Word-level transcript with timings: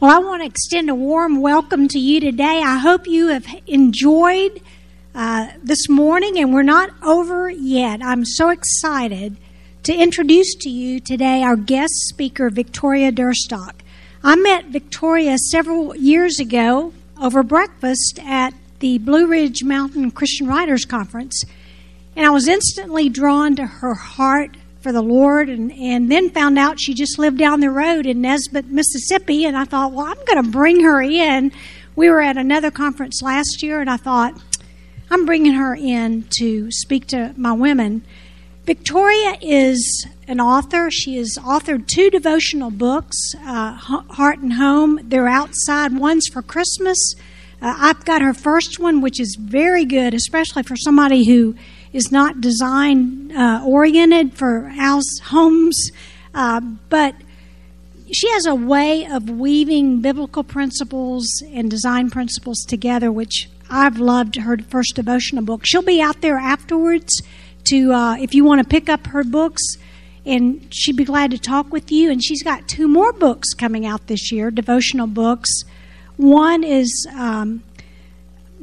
Well, 0.00 0.14
I 0.14 0.24
want 0.24 0.42
to 0.42 0.46
extend 0.46 0.88
a 0.90 0.94
warm 0.94 1.40
welcome 1.40 1.88
to 1.88 1.98
you 1.98 2.20
today. 2.20 2.62
I 2.64 2.78
hope 2.78 3.08
you 3.08 3.30
have 3.30 3.44
enjoyed 3.66 4.60
uh, 5.12 5.48
this 5.60 5.88
morning, 5.88 6.38
and 6.38 6.54
we're 6.54 6.62
not 6.62 6.90
over 7.02 7.50
yet. 7.50 8.00
I'm 8.00 8.24
so 8.24 8.50
excited 8.50 9.36
to 9.82 9.92
introduce 9.92 10.54
to 10.60 10.70
you 10.70 11.00
today 11.00 11.42
our 11.42 11.56
guest 11.56 11.94
speaker, 11.94 12.48
Victoria 12.48 13.10
Duerstock. 13.10 13.72
I 14.22 14.36
met 14.36 14.66
Victoria 14.66 15.36
several 15.36 15.96
years 15.96 16.38
ago 16.38 16.92
over 17.20 17.42
breakfast 17.42 18.20
at 18.24 18.54
the 18.78 18.98
Blue 18.98 19.26
Ridge 19.26 19.64
Mountain 19.64 20.12
Christian 20.12 20.46
Writers 20.46 20.84
Conference, 20.84 21.42
and 22.14 22.24
I 22.24 22.30
was 22.30 22.46
instantly 22.46 23.08
drawn 23.08 23.56
to 23.56 23.66
her 23.66 23.94
heart 23.94 24.56
for 24.88 24.92
the 24.92 25.02
Lord, 25.02 25.50
and, 25.50 25.70
and 25.70 26.10
then 26.10 26.30
found 26.30 26.58
out 26.58 26.80
she 26.80 26.94
just 26.94 27.18
lived 27.18 27.36
down 27.36 27.60
the 27.60 27.68
road 27.68 28.06
in 28.06 28.22
Nesbit, 28.22 28.68
Mississippi. 28.68 29.44
And 29.44 29.54
I 29.54 29.64
thought, 29.66 29.92
well, 29.92 30.06
I'm 30.06 30.24
going 30.24 30.42
to 30.42 30.50
bring 30.50 30.80
her 30.80 31.02
in. 31.02 31.52
We 31.94 32.08
were 32.08 32.22
at 32.22 32.38
another 32.38 32.70
conference 32.70 33.20
last 33.20 33.62
year, 33.62 33.82
and 33.82 33.90
I 33.90 33.98
thought, 33.98 34.40
I'm 35.10 35.26
bringing 35.26 35.52
her 35.52 35.74
in 35.74 36.24
to 36.38 36.70
speak 36.70 37.06
to 37.08 37.34
my 37.36 37.52
women. 37.52 38.02
Victoria 38.64 39.36
is 39.42 40.06
an 40.26 40.40
author. 40.40 40.90
She 40.90 41.18
has 41.18 41.36
authored 41.38 41.86
two 41.86 42.08
devotional 42.08 42.70
books, 42.70 43.34
uh, 43.44 43.72
Heart 43.74 44.38
and 44.38 44.54
Home. 44.54 45.00
They're 45.02 45.28
outside. 45.28 45.98
One's 45.98 46.28
for 46.28 46.40
Christmas. 46.40 47.12
Uh, 47.60 47.74
I've 47.76 48.06
got 48.06 48.22
her 48.22 48.32
first 48.32 48.78
one, 48.78 49.02
which 49.02 49.20
is 49.20 49.36
very 49.38 49.84
good, 49.84 50.14
especially 50.14 50.62
for 50.62 50.76
somebody 50.76 51.26
who 51.26 51.56
is 51.92 52.10
not 52.10 52.40
design 52.40 53.32
uh, 53.32 53.62
oriented 53.64 54.34
for 54.34 54.68
house 54.68 55.18
homes, 55.24 55.90
uh, 56.34 56.60
but 56.88 57.14
she 58.12 58.30
has 58.30 58.46
a 58.46 58.54
way 58.54 59.06
of 59.06 59.28
weaving 59.28 60.00
biblical 60.00 60.42
principles 60.42 61.26
and 61.52 61.70
design 61.70 62.10
principles 62.10 62.58
together, 62.66 63.12
which 63.12 63.48
I've 63.70 63.98
loved 63.98 64.36
her 64.36 64.56
first 64.56 64.96
devotional 64.96 65.44
book. 65.44 65.62
She'll 65.64 65.82
be 65.82 66.00
out 66.00 66.20
there 66.20 66.38
afterwards 66.38 67.22
to 67.64 67.92
uh, 67.92 68.16
if 68.16 68.34
you 68.34 68.44
want 68.44 68.62
to 68.62 68.68
pick 68.68 68.88
up 68.88 69.08
her 69.08 69.24
books, 69.24 69.62
and 70.24 70.66
she'd 70.70 70.96
be 70.96 71.04
glad 71.04 71.30
to 71.30 71.38
talk 71.38 71.70
with 71.72 71.92
you. 71.92 72.10
And 72.10 72.22
she's 72.22 72.42
got 72.42 72.68
two 72.68 72.88
more 72.88 73.12
books 73.12 73.52
coming 73.54 73.84
out 73.86 74.06
this 74.06 74.32
year, 74.32 74.50
devotional 74.50 75.06
books. 75.06 75.50
One 76.16 76.64
is 76.64 77.06
um, 77.14 77.62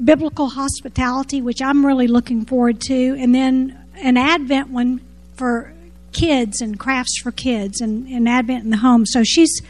biblical 0.03 0.49
hospitality, 0.49 1.41
which 1.41 1.61
I'm 1.61 1.85
really 1.85 2.07
looking 2.07 2.45
forward 2.45 2.81
to, 2.81 3.15
and 3.19 3.33
then 3.33 3.79
an 4.01 4.17
Advent 4.17 4.69
one 4.69 5.01
for 5.35 5.73
kids 6.11 6.61
and 6.61 6.79
crafts 6.79 7.19
for 7.21 7.31
kids 7.31 7.81
and, 7.81 8.07
and 8.07 8.27
Advent 8.27 8.63
in 8.63 8.69
the 8.69 8.77
home. 8.77 9.05
So 9.05 9.23
she's, 9.23 9.61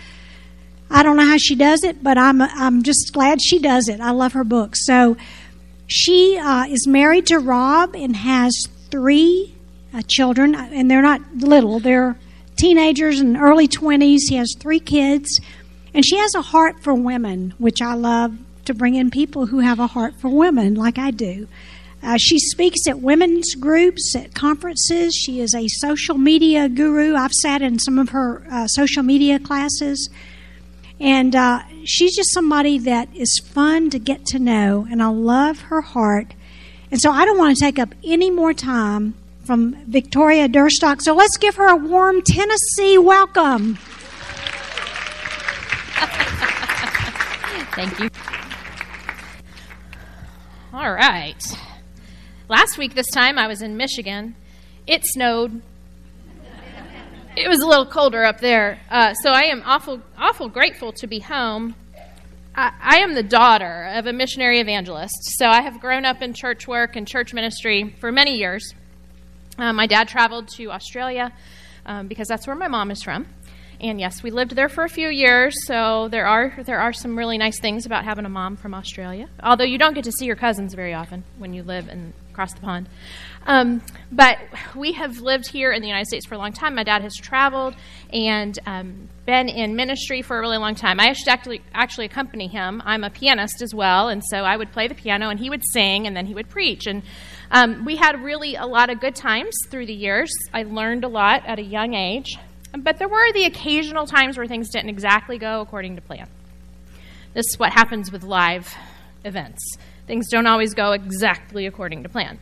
I 0.89 1.03
don't 1.03 1.17
know 1.17 1.25
how 1.25 1.37
she 1.37 1.55
does 1.55 1.83
it, 1.83 2.03
but 2.03 2.17
I'm 2.17 2.41
I'm 2.41 2.83
just 2.83 3.11
glad 3.13 3.41
she 3.41 3.59
does 3.59 3.87
it. 3.87 3.99
I 3.99 4.11
love 4.11 4.33
her 4.33 4.43
books. 4.43 4.85
So 4.85 5.17
she 5.87 6.37
uh, 6.37 6.65
is 6.65 6.87
married 6.87 7.27
to 7.27 7.39
Rob 7.39 7.95
and 7.95 8.15
has 8.15 8.67
three 8.89 9.55
uh, 9.93 10.01
children, 10.07 10.55
and 10.55 10.89
they're 10.89 11.01
not 11.01 11.21
little; 11.35 11.79
they're 11.79 12.15
teenagers 12.57 13.19
and 13.19 13.37
early 13.37 13.67
twenties. 13.67 14.27
He 14.29 14.35
has 14.35 14.53
three 14.59 14.79
kids, 14.79 15.39
and 15.93 16.05
she 16.05 16.17
has 16.17 16.33
a 16.35 16.41
heart 16.41 16.81
for 16.81 16.93
women, 16.93 17.53
which 17.57 17.81
I 17.81 17.93
love 17.93 18.37
to 18.65 18.73
bring 18.73 18.95
in 18.95 19.09
people 19.09 19.47
who 19.47 19.59
have 19.59 19.79
a 19.79 19.87
heart 19.87 20.15
for 20.15 20.29
women, 20.29 20.75
like 20.75 20.97
I 20.97 21.11
do. 21.11 21.47
Uh, 22.03 22.17
she 22.17 22.37
speaks 22.37 22.87
at 22.87 22.99
women's 22.99 23.55
groups, 23.55 24.15
at 24.15 24.35
conferences. 24.35 25.15
She 25.15 25.41
is 25.41 25.55
a 25.55 25.67
social 25.67 26.17
media 26.17 26.69
guru. 26.69 27.15
I've 27.15 27.31
sat 27.31 27.61
in 27.63 27.79
some 27.79 27.97
of 27.97 28.09
her 28.09 28.45
uh, 28.51 28.67
social 28.67 29.01
media 29.01 29.39
classes. 29.39 30.09
And 30.99 31.35
uh, 31.35 31.63
she's 31.83 32.15
just 32.15 32.31
somebody 32.33 32.77
that 32.79 33.09
is 33.15 33.41
fun 33.43 33.89
to 33.89 33.99
get 33.99 34.25
to 34.27 34.39
know, 34.39 34.87
and 34.89 35.03
I 35.03 35.07
love 35.07 35.61
her 35.61 35.81
heart. 35.81 36.33
And 36.91 37.01
so 37.01 37.11
I 37.11 37.25
don't 37.25 37.37
want 37.37 37.57
to 37.57 37.63
take 37.63 37.79
up 37.79 37.93
any 38.03 38.29
more 38.29 38.53
time 38.53 39.15
from 39.43 39.75
Victoria 39.85 40.47
Duerstock. 40.47 41.01
So 41.01 41.13
let's 41.13 41.37
give 41.37 41.55
her 41.55 41.67
a 41.67 41.75
warm 41.75 42.21
Tennessee 42.21 42.97
welcome. 42.97 43.75
Thank 47.75 47.99
you. 47.99 48.09
All 50.75 50.91
right. 50.91 51.41
Last 52.49 52.77
week, 52.77 52.95
this 52.95 53.09
time, 53.09 53.39
I 53.39 53.47
was 53.47 53.61
in 53.61 53.77
Michigan. 53.77 54.35
It 54.85 55.05
snowed. 55.05 55.61
It 57.37 57.47
was 57.47 57.61
a 57.61 57.65
little 57.65 57.85
colder 57.85 58.25
up 58.25 58.41
there. 58.41 58.81
Uh, 58.89 59.13
so 59.13 59.29
I 59.29 59.43
am 59.43 59.63
awful, 59.65 60.01
awful 60.17 60.49
grateful 60.49 60.91
to 60.91 61.07
be 61.07 61.19
home. 61.19 61.75
I, 62.53 62.73
I 62.81 62.97
am 62.97 63.13
the 63.13 63.23
daughter 63.23 63.89
of 63.93 64.05
a 64.05 64.11
missionary 64.11 64.59
evangelist. 64.59 65.15
So 65.37 65.47
I 65.47 65.61
have 65.61 65.79
grown 65.79 66.03
up 66.03 66.21
in 66.21 66.33
church 66.33 66.67
work 66.67 66.97
and 66.97 67.07
church 67.07 67.33
ministry 67.33 67.95
for 68.01 68.11
many 68.11 68.35
years. 68.35 68.75
Uh, 69.57 69.71
my 69.71 69.87
dad 69.87 70.09
traveled 70.09 70.49
to 70.57 70.71
Australia 70.71 71.31
um, 71.85 72.09
because 72.09 72.27
that's 72.27 72.47
where 72.47 72.55
my 72.57 72.67
mom 72.67 72.91
is 72.91 73.01
from. 73.01 73.27
And 73.79 73.99
yes, 73.99 74.23
we 74.23 74.31
lived 74.31 74.55
there 74.55 74.69
for 74.69 74.83
a 74.83 74.89
few 74.89 75.09
years, 75.09 75.65
so 75.65 76.07
there 76.09 76.27
are 76.27 76.53
there 76.63 76.79
are 76.79 76.93
some 76.93 77.17
really 77.17 77.37
nice 77.37 77.59
things 77.59 77.85
about 77.85 78.05
having 78.05 78.25
a 78.25 78.29
mom 78.29 78.55
from 78.55 78.73
Australia. 78.73 79.27
Although 79.43 79.65
you 79.65 79.77
don't 79.77 79.93
get 79.93 80.05
to 80.05 80.11
see 80.11 80.25
your 80.25 80.35
cousins 80.35 80.73
very 80.73 80.93
often 80.93 81.23
when 81.37 81.53
you 81.53 81.63
live 81.63 81.89
in 81.89 82.13
across 82.35 82.53
the 82.53 82.59
pond. 82.59 82.89
Um, 83.47 83.81
but 84.11 84.37
we 84.75 84.91
have 84.93 85.19
lived 85.21 85.47
here 85.47 85.71
in 85.71 85.81
the 85.81 85.87
United 85.87 86.07
States 86.07 86.25
for 86.25 86.35
a 86.35 86.37
long 86.37 86.51
time. 86.51 86.75
My 86.75 86.83
dad 86.83 87.01
has 87.01 87.15
traveled 87.15 87.75
and 88.11 88.59
um, 88.65 89.07
been 89.25 89.47
in 89.47 89.75
ministry 89.77 90.21
for 90.21 90.37
a 90.37 90.41
really 90.41 90.57
long 90.57 90.75
time. 90.75 90.99
I 90.99 91.13
should 91.13 91.29
actually 91.29 91.61
actually 91.73 92.07
accompany 92.07 92.47
him. 92.47 92.81
I'm 92.85 93.05
a 93.05 93.09
pianist 93.09 93.61
as 93.61 93.73
well, 93.73 94.09
and 94.09 94.21
so 94.23 94.39
I 94.39 94.57
would 94.57 94.73
play 94.73 94.89
the 94.89 94.95
piano 94.95 95.29
and 95.29 95.39
he 95.39 95.49
would 95.49 95.63
sing 95.65 96.07
and 96.07 96.15
then 96.15 96.25
he 96.25 96.33
would 96.33 96.49
preach. 96.49 96.87
And 96.87 97.03
um, 97.51 97.85
we 97.85 97.95
had 97.95 98.21
really 98.21 98.55
a 98.55 98.65
lot 98.65 98.89
of 98.89 98.99
good 98.99 99.15
times 99.15 99.55
through 99.69 99.85
the 99.85 99.93
years. 99.93 100.31
I 100.53 100.63
learned 100.63 101.05
a 101.05 101.09
lot 101.09 101.45
at 101.45 101.57
a 101.57 101.63
young 101.63 101.93
age. 101.93 102.37
But 102.77 102.97
there 102.97 103.07
were 103.07 103.31
the 103.33 103.45
occasional 103.45 104.05
times 104.05 104.37
where 104.37 104.47
things 104.47 104.69
didn't 104.69 104.89
exactly 104.89 105.37
go 105.37 105.61
according 105.61 105.95
to 105.95 106.01
plan. 106.01 106.27
This 107.33 107.45
is 107.49 107.59
what 107.59 107.71
happens 107.71 108.11
with 108.11 108.23
live 108.23 108.73
events. 109.23 109.61
Things 110.07 110.29
don't 110.29 110.47
always 110.47 110.73
go 110.73 110.91
exactly 110.91 111.65
according 111.65 112.03
to 112.03 112.09
plan. 112.09 112.39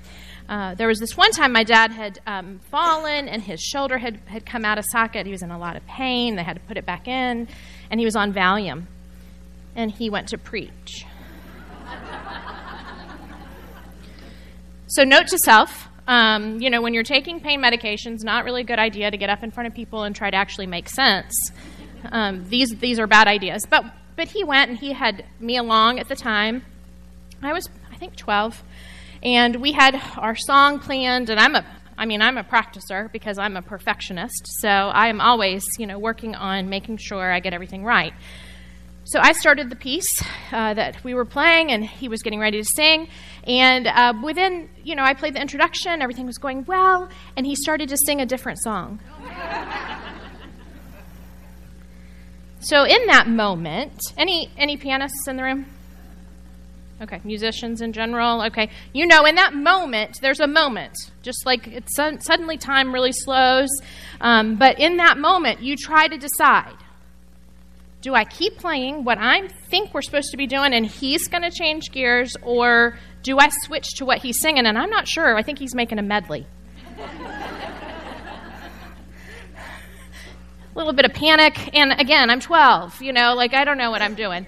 Uh, 0.49 0.75
there 0.75 0.87
was 0.87 0.99
this 0.99 1.15
one 1.15 1.31
time 1.31 1.53
my 1.53 1.63
dad 1.63 1.91
had 1.91 2.19
um, 2.27 2.59
fallen 2.69 3.29
and 3.29 3.41
his 3.41 3.61
shoulder 3.61 3.97
had, 3.97 4.19
had 4.25 4.45
come 4.45 4.65
out 4.65 4.77
of 4.77 4.85
socket. 4.91 5.25
He 5.25 5.31
was 5.31 5.41
in 5.41 5.51
a 5.51 5.57
lot 5.57 5.77
of 5.77 5.85
pain. 5.87 6.35
They 6.35 6.43
had 6.43 6.57
to 6.57 6.61
put 6.63 6.77
it 6.77 6.85
back 6.85 7.07
in, 7.07 7.47
and 7.89 7.99
he 7.99 8.05
was 8.05 8.15
on 8.15 8.33
Valium. 8.33 8.83
And 9.75 9.89
he 9.91 10.09
went 10.09 10.27
to 10.29 10.37
preach. 10.37 11.05
so, 14.87 15.03
note 15.03 15.27
to 15.27 15.37
self 15.39 15.89
um, 16.07 16.61
you 16.61 16.69
know, 16.69 16.81
when 16.81 16.93
you're 16.93 17.03
taking 17.03 17.39
pain 17.39 17.61
medications, 17.61 18.23
not 18.23 18.43
really 18.43 18.61
a 18.61 18.65
good 18.65 18.79
idea 18.79 19.09
to 19.09 19.17
get 19.17 19.29
up 19.29 19.43
in 19.43 19.51
front 19.51 19.67
of 19.67 19.73
people 19.73 20.03
and 20.03 20.15
try 20.15 20.29
to 20.29 20.37
actually 20.37 20.67
make 20.67 20.89
sense. 20.89 21.33
Um, 22.11 22.45
these 22.49 22.75
these 22.79 22.99
are 22.99 23.07
bad 23.07 23.27
ideas. 23.27 23.65
But 23.69 23.85
but 24.15 24.27
he 24.27 24.43
went 24.43 24.71
and 24.71 24.79
he 24.79 24.93
had 24.93 25.25
me 25.39 25.57
along 25.57 25.99
at 25.99 26.09
the 26.09 26.15
time. 26.15 26.65
I 27.41 27.53
was 27.53 27.69
I 27.91 27.95
think 27.95 28.15
12, 28.15 28.63
and 29.21 29.55
we 29.57 29.71
had 29.71 30.01
our 30.17 30.35
song 30.35 30.79
planned. 30.79 31.29
And 31.29 31.39
I'm 31.39 31.55
a 31.55 31.65
I 31.97 32.05
mean 32.05 32.21
I'm 32.21 32.37
a 32.37 32.43
practicer 32.43 33.09
because 33.11 33.37
I'm 33.37 33.55
a 33.55 33.61
perfectionist. 33.61 34.45
So 34.59 34.67
I 34.69 35.07
am 35.07 35.21
always 35.21 35.63
you 35.79 35.87
know 35.87 35.97
working 35.99 36.35
on 36.35 36.69
making 36.69 36.97
sure 36.97 37.31
I 37.31 37.39
get 37.39 37.53
everything 37.53 37.85
right. 37.85 38.13
So 39.05 39.19
I 39.21 39.33
started 39.33 39.69
the 39.69 39.75
piece 39.75 40.07
uh, 40.53 40.73
that 40.75 41.03
we 41.03 41.13
were 41.13 41.25
playing, 41.25 41.73
and 41.73 41.83
he 41.83 42.07
was 42.07 42.21
getting 42.21 42.39
ready 42.39 42.61
to 42.61 42.67
sing. 42.75 43.09
And 43.45 43.85
uh, 43.85 44.13
within, 44.23 44.69
you 44.81 44.95
know, 44.95 45.03
I 45.03 45.13
played 45.13 45.35
the 45.35 45.41
introduction, 45.41 46.01
everything 46.01 46.25
was 46.25 46.37
going 46.37 46.63
well, 46.65 47.09
and 47.35 47.45
he 47.45 47.53
started 47.55 47.89
to 47.89 47.97
sing 48.05 48.21
a 48.21 48.25
different 48.25 48.59
song. 48.63 49.01
so 52.61 52.85
in 52.85 53.05
that 53.07 53.27
moment, 53.27 53.91
any 54.17 54.49
any 54.57 54.77
pianists 54.77 55.27
in 55.27 55.35
the 55.35 55.43
room? 55.43 55.65
Okay, 57.01 57.19
musicians 57.25 57.81
in 57.81 57.91
general. 57.91 58.41
Okay, 58.43 58.69
you 58.93 59.05
know, 59.05 59.25
in 59.25 59.35
that 59.35 59.53
moment, 59.53 60.19
there's 60.21 60.39
a 60.39 60.47
moment, 60.47 60.95
just 61.23 61.45
like 61.45 61.67
it's 61.67 61.93
suddenly 61.93 62.57
time 62.57 62.93
really 62.93 63.11
slows. 63.11 63.69
Um, 64.21 64.55
but 64.55 64.79
in 64.79 64.95
that 64.97 65.17
moment, 65.17 65.61
you 65.61 65.75
try 65.75 66.07
to 66.07 66.17
decide 66.17 66.77
do 68.03 68.13
I 68.13 68.25
keep 68.25 68.57
playing 68.57 69.05
what 69.05 69.17
I 69.17 69.47
think 69.47 69.93
we're 69.93 70.01
supposed 70.01 70.31
to 70.31 70.37
be 70.37 70.45
doing 70.45 70.73
and 70.73 70.85
he's 70.85 71.29
going 71.29 71.41
to 71.41 71.49
change 71.49 71.89
gears, 71.91 72.35
or 72.41 72.99
do 73.23 73.39
I 73.39 73.47
switch 73.63 73.87
to 73.95 74.05
what 74.05 74.17
he's 74.19 74.39
singing? 74.41 74.65
And 74.65 74.77
I'm 74.77 74.89
not 74.89 75.07
sure. 75.07 75.37
I 75.37 75.41
think 75.41 75.57
he's 75.57 75.73
making 75.73 75.99
a 75.99 76.01
medley. 76.01 76.45
a 76.99 77.07
little 80.75 80.91
bit 80.91 81.05
of 81.05 81.13
panic, 81.13 81.73
and 81.73 81.93
again, 81.97 82.29
I'm 82.29 82.41
12. 82.41 83.01
You 83.01 83.13
know, 83.13 83.35
like 83.35 83.53
I 83.53 83.63
don't 83.63 83.77
know 83.77 83.89
what 83.89 84.01
I'm 84.01 84.15
doing. 84.15 84.47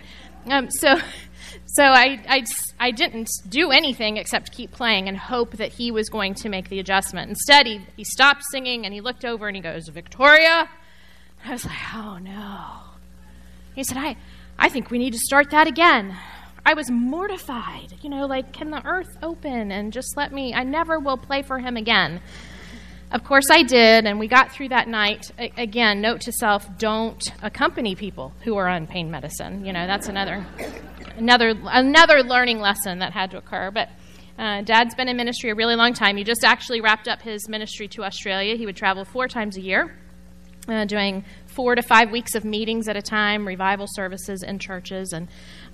Um, 0.52 0.70
so, 0.70 0.98
so 1.66 1.84
I, 1.84 2.22
I, 2.28 2.44
I 2.78 2.92
didn't 2.92 3.30
do 3.48 3.72
anything 3.72 4.18
except 4.18 4.52
keep 4.52 4.72
playing 4.72 5.08
and 5.08 5.18
hope 5.18 5.52
that 5.54 5.72
he 5.72 5.92
was 5.92 6.10
going 6.10 6.34
to 6.36 6.50
make 6.50 6.68
the 6.68 6.80
adjustment. 6.80 7.30
Instead, 7.30 7.68
he, 7.68 7.80
he 7.96 8.04
stopped 8.04 8.44
singing 8.52 8.84
and 8.84 8.94
he 8.94 9.00
looked 9.00 9.24
over 9.24 9.48
and 9.48 9.56
he 9.56 9.62
goes, 9.62 9.88
Victoria. 9.88 10.70
I 11.46 11.52
was 11.52 11.64
like, 11.64 11.96
oh 11.96 12.18
no. 12.18 12.85
He 13.76 13.84
said, 13.84 13.98
I, 13.98 14.16
I 14.58 14.70
think 14.70 14.90
we 14.90 14.98
need 14.98 15.14
to 15.14 15.20
start 15.20 15.52
that 15.52 15.68
again. 15.68 16.18
I 16.66 16.74
was 16.74 16.90
mortified, 16.90 17.94
you 18.02 18.10
know, 18.10 18.26
like, 18.26 18.52
can 18.52 18.72
the 18.72 18.84
earth 18.84 19.18
open 19.22 19.72
and 19.72 19.94
just 19.94 20.18
let 20.18 20.34
me? 20.34 20.54
I 20.54 20.64
never 20.64 20.98
will 21.00 21.18
play 21.18 21.44
for 21.44 21.60
him 21.60 21.78
again. 21.78 22.22
Of 23.12 23.24
course, 23.24 23.52
I 23.52 23.62
did, 23.62 24.08
and 24.08 24.20
we 24.20 24.28
got 24.28 24.52
through 24.52 24.70
that 24.70 24.88
night. 24.88 25.32
A- 25.38 25.52
again, 25.58 26.02
note 26.02 26.22
to 26.22 26.32
self: 26.32 26.66
don't 26.80 27.32
accompany 27.44 27.96
people 27.96 28.34
who 28.44 28.58
are 28.58 28.68
on 28.68 28.88
pain 28.88 29.12
medicine. 29.12 29.64
You 29.64 29.74
know, 29.74 29.86
that's 29.86 30.08
another, 30.08 30.44
another, 31.16 31.54
another 31.66 32.24
learning 32.24 32.60
lesson 32.60 33.00
that 33.00 33.14
had 33.14 33.30
to 33.32 33.38
occur. 33.38 33.70
But 33.70 33.90
uh, 34.40 34.62
Dad's 34.64 34.96
been 34.96 35.08
in 35.08 35.18
ministry 35.18 35.52
a 35.52 35.56
really 35.56 35.76
long 35.76 35.94
time. 35.94 36.18
He 36.18 36.24
just 36.24 36.44
actually 36.44 36.82
wrapped 36.82 37.08
up 37.08 37.22
his 37.22 37.48
ministry 37.48 37.88
to 37.90 38.04
Australia. 38.04 38.56
He 38.56 38.66
would 38.66 38.76
travel 38.76 39.06
four 39.06 39.28
times 39.28 39.56
a 39.56 39.62
year, 39.62 39.96
uh, 40.68 40.86
doing 40.86 41.24
four 41.56 41.76
to 41.76 41.82
five 41.82 42.12
weeks 42.12 42.36
of 42.36 42.44
meetings 42.44 42.88
at 42.88 42.98
a 42.98 43.02
time, 43.02 43.48
revival 43.48 43.88
services 43.90 44.44
in 44.44 44.60
churches, 44.60 45.14
and 45.14 45.28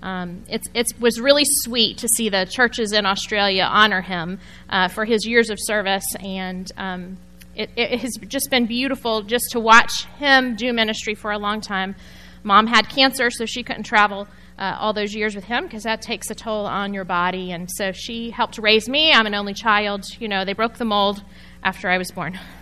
um, 0.04 0.44
it 0.48 0.86
was 1.00 1.20
really 1.20 1.44
sweet 1.46 1.98
to 1.98 2.08
see 2.16 2.30
the 2.30 2.46
churches 2.46 2.94
in 2.94 3.06
Australia 3.06 3.64
honor 3.64 4.02
him 4.02 4.40
uh, 4.70 4.88
for 4.88 5.06
his 5.06 5.26
years 5.26 5.50
of 5.50 5.58
service, 5.60 6.06
and 6.20 6.72
um, 6.78 7.18
it, 7.56 7.70
it, 7.76 8.00
has 8.00 8.14
just 8.28 8.50
been 8.50 8.66
beautiful 8.66 9.22
just 9.24 9.46
to 9.52 9.60
watch 9.60 10.06
him 10.18 10.56
do 10.56 10.72
ministry 10.72 11.16
for 11.16 11.32
a 11.32 11.38
long 11.38 11.62
time. 11.62 11.96
Mom 12.44 12.68
had 12.68 12.90
cancer, 12.90 13.30
so 13.30 13.46
she 13.46 13.62
couldn't 13.62 13.84
travel 13.84 14.28
uh, 14.58 14.78
all 14.80 14.94
those 14.94 15.14
years 15.14 15.36
with 15.36 15.44
him 15.44 15.64
because 15.64 15.84
that 15.84 16.02
takes 16.02 16.30
a 16.30 16.36
toll 16.36 16.66
on 16.66 16.94
your 16.94 17.06
body, 17.06 17.52
and 17.52 17.70
so 17.70 17.92
she 17.92 18.30
helped 18.32 18.58
raise 18.58 18.88
me. 18.88 19.12
I'm 19.12 19.26
an 19.26 19.36
only 19.36 19.54
child. 19.54 20.06
You 20.20 20.28
know, 20.28 20.46
they 20.46 20.54
broke 20.54 20.76
the 20.76 20.86
mold 20.86 21.24
after 21.64 21.90
I 21.90 21.98
was 21.98 22.12
born. 22.12 22.40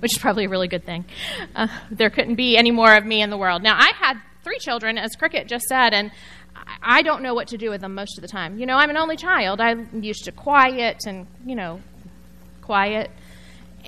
Which 0.00 0.12
is 0.12 0.18
probably 0.18 0.46
a 0.46 0.48
really 0.48 0.68
good 0.68 0.84
thing. 0.84 1.04
Uh, 1.54 1.68
there 1.90 2.10
couldn't 2.10 2.36
be 2.36 2.56
any 2.56 2.70
more 2.70 2.94
of 2.94 3.04
me 3.04 3.22
in 3.22 3.30
the 3.30 3.36
world. 3.36 3.62
Now, 3.62 3.76
I 3.78 3.92
had 3.98 4.20
three 4.42 4.58
children, 4.58 4.98
as 4.98 5.14
Cricket 5.16 5.46
just 5.46 5.66
said, 5.66 5.92
and 5.92 6.10
I 6.82 7.02
don't 7.02 7.22
know 7.22 7.34
what 7.34 7.48
to 7.48 7.58
do 7.58 7.70
with 7.70 7.80
them 7.80 7.94
most 7.94 8.18
of 8.18 8.22
the 8.22 8.28
time. 8.28 8.58
You 8.58 8.66
know, 8.66 8.76
I'm 8.76 8.90
an 8.90 8.96
only 8.96 9.16
child. 9.16 9.60
I'm 9.60 10.02
used 10.02 10.24
to 10.24 10.32
quiet 10.32 11.04
and, 11.06 11.26
you 11.44 11.54
know, 11.54 11.80
quiet. 12.62 13.10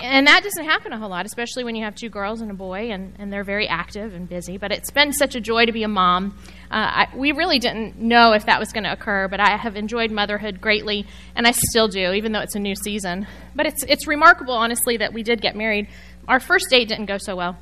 And 0.01 0.27
that 0.27 0.43
doesn't 0.43 0.65
happen 0.65 0.93
a 0.93 0.99
whole 0.99 1.11
lot, 1.11 1.27
especially 1.27 1.65
when 1.65 1.77
you 1.77 1.85
have 1.85 1.95
two 1.95 2.09
girls 2.09 2.41
and 2.41 2.51
a 2.51 2.55
boy, 2.55 2.91
and, 2.91 3.15
and 3.19 3.33
they're 3.33 3.45
very 3.45 3.69
active 3.69 4.15
and 4.15 4.29
busy. 4.29 4.57
But 4.57 4.73
it's 4.73 4.91
been 4.91 5.13
such 5.13 5.35
a 5.35 5.41
joy 5.41 5.67
to 5.67 5.73
be 5.73 5.83
a 5.83 5.89
mom. 5.89 6.39
Uh, 6.71 7.07
I, 7.07 7.09
we 7.15 7.33
really 7.33 7.59
didn't 7.59 7.99
know 7.99 8.33
if 8.33 8.47
that 8.47 8.59
was 8.59 8.73
going 8.73 8.85
to 8.85 8.93
occur, 8.93 9.29
but 9.29 9.39
I 9.39 9.57
have 9.57 9.77
enjoyed 9.77 10.11
motherhood 10.11 10.61
greatly, 10.61 11.07
and 11.37 11.47
I 11.47 11.53
still 11.53 11.89
do, 11.89 12.13
even 12.13 12.33
though 12.33 12.41
it's 12.41 12.55
a 12.55 12.59
new 12.61 12.75
season. 12.75 13.27
But 13.55 13.67
it's, 13.67 13.85
it's 13.85 14.07
remarkable, 14.07 14.55
honestly, 14.55 14.97
that 14.97 15.13
we 15.13 15.23
did 15.23 15.43
get 15.43 15.57
married. 15.57 15.89
Our 16.27 16.41
first 16.41 16.71
date 16.71 16.89
didn't 16.89 17.07
go 17.07 17.19
so 17.19 17.37
well. 17.37 17.59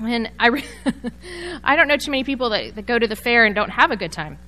And 0.00 0.30
I, 0.38 0.48
re- 0.48 0.64
I 1.64 1.76
don't 1.76 1.88
know 1.88 1.96
too 1.96 2.10
many 2.10 2.24
people 2.24 2.50
that, 2.50 2.74
that 2.74 2.86
go 2.86 2.98
to 2.98 3.06
the 3.06 3.16
fair 3.16 3.46
and 3.46 3.54
don't 3.54 3.70
have 3.70 3.90
a 3.90 3.96
good 3.96 4.12
time. 4.12 4.38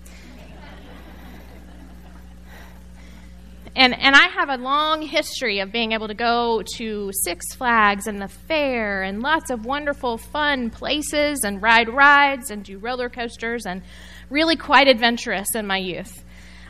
And, 3.76 3.93
and 3.93 4.17
I 4.17 4.28
have 4.28 4.49
a 4.49 4.56
long 4.56 5.02
history 5.02 5.58
of 5.58 5.70
being 5.70 5.93
able 5.93 6.08
to 6.08 6.14
go 6.14 6.62
to 6.76 7.11
Six 7.12 7.55
Flags 7.55 8.06
and 8.06 8.23
the 8.23 8.28
fair 8.28 9.02
and 9.02 9.20
lots 9.20 9.50
of 9.50 9.67
wonderful, 9.67 10.17
fun 10.17 10.70
places 10.70 11.44
and 11.44 11.61
ride 11.61 11.90
rides 11.90 12.50
and 12.50 12.64
do 12.64 12.78
roller 12.78 13.11
coasters 13.11 13.67
and 13.67 13.82
really 14.31 14.56
quite 14.56 14.88
adventurous 14.88 15.55
in 15.55 15.67
my 15.67 15.76
youth. 15.76 16.25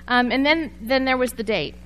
Um, 0.09 0.33
and 0.33 0.45
then, 0.45 0.73
then 0.81 1.05
there 1.05 1.17
was 1.17 1.31
the 1.31 1.45
date 1.45 1.77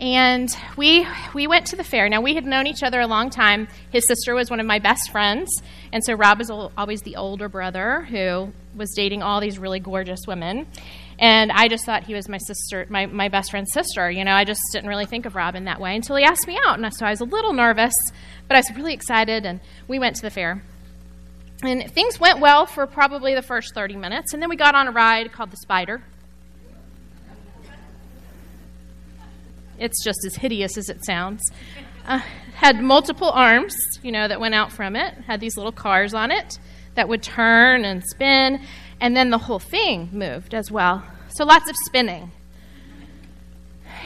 and 0.00 0.56
we 0.76 1.06
we 1.34 1.46
went 1.46 1.66
to 1.66 1.76
the 1.76 1.84
fair. 1.84 2.08
Now 2.08 2.22
we 2.22 2.34
had 2.34 2.46
known 2.46 2.66
each 2.66 2.82
other 2.82 3.00
a 3.00 3.06
long 3.06 3.28
time. 3.28 3.68
His 3.90 4.06
sister 4.06 4.34
was 4.34 4.50
one 4.50 4.58
of 4.58 4.66
my 4.66 4.78
best 4.78 5.10
friends, 5.10 5.50
and 5.92 6.02
so 6.04 6.14
Rob 6.14 6.38
was 6.38 6.50
always 6.50 7.02
the 7.02 7.16
older 7.16 7.48
brother 7.48 8.02
who 8.02 8.52
was 8.74 8.90
dating 8.96 9.22
all 9.22 9.40
these 9.40 9.58
really 9.58 9.80
gorgeous 9.80 10.20
women. 10.26 10.66
And 11.20 11.52
I 11.52 11.68
just 11.68 11.84
thought 11.84 12.04
he 12.04 12.14
was 12.14 12.30
my 12.30 12.38
sister, 12.38 12.86
my, 12.88 13.04
my 13.04 13.28
best 13.28 13.50
friend's 13.50 13.74
sister. 13.74 14.10
You 14.10 14.24
know, 14.24 14.32
I 14.32 14.44
just 14.44 14.62
didn't 14.72 14.88
really 14.88 15.04
think 15.04 15.26
of 15.26 15.34
Rob 15.34 15.54
in 15.54 15.66
that 15.66 15.78
way 15.78 15.94
until 15.94 16.16
he 16.16 16.24
asked 16.24 16.48
me 16.48 16.58
out. 16.64 16.78
And 16.78 16.94
so 16.94 17.04
I 17.04 17.10
was 17.10 17.20
a 17.20 17.26
little 17.26 17.52
nervous, 17.52 17.92
but 18.48 18.56
I 18.56 18.60
was 18.60 18.74
really 18.74 18.94
excited, 18.94 19.44
and 19.44 19.60
we 19.86 19.98
went 19.98 20.16
to 20.16 20.22
the 20.22 20.30
fair. 20.30 20.62
And 21.62 21.92
things 21.92 22.18
went 22.18 22.40
well 22.40 22.64
for 22.64 22.86
probably 22.86 23.34
the 23.34 23.42
first 23.42 23.74
30 23.74 23.96
minutes. 23.96 24.32
And 24.32 24.42
then 24.42 24.48
we 24.48 24.56
got 24.56 24.74
on 24.74 24.88
a 24.88 24.92
ride 24.92 25.30
called 25.30 25.50
the 25.50 25.58
Spider. 25.58 26.02
It's 29.78 30.02
just 30.02 30.24
as 30.24 30.36
hideous 30.36 30.78
as 30.78 30.88
it 30.88 31.04
sounds. 31.04 31.42
Uh, 32.06 32.20
had 32.54 32.80
multiple 32.82 33.30
arms, 33.30 33.76
you 34.02 34.10
know, 34.10 34.26
that 34.26 34.40
went 34.40 34.54
out 34.54 34.72
from 34.72 34.96
it. 34.96 35.12
Had 35.26 35.40
these 35.40 35.58
little 35.58 35.72
cars 35.72 36.14
on 36.14 36.30
it 36.30 36.58
that 36.94 37.08
would 37.08 37.22
turn 37.22 37.84
and 37.84 38.04
spin, 38.04 38.60
and 39.00 39.16
then 39.16 39.30
the 39.30 39.38
whole 39.38 39.58
thing 39.58 40.08
moved 40.12 40.54
as 40.54 40.70
well. 40.70 41.02
So 41.28 41.44
lots 41.44 41.68
of 41.68 41.76
spinning. 41.86 42.32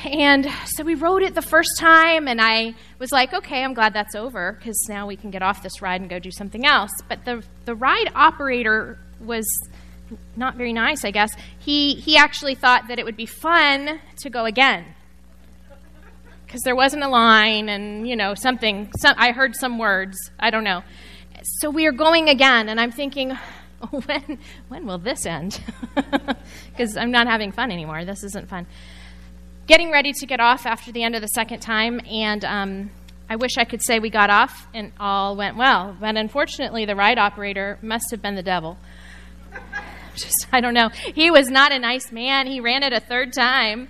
And 0.04 0.46
so 0.66 0.84
we 0.84 0.94
rode 0.94 1.22
it 1.22 1.34
the 1.34 1.42
first 1.42 1.78
time, 1.78 2.28
and 2.28 2.40
I 2.40 2.74
was 2.98 3.10
like, 3.10 3.32
okay, 3.32 3.64
I'm 3.64 3.72
glad 3.72 3.94
that's 3.94 4.14
over 4.14 4.52
because 4.52 4.76
now 4.88 5.06
we 5.06 5.16
can 5.16 5.30
get 5.30 5.42
off 5.42 5.62
this 5.62 5.80
ride 5.80 6.02
and 6.02 6.10
go 6.10 6.18
do 6.18 6.30
something 6.30 6.66
else. 6.66 6.90
But 7.08 7.24
the, 7.24 7.42
the 7.64 7.74
ride 7.74 8.10
operator 8.14 8.98
was 9.18 9.46
not 10.36 10.56
very 10.56 10.74
nice, 10.74 11.04
I 11.04 11.10
guess. 11.10 11.34
He, 11.58 11.94
he 11.94 12.16
actually 12.18 12.54
thought 12.54 12.88
that 12.88 12.98
it 12.98 13.04
would 13.06 13.16
be 13.16 13.26
fun 13.26 14.00
to 14.18 14.30
go 14.30 14.44
again 14.44 14.84
because 16.46 16.60
there 16.62 16.76
wasn't 16.76 17.02
a 17.02 17.08
line 17.08 17.68
and, 17.68 18.06
you 18.06 18.14
know, 18.14 18.34
something. 18.34 18.90
Some, 18.98 19.14
I 19.16 19.32
heard 19.32 19.56
some 19.56 19.78
words. 19.78 20.16
I 20.38 20.50
don't 20.50 20.64
know. 20.64 20.82
So 21.46 21.68
we 21.68 21.86
are 21.86 21.92
going 21.92 22.30
again, 22.30 22.70
and 22.70 22.80
I'm 22.80 22.90
thinking, 22.90 23.30
when, 23.90 24.38
when 24.68 24.86
will 24.86 24.98
this 24.98 25.26
end? 25.26 25.60
Because 26.70 26.96
I'm 26.96 27.12
not 27.12 27.28
having 27.28 27.52
fun 27.52 27.70
anymore. 27.70 28.04
This 28.04 28.24
isn't 28.24 28.48
fun. 28.48 28.66
Getting 29.68 29.92
ready 29.92 30.12
to 30.12 30.26
get 30.26 30.40
off 30.40 30.66
after 30.66 30.90
the 30.90 31.04
end 31.04 31.14
of 31.14 31.20
the 31.22 31.28
second 31.28 31.60
time, 31.60 32.00
and 32.10 32.44
um, 32.44 32.90
I 33.30 33.36
wish 33.36 33.58
I 33.58 33.64
could 33.64 33.80
say 33.80 34.00
we 34.00 34.10
got 34.10 34.28
off 34.28 34.66
and 34.74 34.90
all 34.98 35.36
went 35.36 35.56
well. 35.56 35.96
But 36.00 36.16
unfortunately, 36.16 36.84
the 36.84 36.96
ride 36.96 37.18
operator 37.18 37.78
must 37.80 38.10
have 38.10 38.20
been 38.20 38.34
the 38.34 38.42
devil. 38.42 38.76
Just, 40.16 40.48
I 40.50 40.60
don't 40.60 40.74
know. 40.74 40.88
He 40.88 41.30
was 41.30 41.48
not 41.48 41.70
a 41.70 41.78
nice 41.78 42.10
man. 42.10 42.48
He 42.48 42.58
ran 42.58 42.82
it 42.82 42.92
a 42.92 43.00
third 43.00 43.32
time 43.32 43.88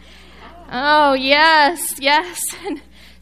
Oh, 0.70 1.12
yes, 1.14 2.00
yes. 2.00 2.40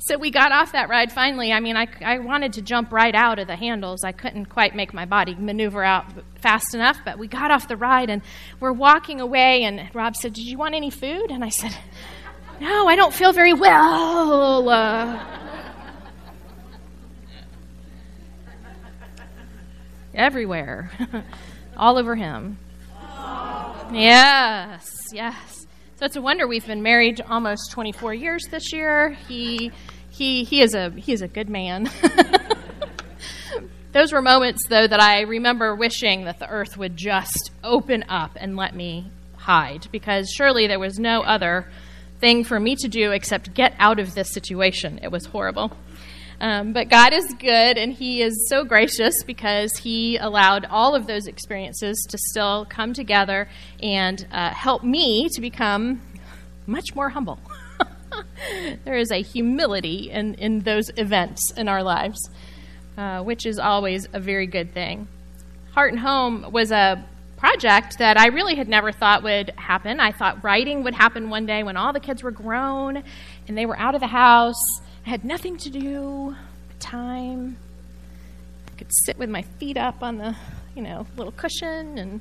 So 0.04 0.19
we 0.19 0.32
got 0.32 0.50
off 0.50 0.72
that 0.72 0.88
ride 0.88 1.12
finally. 1.12 1.52
I 1.52 1.60
mean, 1.60 1.76
I, 1.76 1.87
I 2.04 2.19
wanted 2.19 2.54
to 2.54 2.62
jump 2.62 2.93
right 2.93 3.14
out 3.14 3.38
of 3.38 3.46
the 3.46 3.54
handles. 3.54 4.02
I 4.02 4.10
couldn't 4.10 4.46
quite 4.46 4.75
make 4.75 4.93
my 4.93 5.04
body 5.04 5.37
maneuver 5.37 5.84
out 5.84 6.06
fast 6.40 6.75
enough, 6.75 6.99
but 7.04 7.20
we 7.20 7.28
got 7.28 7.52
off 7.52 7.69
the 7.69 7.76
ride 7.76 8.10
and 8.10 8.20
we're 8.59 8.73
walking 8.73 9.21
away. 9.21 9.62
And 9.62 9.88
Rob 9.94 10.16
said, 10.16 10.32
Did 10.32 10.44
you 10.44 10.59
want 10.59 10.75
any 10.75 10.90
food? 10.90 11.30
And 11.30 11.44
I 11.44 11.50
said, 11.50 11.76
No, 12.61 12.88
I 12.88 12.97
don't 12.97 13.14
feel 13.14 13.32
very 13.32 13.52
well. 13.52 14.68
Uh, 14.68 15.25
everywhere, 20.14 20.90
all 21.76 21.97
over 21.97 22.16
him. 22.16 22.59
Yes, 23.92 25.09
yes. 25.12 25.62
So 26.02 26.06
it's 26.06 26.16
a 26.16 26.21
wonder 26.21 26.49
we've 26.49 26.66
been 26.66 26.82
married 26.82 27.21
almost 27.21 27.71
24 27.71 28.12
years 28.14 28.42
this 28.50 28.73
year. 28.73 29.11
He, 29.28 29.71
he, 30.12 30.45
he, 30.45 30.61
is, 30.61 30.75
a, 30.75 30.90
he 30.90 31.12
is 31.12 31.23
a 31.23 31.28
good 31.28 31.49
man. 31.49 31.90
Those 33.92 34.12
were 34.12 34.21
moments, 34.21 34.66
though, 34.69 34.87
that 34.87 35.00
I 35.00 35.23
remember 35.23 35.75
wishing 35.75 36.25
that 36.26 36.38
the 36.38 36.49
earth 36.49 36.76
would 36.76 36.99
just 36.99 37.50
open 37.64 38.04
up 38.11 38.33
and 38.37 38.54
let 38.54 38.76
me 38.76 39.11
hide, 39.37 39.88
because 39.90 40.31
surely 40.31 40.66
there 40.66 40.78
was 40.78 40.99
no 40.99 41.23
other 41.23 41.66
thing 42.21 42.45
for 42.45 42.61
me 42.61 42.76
to 42.76 42.88
do 42.88 43.11
except 43.12 43.54
get 43.54 43.75
out 43.78 43.99
of 43.99 44.14
this 44.14 44.33
situation. 44.33 45.00
It 45.02 45.11
was 45.11 45.25
horrible. 45.25 45.73
Um, 46.40 46.75
but 46.75 46.90
God 46.90 47.14
is 47.14 47.35
good, 47.38 47.78
and 47.78 47.92
He 47.92 48.21
is 48.21 48.49
so 48.50 48.64
gracious 48.64 49.23
because 49.26 49.78
He 49.78 50.19
allowed 50.19 50.66
all 50.66 50.95
of 50.95 51.07
those 51.07 51.26
experiences 51.26 52.07
to 52.11 52.19
still 52.19 52.66
come 52.69 52.92
together 52.92 53.49
and 53.83 54.26
uh, 54.31 54.50
help 54.50 54.85
me 54.85 55.31
to 55.33 55.40
become 55.40 56.02
much 56.66 56.95
more 56.95 57.09
humble. 57.09 57.38
there 58.85 58.97
is 58.97 59.11
a 59.11 59.23
humility 59.23 60.11
in, 60.11 60.35
in 60.35 60.61
those 60.61 60.90
events 60.97 61.52
in 61.57 61.69
our 61.69 61.83
lives, 61.83 62.31
uh, 62.97 63.23
which 63.23 63.47
is 63.47 63.59
always 63.59 64.09
a 64.12 64.21
very 64.21 64.47
good 64.47 64.73
thing. 64.73 65.09
Heart 65.73 65.92
and 65.92 66.00
Home 66.00 66.52
was 66.52 66.71
a 66.71 67.04
project 67.37 67.99
that 67.99 68.19
I 68.19 68.26
really 68.26 68.54
had 68.54 68.69
never 68.69 68.92
thought 68.92 69.23
would 69.23 69.50
happen. 69.57 69.99
I 69.99 70.12
thought 70.12 70.45
writing 70.45 70.85
would 70.85 70.95
happen 70.95 71.28
one 71.28 71.47
day 71.47 71.62
when 71.62 71.76
all 71.76 71.92
the 71.92 72.00
kids 72.00 72.23
were 72.23 72.31
grown 72.31 73.02
and 73.49 73.59
they 73.59 73.66
were 73.66 73.78
out 73.78 73.95
of 73.95 74.00
the 74.00 74.07
house 74.07 74.62
I 75.04 75.11
had 75.11 75.25
nothing 75.25 75.57
to 75.59 75.71
do, 75.71 76.37
time. 76.78 77.57
I 78.69 78.78
could 78.78 78.92
sit 79.04 79.19
with 79.19 79.28
my 79.28 79.42
feet 79.42 79.76
up 79.76 80.02
on 80.02 80.19
the, 80.19 80.37
you 80.76 80.83
know, 80.83 81.07
little 81.16 81.33
cushion 81.33 81.99
and 81.99 82.21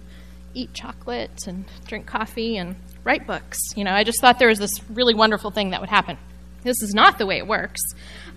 eat 0.56 0.74
chocolate 0.74 1.46
and 1.46 1.66
drink 1.86 2.08
coffee 2.08 2.58
and 2.58 2.76
write 3.04 3.28
books. 3.28 3.60
You 3.76 3.84
know, 3.84 3.92
I 3.92 4.04
just 4.04 4.22
thought 4.22 4.40
there 4.40 4.48
was 4.48 4.60
this 4.60 4.74
really 4.90 5.14
wonderful 5.14 5.52
thing 5.52 5.72
that 5.72 5.82
would 5.82 5.90
happen. 5.90 6.18
This 6.64 6.82
is 6.84 6.94
not 6.94 7.18
the 7.18 7.26
way 7.26 7.38
it 7.38 7.48
works. 7.48 7.82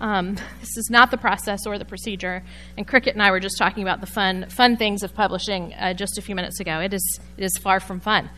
Um, 0.01 0.35
this 0.59 0.77
is 0.77 0.89
not 0.89 1.11
the 1.11 1.17
process 1.17 1.65
or 1.65 1.77
the 1.77 1.85
procedure. 1.85 2.43
And 2.77 2.87
Cricket 2.87 3.13
and 3.13 3.21
I 3.21 3.31
were 3.31 3.39
just 3.39 3.57
talking 3.57 3.83
about 3.83 4.01
the 4.01 4.07
fun, 4.07 4.49
fun 4.49 4.77
things 4.77 5.03
of 5.03 5.13
publishing 5.13 5.73
uh, 5.73 5.93
just 5.93 6.17
a 6.17 6.21
few 6.21 6.35
minutes 6.35 6.59
ago. 6.59 6.79
It 6.79 6.93
is, 6.93 7.19
it 7.37 7.43
is 7.43 7.57
far 7.57 7.79
from 7.79 7.99
fun. 7.99 8.29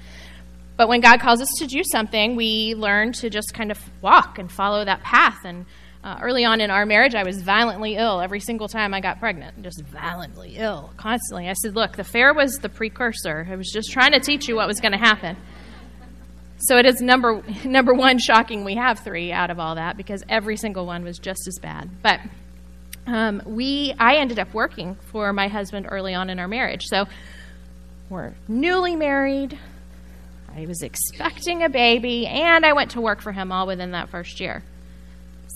But 0.76 0.90
when 0.90 1.02
God 1.02 1.20
calls 1.20 1.42
us 1.42 1.50
to 1.58 1.66
do 1.66 1.82
something, 1.84 2.36
we 2.36 2.76
learn 2.76 3.12
to 3.14 3.30
just 3.30 3.54
kind 3.54 3.72
of 3.72 3.80
walk 4.02 4.38
and 4.38 4.52
follow 4.52 4.86
that 4.86 5.02
path. 5.02 5.40
And 5.44 5.66
uh, 6.04 6.20
early 6.22 6.46
on 6.46 6.62
in 6.62 6.70
our 6.70 6.86
marriage, 6.86 7.16
I 7.16 7.24
was 7.24 7.42
violently 7.42 7.96
ill 7.96 8.22
every 8.22 8.40
single 8.40 8.68
time 8.68 8.94
I 8.94 9.02
got 9.02 9.20
pregnant, 9.20 9.64
just 9.64 9.82
violently 9.82 10.54
ill 10.56 10.94
constantly. 10.96 11.50
I 11.50 11.54
said, 11.54 11.76
Look, 11.76 11.96
the 11.96 12.04
fair 12.04 12.32
was 12.32 12.60
the 12.60 12.70
precursor. 12.70 13.48
I 13.50 13.56
was 13.56 13.72
just 13.72 13.92
trying 13.92 14.12
to 14.12 14.20
teach 14.20 14.48
you 14.48 14.56
what 14.56 14.68
was 14.68 14.80
going 14.80 14.92
to 14.92 15.00
happen. 15.00 15.36
So 16.60 16.78
it 16.78 16.86
is 16.86 17.02
number 17.02 17.44
number 17.64 17.94
one 17.94 18.18
shocking 18.18 18.64
we 18.66 18.76
have 18.76 19.00
three 19.00 19.32
out 19.32 19.50
of 19.50 19.60
all 19.60 19.76
that 19.76 19.96
because 19.96 20.24
every 20.28 20.58
single 20.58 20.86
one 20.86 21.04
was 21.04 21.20
just 21.20 21.48
as 21.48 21.60
bad. 21.60 21.90
But 22.02 22.20
um, 23.06 23.42
we 23.46 23.94
I 24.00 24.16
ended 24.16 24.40
up 24.40 24.54
working 24.54 24.96
for 25.12 25.32
my 25.34 25.48
husband 25.48 25.88
early 25.90 26.14
on 26.14 26.30
in 26.30 26.40
our 26.40 26.48
marriage. 26.48 26.84
So 26.86 27.06
we're 28.10 28.34
newly 28.48 28.96
married. 28.96 29.58
I 30.56 30.66
was 30.66 30.82
expecting 30.82 31.64
a 31.64 31.70
baby, 31.70 32.26
and 32.26 32.66
I 32.66 32.74
went 32.74 32.92
to 32.92 33.02
work 33.02 33.22
for 33.22 33.32
him 33.32 33.52
all 33.52 33.68
within 33.68 33.92
that 33.92 34.10
first 34.10 34.40
year. 34.40 34.64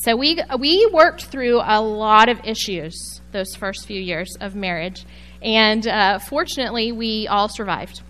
So 0.04 0.16
we 0.16 0.40
we 0.60 0.88
worked 0.94 1.26
through 1.26 1.62
a 1.64 1.82
lot 1.82 2.30
of 2.30 2.40
issues 2.44 3.22
those 3.32 3.56
first 3.56 3.88
few 3.88 4.00
years 4.00 4.36
of 4.40 4.56
marriage, 4.56 5.06
and 5.42 5.88
uh, 5.88 6.20
fortunately, 6.20 6.92
we 6.92 7.28
all 7.28 7.50
survived 7.50 8.02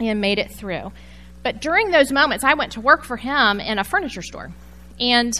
and 0.00 0.20
made 0.20 0.38
it 0.38 0.50
through. 0.50 0.92
But 1.44 1.60
during 1.60 1.92
those 1.92 2.10
moments, 2.10 2.42
I 2.42 2.54
went 2.54 2.72
to 2.72 2.80
work 2.80 3.04
for 3.04 3.16
him 3.16 3.60
in 3.60 3.78
a 3.78 3.84
furniture 3.84 4.22
store, 4.22 4.50
and 4.98 5.32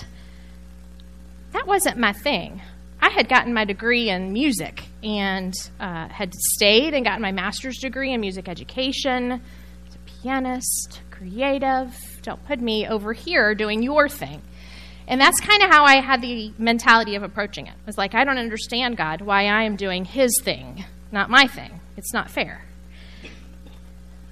that 1.52 1.66
wasn't 1.66 1.96
my 1.98 2.12
thing. 2.12 2.60
I 3.00 3.08
had 3.08 3.28
gotten 3.28 3.52
my 3.52 3.64
degree 3.64 4.10
in 4.10 4.32
music 4.32 4.84
and 5.02 5.52
uh, 5.80 6.08
had 6.08 6.32
stayed 6.34 6.94
and 6.94 7.04
gotten 7.04 7.22
my 7.22 7.32
master's 7.32 7.78
degree 7.78 8.12
in 8.12 8.20
music 8.20 8.48
education 8.48 9.32
A 9.32 9.40
pianist, 10.22 11.00
creative. 11.10 11.94
Don't 12.22 12.44
put 12.46 12.60
me 12.60 12.86
over 12.86 13.12
here 13.12 13.54
doing 13.54 13.82
your 13.82 14.08
thing. 14.08 14.42
And 15.06 15.20
that's 15.20 15.38
kind 15.40 15.62
of 15.62 15.70
how 15.70 15.84
I 15.84 16.00
had 16.00 16.22
the 16.22 16.52
mentality 16.58 17.14
of 17.14 17.22
approaching 17.22 17.66
it. 17.66 17.72
It 17.72 17.86
was 17.86 17.98
like, 17.98 18.14
I 18.14 18.24
don't 18.24 18.38
understand, 18.38 18.96
God, 18.96 19.20
why 19.20 19.46
I 19.46 19.64
am 19.64 19.76
doing 19.76 20.04
His 20.04 20.32
thing, 20.42 20.84
not 21.12 21.28
my 21.28 21.46
thing. 21.46 21.80
It's 21.96 22.12
not 22.12 22.30
fair. 22.30 22.64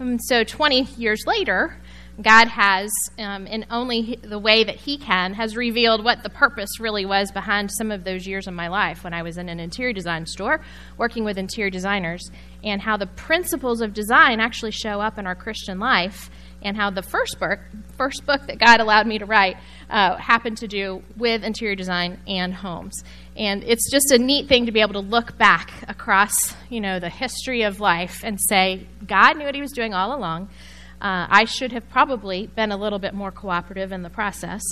And 0.02 0.20
so 0.20 0.42
20 0.42 0.82
years 0.98 1.22
later, 1.26 1.76
God 2.20 2.48
has, 2.48 2.90
um, 3.18 3.46
in 3.46 3.64
only 3.70 4.18
the 4.20 4.38
way 4.38 4.64
that 4.64 4.74
He 4.74 4.98
can, 4.98 5.34
has 5.34 5.56
revealed 5.56 6.04
what 6.04 6.24
the 6.24 6.28
purpose 6.28 6.80
really 6.80 7.06
was 7.06 7.30
behind 7.30 7.70
some 7.70 7.92
of 7.92 8.02
those 8.02 8.26
years 8.26 8.48
of 8.48 8.52
my 8.52 8.66
life 8.66 9.04
when 9.04 9.14
I 9.14 9.22
was 9.22 9.38
in 9.38 9.48
an 9.48 9.60
interior 9.60 9.92
design 9.92 10.26
store 10.26 10.60
working 10.98 11.24
with 11.24 11.38
interior 11.38 11.70
designers, 11.70 12.30
and 12.64 12.82
how 12.82 12.96
the 12.96 13.06
principles 13.06 13.80
of 13.80 13.94
design 13.94 14.40
actually 14.40 14.72
show 14.72 15.00
up 15.00 15.18
in 15.18 15.26
our 15.26 15.36
Christian 15.36 15.78
life, 15.78 16.30
and 16.62 16.76
how 16.76 16.90
the 16.90 17.02
first 17.02 17.38
book, 17.38 17.58
first 17.96 18.24
book 18.26 18.46
that 18.46 18.58
God 18.58 18.80
allowed 18.80 19.06
me 19.06 19.18
to 19.18 19.26
write 19.26 19.56
uh, 19.90 20.16
happened 20.16 20.58
to 20.58 20.68
do 20.68 21.02
with 21.16 21.44
interior 21.44 21.76
design 21.76 22.18
and 22.26 22.54
homes. 22.54 23.04
And 23.36 23.62
it's 23.64 23.90
just 23.90 24.10
a 24.10 24.18
neat 24.18 24.48
thing 24.48 24.66
to 24.66 24.72
be 24.72 24.80
able 24.80 24.94
to 24.94 25.00
look 25.00 25.36
back 25.38 25.72
across, 25.88 26.54
you 26.68 26.80
know, 26.80 26.98
the 26.98 27.08
history 27.08 27.62
of 27.62 27.80
life 27.80 28.22
and 28.24 28.40
say, 28.40 28.86
God 29.06 29.36
knew 29.36 29.44
what 29.44 29.54
He 29.54 29.60
was 29.60 29.72
doing 29.72 29.94
all 29.94 30.16
along. 30.16 30.48
Uh, 31.02 31.26
I 31.28 31.46
should 31.46 31.72
have 31.72 31.88
probably 31.90 32.46
been 32.46 32.70
a 32.70 32.76
little 32.76 33.00
bit 33.00 33.12
more 33.12 33.32
cooperative 33.32 33.90
in 33.90 34.02
the 34.02 34.10
process, 34.10 34.62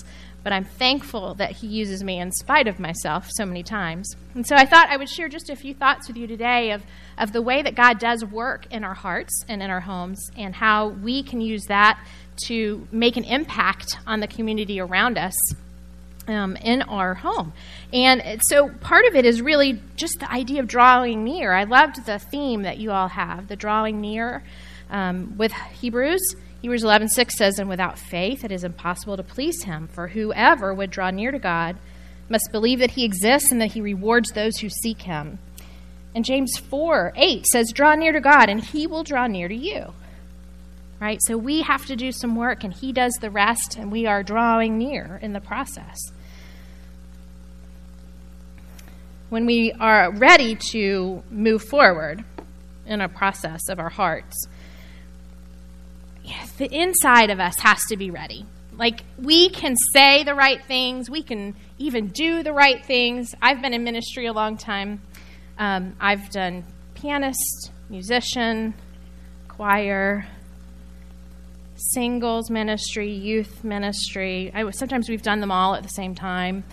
but 0.43 0.53
I'm 0.53 0.65
thankful 0.65 1.35
that 1.35 1.53
He 1.53 1.67
uses 1.67 2.03
me 2.03 2.19
in 2.19 2.33
spite 2.33 2.69
of 2.69 2.79
myself 2.79 3.29
so 3.31 3.45
many 3.45 3.63
times. 3.63 4.15
And 4.35 4.47
so 4.47 4.57
I 4.57 4.65
thought 4.65 4.89
I 4.89 4.97
would 4.97 5.09
share 5.09 5.29
just 5.29 5.51
a 5.51 5.57
few 5.57 5.75
thoughts 5.75 6.09
with 6.09 6.17
you 6.17 6.27
today 6.27 6.73
of, 6.73 6.83
of 7.19 7.33
the 7.33 7.43
way 7.43 7.63
that 7.63 7.75
God 7.75 7.99
does 7.99 8.25
work 8.25 8.67
in 8.71 8.85
our 8.85 8.95
hearts 8.95 9.45
and 9.49 9.63
in 9.63 9.71
our 9.71 9.81
homes, 9.81 10.31
and 10.37 10.55
how 10.55 10.89
we 10.89 11.23
can 11.23 11.41
use 11.41 11.65
that 11.67 12.05
to 12.47 12.87
make 12.91 13.17
an 13.17 13.25
impact 13.25 13.99
on 14.07 14.21
the 14.21 14.27
community 14.27 14.81
around 14.81 15.19
us 15.19 15.35
um, 16.27 16.57
in 16.57 16.83
our 16.83 17.15
home. 17.15 17.53
And 17.93 18.41
so 18.49 18.69
part 18.69 19.05
of 19.07 19.15
it 19.15 19.27
is 19.27 19.43
really 19.43 19.81
just 19.97 20.21
the 20.21 20.31
idea 20.31 20.61
of 20.61 20.69
drawing 20.69 21.25
near. 21.25 21.53
I 21.53 21.65
loved 21.65 22.07
the 22.07 22.19
theme 22.19 22.63
that 22.63 22.79
you 22.79 22.93
all 22.93 23.09
have, 23.09 23.49
the 23.49 23.57
drawing 23.57 24.01
near. 24.01 24.43
Um, 24.91 25.37
with 25.39 25.53
Hebrews, 25.53 26.35
Hebrews 26.63 26.85
11:6 26.85 27.37
says, 27.37 27.59
"And 27.59 27.69
without 27.69 27.99
faith 27.99 28.45
it 28.45 28.53
is 28.53 28.65
impossible 28.65 29.17
to 29.17 29.23
please 29.23 29.65
him, 29.65 29.89
for 29.89 30.09
whoever 30.09 30.75
would 30.75 30.91
draw 30.91 31.11
near 31.11 31.31
to 31.31 31.39
God 31.39 31.77
must 32.29 32.53
believe 32.53 32.79
that 32.81 32.93
he 32.93 33.05
exists 33.05 33.51
and 33.51 33.61
that 33.61 33.73
he 33.73 33.81
rewards 33.81 34.33
those 34.33 34.59
who 34.59 34.69
seek 34.69 35.03
him." 35.03 35.39
And 36.15 36.25
James 36.25 36.57
4:8 36.59 37.47
says, 37.47 37.73
"Draw 37.73 37.95
near 37.95 38.13
to 38.13 38.21
God, 38.21 38.49
and 38.49 38.63
he 38.63 38.87
will 38.87 39.05
draw 39.05 39.27
near 39.27 39.49
to 39.49 39.55
you." 39.55 39.95
Right? 41.01 41.19
So 41.23 41.39
we 41.39 41.63
have 41.63 41.87
to 41.87 41.97
do 41.97 42.13
some 42.13 42.37
work, 42.37 42.63
and 42.63 42.75
he 42.75 42.93
does 42.93 43.15
the 43.15 43.31
rest, 43.31 43.79
and 43.79 43.91
we 43.91 44.05
are 44.07 44.23
drawing 44.23 44.77
near 44.77 45.19
in 45.23 45.33
the 45.33 45.41
process. 45.41 45.99
When 49.31 49.47
we 49.47 49.73
are 49.81 50.11
ready 50.11 50.57
to 50.73 51.23
move 51.31 51.63
forward 51.63 52.25
in 52.85 53.01
a 53.01 53.09
process 53.09 53.69
of 53.71 53.79
our 53.79 53.89
hearts, 53.89 54.47
the 56.59 56.67
inside 56.73 57.31
of 57.31 57.41
us 57.41 57.59
has 57.61 57.81
to 57.89 57.97
be 57.97 58.11
ready. 58.11 58.47
Like, 58.73 59.03
we 59.19 59.51
can 59.51 59.77
say 59.93 60.25
the 60.25 60.35
right 60.35 60.65
things, 60.65 61.11
we 61.11 61.23
can 61.23 61.55
even 61.79 62.09
do 62.09 62.43
the 62.43 62.53
right 62.53 62.85
things. 62.85 63.35
I've 63.43 63.61
been 63.61 63.75
in 63.75 63.85
ministry 63.85 64.27
a 64.27 64.33
long 64.33 64.57
time. 64.57 65.03
Um, 65.59 65.95
I've 66.01 66.31
done 66.31 66.65
pianist, 66.95 67.73
musician, 67.89 68.75
choir, 69.49 70.27
singles 71.77 72.51
ministry, 72.51 73.11
youth 73.11 73.65
ministry. 73.65 74.51
I, 74.55 74.71
sometimes 74.71 75.09
we've 75.09 75.23
done 75.23 75.41
them 75.41 75.51
all 75.51 75.75
at 75.75 75.83
the 75.83 75.89
same 75.89 76.15
time. 76.15 76.65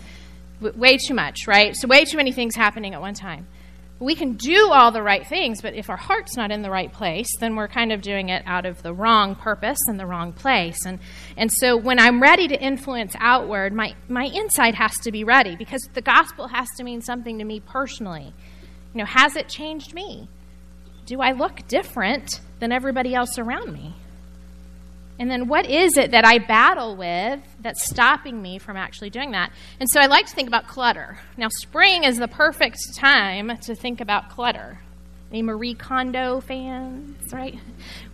Way 0.60 0.96
too 0.96 1.14
much, 1.14 1.46
right? 1.46 1.76
So, 1.76 1.86
way 1.86 2.04
too 2.04 2.16
many 2.16 2.32
things 2.32 2.56
happening 2.56 2.94
at 2.94 3.00
one 3.00 3.14
time 3.14 3.46
we 4.00 4.14
can 4.14 4.34
do 4.34 4.70
all 4.70 4.92
the 4.92 5.02
right 5.02 5.26
things, 5.26 5.60
but 5.60 5.74
if 5.74 5.90
our 5.90 5.96
heart's 5.96 6.36
not 6.36 6.52
in 6.52 6.62
the 6.62 6.70
right 6.70 6.92
place, 6.92 7.28
then 7.40 7.56
we're 7.56 7.68
kind 7.68 7.90
of 7.90 8.00
doing 8.00 8.28
it 8.28 8.42
out 8.46 8.64
of 8.64 8.80
the 8.82 8.92
wrong 8.94 9.34
purpose 9.34 9.78
and 9.88 9.98
the 9.98 10.06
wrong 10.06 10.32
place. 10.32 10.86
And, 10.86 11.00
and 11.36 11.50
so 11.50 11.76
when 11.76 11.98
I'm 11.98 12.22
ready 12.22 12.46
to 12.46 12.60
influence 12.60 13.14
outward, 13.18 13.72
my, 13.72 13.94
my 14.08 14.30
inside 14.32 14.76
has 14.76 14.96
to 14.98 15.10
be 15.10 15.24
ready 15.24 15.56
because 15.56 15.88
the 15.94 16.00
gospel 16.00 16.46
has 16.48 16.68
to 16.76 16.84
mean 16.84 17.02
something 17.02 17.38
to 17.38 17.44
me 17.44 17.58
personally. 17.58 18.32
You 18.94 19.00
know, 19.00 19.06
has 19.06 19.34
it 19.34 19.48
changed 19.48 19.92
me? 19.94 20.28
Do 21.04 21.20
I 21.20 21.32
look 21.32 21.66
different 21.66 22.40
than 22.60 22.70
everybody 22.70 23.14
else 23.14 23.36
around 23.36 23.72
me? 23.72 23.96
And 25.18 25.30
then 25.30 25.48
what 25.48 25.68
is 25.68 25.96
it 25.96 26.12
that 26.12 26.24
I 26.24 26.38
battle 26.38 26.96
with 26.96 27.40
that's 27.60 27.88
stopping 27.88 28.40
me 28.40 28.58
from 28.58 28.76
actually 28.76 29.10
doing 29.10 29.32
that? 29.32 29.50
And 29.80 29.88
so 29.90 30.00
I 30.00 30.06
like 30.06 30.26
to 30.26 30.34
think 30.34 30.48
about 30.48 30.68
clutter. 30.68 31.18
Now, 31.36 31.48
spring 31.48 32.04
is 32.04 32.18
the 32.18 32.28
perfect 32.28 32.78
time 32.96 33.56
to 33.62 33.74
think 33.74 34.00
about 34.00 34.30
clutter. 34.30 34.78
Any 35.30 35.42
Marie 35.42 35.74
Kondo 35.74 36.40
fans, 36.40 37.32
right? 37.32 37.58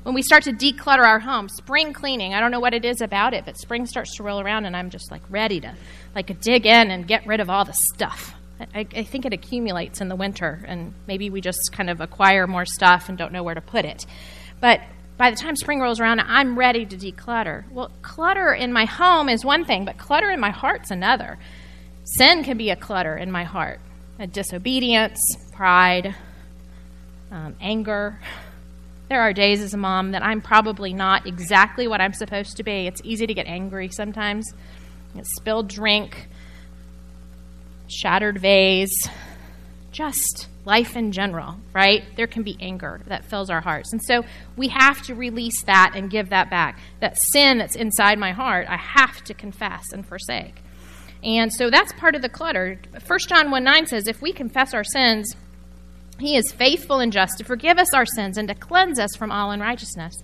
When 0.02 0.14
we 0.14 0.22
start 0.22 0.44
to 0.44 0.52
declutter 0.52 1.06
our 1.06 1.20
home, 1.20 1.48
spring 1.48 1.92
cleaning, 1.92 2.34
I 2.34 2.40
don't 2.40 2.50
know 2.50 2.58
what 2.58 2.74
it 2.74 2.84
is 2.84 3.00
about 3.00 3.34
it, 3.34 3.44
but 3.44 3.56
spring 3.56 3.86
starts 3.86 4.16
to 4.16 4.24
roll 4.24 4.40
around 4.40 4.64
and 4.64 4.76
I'm 4.76 4.90
just 4.90 5.12
like 5.12 5.22
ready 5.28 5.60
to 5.60 5.74
like 6.14 6.40
dig 6.40 6.66
in 6.66 6.90
and 6.90 7.06
get 7.06 7.24
rid 7.26 7.38
of 7.38 7.48
all 7.48 7.64
the 7.64 7.74
stuff. 7.94 8.34
I, 8.74 8.86
I 8.96 9.04
think 9.04 9.26
it 9.26 9.32
accumulates 9.32 10.00
in 10.00 10.08
the 10.08 10.16
winter 10.16 10.64
and 10.66 10.94
maybe 11.06 11.30
we 11.30 11.40
just 11.40 11.70
kind 11.72 11.90
of 11.90 12.00
acquire 12.00 12.46
more 12.46 12.64
stuff 12.64 13.08
and 13.08 13.18
don't 13.18 13.32
know 13.32 13.42
where 13.42 13.54
to 13.54 13.60
put 13.60 13.84
it. 13.84 14.06
But 14.60 14.80
by 15.16 15.30
the 15.30 15.36
time 15.36 15.56
spring 15.56 15.80
rolls 15.80 16.00
around, 16.00 16.20
I'm 16.20 16.58
ready 16.58 16.84
to 16.86 16.96
declutter. 16.96 17.70
Well, 17.70 17.90
clutter 18.02 18.52
in 18.52 18.72
my 18.72 18.84
home 18.84 19.28
is 19.28 19.44
one 19.44 19.64
thing, 19.64 19.84
but 19.84 19.96
clutter 19.96 20.30
in 20.30 20.40
my 20.40 20.50
heart's 20.50 20.90
another. 20.90 21.38
Sin 22.04 22.44
can 22.44 22.58
be 22.58 22.70
a 22.70 22.76
clutter 22.76 23.16
in 23.16 23.30
my 23.30 23.44
heart 23.44 23.80
a 24.18 24.26
disobedience, 24.28 25.18
pride, 25.52 26.14
um, 27.32 27.56
anger. 27.60 28.20
There 29.08 29.20
are 29.20 29.32
days 29.32 29.60
as 29.60 29.74
a 29.74 29.76
mom 29.76 30.12
that 30.12 30.22
I'm 30.22 30.40
probably 30.40 30.92
not 30.92 31.26
exactly 31.26 31.88
what 31.88 32.00
I'm 32.00 32.12
supposed 32.12 32.56
to 32.58 32.62
be. 32.62 32.86
It's 32.86 33.00
easy 33.02 33.26
to 33.26 33.34
get 33.34 33.46
angry 33.46 33.88
sometimes. 33.88 34.52
Spilled 35.36 35.68
drink, 35.68 36.28
shattered 37.88 38.38
vase, 38.38 39.08
just 39.94 40.48
life 40.64 40.96
in 40.96 41.12
general, 41.12 41.56
right? 41.72 42.02
There 42.16 42.26
can 42.26 42.42
be 42.42 42.56
anger 42.60 43.00
that 43.06 43.24
fills 43.24 43.48
our 43.48 43.60
hearts. 43.60 43.92
And 43.92 44.02
so 44.02 44.24
we 44.56 44.68
have 44.68 45.00
to 45.02 45.14
release 45.14 45.62
that 45.64 45.92
and 45.94 46.10
give 46.10 46.30
that 46.30 46.50
back. 46.50 46.78
That 47.00 47.16
sin 47.32 47.58
that's 47.58 47.76
inside 47.76 48.18
my 48.18 48.32
heart, 48.32 48.66
I 48.68 48.76
have 48.76 49.22
to 49.24 49.34
confess 49.34 49.92
and 49.92 50.06
forsake. 50.06 50.62
And 51.22 51.52
so 51.52 51.70
that's 51.70 51.92
part 51.92 52.14
of 52.14 52.22
the 52.22 52.28
clutter. 52.28 52.78
1 53.06 53.18
John 53.28 53.50
1 53.50 53.64
9 53.64 53.86
says, 53.86 54.08
If 54.08 54.20
we 54.20 54.32
confess 54.32 54.74
our 54.74 54.84
sins, 54.84 55.34
he 56.18 56.36
is 56.36 56.52
faithful 56.52 57.00
and 57.00 57.12
just 57.12 57.38
to 57.38 57.44
forgive 57.44 57.78
us 57.78 57.94
our 57.94 58.06
sins 58.06 58.36
and 58.36 58.48
to 58.48 58.54
cleanse 58.54 58.98
us 58.98 59.16
from 59.16 59.32
all 59.32 59.50
unrighteousness. 59.50 60.14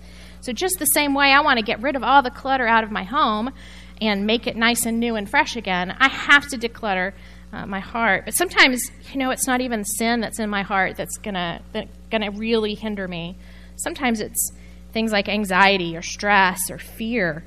So, 0.41 0.53
just 0.53 0.79
the 0.79 0.85
same 0.85 1.13
way, 1.13 1.31
I 1.31 1.41
want 1.41 1.59
to 1.59 1.65
get 1.65 1.81
rid 1.81 1.95
of 1.95 2.03
all 2.03 2.21
the 2.21 2.29
clutter 2.29 2.67
out 2.67 2.83
of 2.83 2.91
my 2.91 3.03
home 3.03 3.51
and 3.99 4.25
make 4.25 4.47
it 4.47 4.55
nice 4.55 4.85
and 4.85 4.99
new 4.99 5.15
and 5.15 5.29
fresh 5.29 5.55
again, 5.55 5.95
I 5.99 6.07
have 6.07 6.47
to 6.49 6.57
declutter 6.57 7.13
uh, 7.53 7.65
my 7.65 7.79
heart. 7.79 8.25
But 8.25 8.33
sometimes, 8.33 8.81
you 9.11 9.19
know, 9.19 9.31
it's 9.31 9.47
not 9.47 9.61
even 9.61 9.83
sin 9.83 10.21
that's 10.21 10.39
in 10.39 10.49
my 10.49 10.61
heart 10.63 10.95
that's 10.95 11.17
gonna 11.17 11.61
that 11.73 11.87
gonna 12.09 12.31
really 12.31 12.73
hinder 12.73 13.07
me. 13.07 13.37
Sometimes 13.75 14.21
it's 14.21 14.51
things 14.93 15.11
like 15.11 15.29
anxiety 15.29 15.95
or 15.95 16.01
stress 16.01 16.59
or 16.69 16.77
fear. 16.77 17.43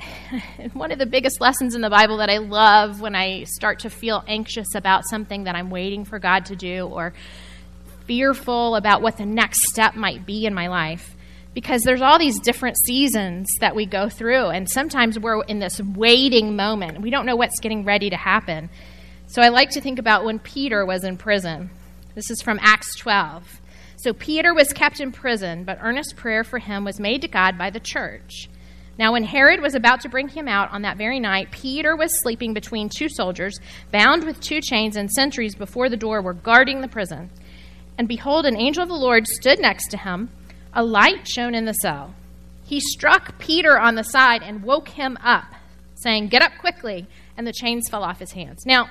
One 0.72 0.92
of 0.92 0.98
the 0.98 1.06
biggest 1.06 1.40
lessons 1.40 1.74
in 1.74 1.80
the 1.80 1.90
Bible 1.90 2.18
that 2.18 2.30
I 2.30 2.38
love 2.38 3.00
when 3.00 3.14
I 3.14 3.44
start 3.44 3.80
to 3.80 3.90
feel 3.90 4.22
anxious 4.26 4.74
about 4.74 5.08
something 5.08 5.44
that 5.44 5.54
I'm 5.54 5.70
waiting 5.70 6.04
for 6.04 6.18
God 6.18 6.46
to 6.46 6.56
do 6.56 6.86
or 6.86 7.14
fearful 8.06 8.76
about 8.76 9.02
what 9.02 9.16
the 9.16 9.26
next 9.26 9.62
step 9.68 9.94
might 9.94 10.26
be 10.26 10.46
in 10.46 10.54
my 10.54 10.68
life 10.68 11.14
because 11.54 11.82
there's 11.82 12.02
all 12.02 12.18
these 12.18 12.38
different 12.38 12.76
seasons 12.84 13.48
that 13.60 13.74
we 13.74 13.84
go 13.84 14.08
through 14.08 14.46
and 14.46 14.70
sometimes 14.70 15.18
we're 15.18 15.42
in 15.44 15.58
this 15.58 15.80
waiting 15.80 16.54
moment 16.54 17.00
we 17.00 17.10
don't 17.10 17.26
know 17.26 17.34
what's 17.34 17.58
getting 17.58 17.84
ready 17.84 18.08
to 18.08 18.16
happen 18.16 18.70
so 19.26 19.42
i 19.42 19.48
like 19.48 19.70
to 19.70 19.80
think 19.80 19.98
about 19.98 20.24
when 20.24 20.38
peter 20.38 20.84
was 20.84 21.04
in 21.04 21.16
prison 21.16 21.70
this 22.14 22.30
is 22.30 22.40
from 22.42 22.58
acts 22.62 22.96
12 22.96 23.60
so 23.98 24.12
Peter 24.12 24.54
was 24.54 24.72
kept 24.72 25.00
in 25.00 25.10
prison, 25.10 25.64
but 25.64 25.78
earnest 25.80 26.16
prayer 26.16 26.44
for 26.44 26.58
him 26.58 26.84
was 26.84 27.00
made 27.00 27.22
to 27.22 27.28
God 27.28 27.58
by 27.58 27.70
the 27.70 27.80
church. 27.80 28.48
Now, 28.98 29.12
when 29.12 29.24
Herod 29.24 29.60
was 29.60 29.74
about 29.74 30.02
to 30.02 30.08
bring 30.08 30.28
him 30.28 30.48
out 30.48 30.70
on 30.70 30.82
that 30.82 30.96
very 30.96 31.18
night, 31.18 31.50
Peter 31.50 31.96
was 31.96 32.22
sleeping 32.22 32.54
between 32.54 32.88
two 32.88 33.08
soldiers, 33.08 33.58
bound 33.90 34.24
with 34.24 34.40
two 34.40 34.60
chains, 34.60 34.96
and 34.96 35.10
sentries 35.10 35.54
before 35.54 35.88
the 35.88 35.96
door 35.96 36.22
were 36.22 36.32
guarding 36.32 36.80
the 36.80 36.88
prison. 36.88 37.30
And 37.98 38.08
behold, 38.08 38.46
an 38.46 38.56
angel 38.56 38.82
of 38.82 38.88
the 38.88 38.94
Lord 38.94 39.26
stood 39.26 39.60
next 39.60 39.88
to 39.90 39.98
him. 39.98 40.30
A 40.72 40.84
light 40.84 41.26
shone 41.26 41.54
in 41.54 41.64
the 41.64 41.72
cell. 41.72 42.14
He 42.64 42.80
struck 42.80 43.38
Peter 43.38 43.78
on 43.78 43.96
the 43.96 44.02
side 44.02 44.42
and 44.42 44.62
woke 44.62 44.88
him 44.88 45.18
up, 45.22 45.46
saying, 45.94 46.28
Get 46.28 46.42
up 46.42 46.52
quickly. 46.58 47.06
And 47.36 47.46
the 47.46 47.52
chains 47.52 47.88
fell 47.90 48.02
off 48.02 48.18
his 48.18 48.32
hands. 48.32 48.64
Now, 48.64 48.88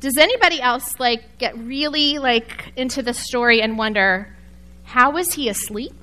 does 0.00 0.16
anybody 0.16 0.60
else 0.60 0.98
like 0.98 1.38
get 1.38 1.56
really 1.58 2.18
like 2.18 2.72
into 2.76 3.02
the 3.02 3.12
story 3.14 3.60
and 3.60 3.76
wonder 3.76 4.34
how 4.84 5.12
was 5.12 5.34
he 5.34 5.48
asleep? 5.48 5.94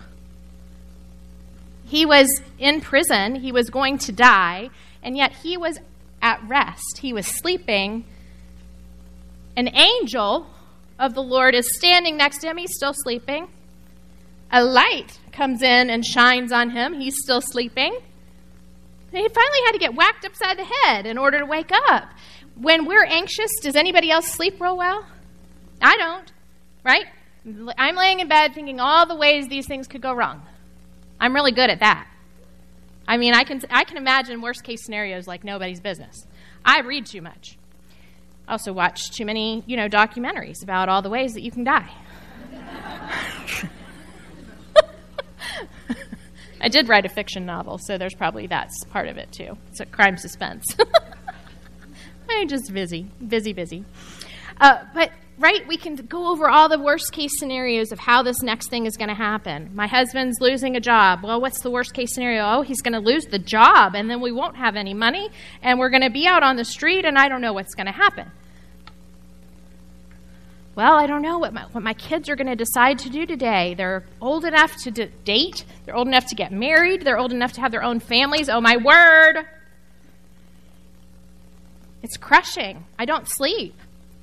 He 1.85 2.05
was 2.05 2.41
in 2.59 2.81
prison, 2.81 3.35
he 3.35 3.51
was 3.51 3.69
going 3.69 3.97
to 3.99 4.11
die, 4.11 4.69
and 5.01 5.17
yet 5.17 5.33
he 5.37 5.57
was 5.57 5.79
at 6.21 6.41
rest. 6.47 6.99
He 6.99 7.13
was 7.13 7.25
sleeping. 7.25 8.05
An 9.55 9.69
angel 9.75 10.47
of 10.99 11.13
the 11.13 11.23
Lord 11.23 11.55
is 11.55 11.77
standing 11.77 12.17
next 12.17 12.39
to 12.39 12.47
him, 12.47 12.57
he's 12.57 12.75
still 12.75 12.93
sleeping. 12.93 13.47
A 14.51 14.63
light 14.63 15.19
comes 15.31 15.61
in 15.61 15.89
and 15.89 16.05
shines 16.05 16.51
on 16.51 16.69
him, 16.69 16.93
he's 16.93 17.15
still 17.23 17.41
sleeping. 17.41 17.97
He 19.11 19.27
finally 19.29 19.59
had 19.65 19.71
to 19.71 19.79
get 19.79 19.95
whacked 19.95 20.25
upside 20.25 20.59
the 20.59 20.65
head 20.83 21.05
in 21.05 21.17
order 21.17 21.39
to 21.39 21.45
wake 21.45 21.71
up 21.89 22.09
when 22.59 22.85
we're 22.85 23.05
anxious, 23.05 23.51
does 23.61 23.75
anybody 23.75 24.09
else 24.11 24.27
sleep 24.27 24.59
real 24.59 24.77
well? 24.77 25.05
I 25.81 25.95
don't, 25.97 26.31
right? 26.83 27.05
I'm 27.77 27.95
laying 27.95 28.19
in 28.19 28.27
bed 28.27 28.53
thinking 28.53 28.79
all 28.79 29.05
the 29.05 29.15
ways 29.15 29.47
these 29.47 29.67
things 29.67 29.87
could 29.87 30.01
go 30.01 30.13
wrong. 30.13 30.41
I'm 31.19 31.33
really 31.33 31.51
good 31.51 31.69
at 31.69 31.79
that. 31.79 32.07
I 33.07 33.17
mean, 33.17 33.33
I 33.33 33.43
can, 33.43 33.61
I 33.69 33.83
can 33.83 33.97
imagine 33.97 34.41
worst 34.41 34.63
case 34.63 34.83
scenarios 34.83 35.27
like 35.27 35.43
nobody's 35.43 35.79
business. 35.79 36.25
I 36.65 36.81
read 36.81 37.05
too 37.05 37.21
much. 37.21 37.57
I 38.47 38.53
also 38.53 38.73
watch 38.73 39.11
too 39.11 39.25
many, 39.25 39.63
you 39.65 39.77
know, 39.77 39.87
documentaries 39.87 40.63
about 40.63 40.89
all 40.89 41.01
the 41.01 41.09
ways 41.09 41.33
that 41.33 41.41
you 41.41 41.51
can 41.51 41.63
die. 41.63 41.89
I 46.59 46.69
did 46.69 46.89
write 46.89 47.05
a 47.05 47.09
fiction 47.09 47.45
novel, 47.45 47.77
so 47.77 47.97
there's 47.97 48.15
probably 48.15 48.47
that's 48.47 48.83
part 48.85 49.07
of 49.07 49.17
it 49.17 49.31
too. 49.31 49.57
It's 49.69 49.79
a 49.79 49.85
crime 49.85 50.17
suspense. 50.17 50.65
Just 52.46 52.74
busy, 52.74 53.08
busy, 53.25 53.53
busy. 53.53 53.86
Uh, 54.60 54.79
but 54.94 55.12
right, 55.38 55.67
we 55.67 55.77
can 55.77 55.96
go 55.96 56.32
over 56.32 56.50
all 56.50 56.70
the 56.70 56.79
worst 56.79 57.12
case 57.12 57.32
scenarios 57.38 57.91
of 57.91 58.00
how 58.00 58.24
this 58.24 58.41
next 58.41 58.70
thing 58.70 58.86
is 58.86 58.98
going 58.98 59.10
to 59.10 59.15
happen. 59.15 59.72
My 59.75 59.88
husband's 59.88 60.39
losing 60.41 60.75
a 60.75 60.79
job. 60.79 61.24
Well, 61.24 61.39
what's 61.41 61.62
the 61.62 61.72
worst 61.72 61.94
case 61.94 62.13
scenario? 62.13 62.44
Oh, 62.44 62.62
he's 62.62 62.82
going 62.82 62.94
to 62.94 63.00
lose 63.00 63.26
the 63.26 63.39
job, 63.39 63.95
and 63.95 64.10
then 64.10 64.21
we 64.21 64.32
won't 64.32 64.56
have 64.58 64.76
any 64.76 64.93
money, 64.93 65.30
and 65.62 65.80
we're 65.80 65.89
going 65.89 66.02
to 66.04 66.10
be 66.10 66.26
out 66.28 66.43
on 66.43 66.56
the 66.56 66.65
street, 66.65 67.06
and 67.06 67.17
I 67.17 67.30
don't 67.30 67.41
know 67.41 67.54
what's 67.54 67.76
going 67.76 67.88
to 67.88 67.91
happen. 67.91 68.32
Well, 70.76 70.93
I 70.93 71.08
don't 71.08 71.23
know 71.23 71.39
what 71.39 71.54
my, 71.54 71.63
what 71.71 71.84
my 71.84 71.93
kids 71.93 72.30
are 72.30 72.36
going 72.36 72.47
to 72.47 72.56
decide 72.56 73.00
to 73.00 73.10
do 73.10 73.26
today. 73.26 73.73
They're 73.73 74.06
old 74.21 74.45
enough 74.45 74.76
to 74.84 74.91
d- 74.91 75.10
date, 75.23 75.65
they're 75.86 75.95
old 75.95 76.08
enough 76.08 76.28
to 76.28 76.36
get 76.36 76.52
married, 76.52 77.02
they're 77.02 77.17
old 77.17 77.34
enough 77.34 77.54
to 77.54 77.62
have 77.62 77.71
their 77.71 77.84
own 77.84 78.00
families. 78.00 78.47
Oh, 78.47 78.62
my 78.62 78.78
word! 78.78 79.47
It's 82.01 82.17
crushing. 82.17 82.86
I 82.97 83.05
don't 83.05 83.27
sleep. 83.27 83.75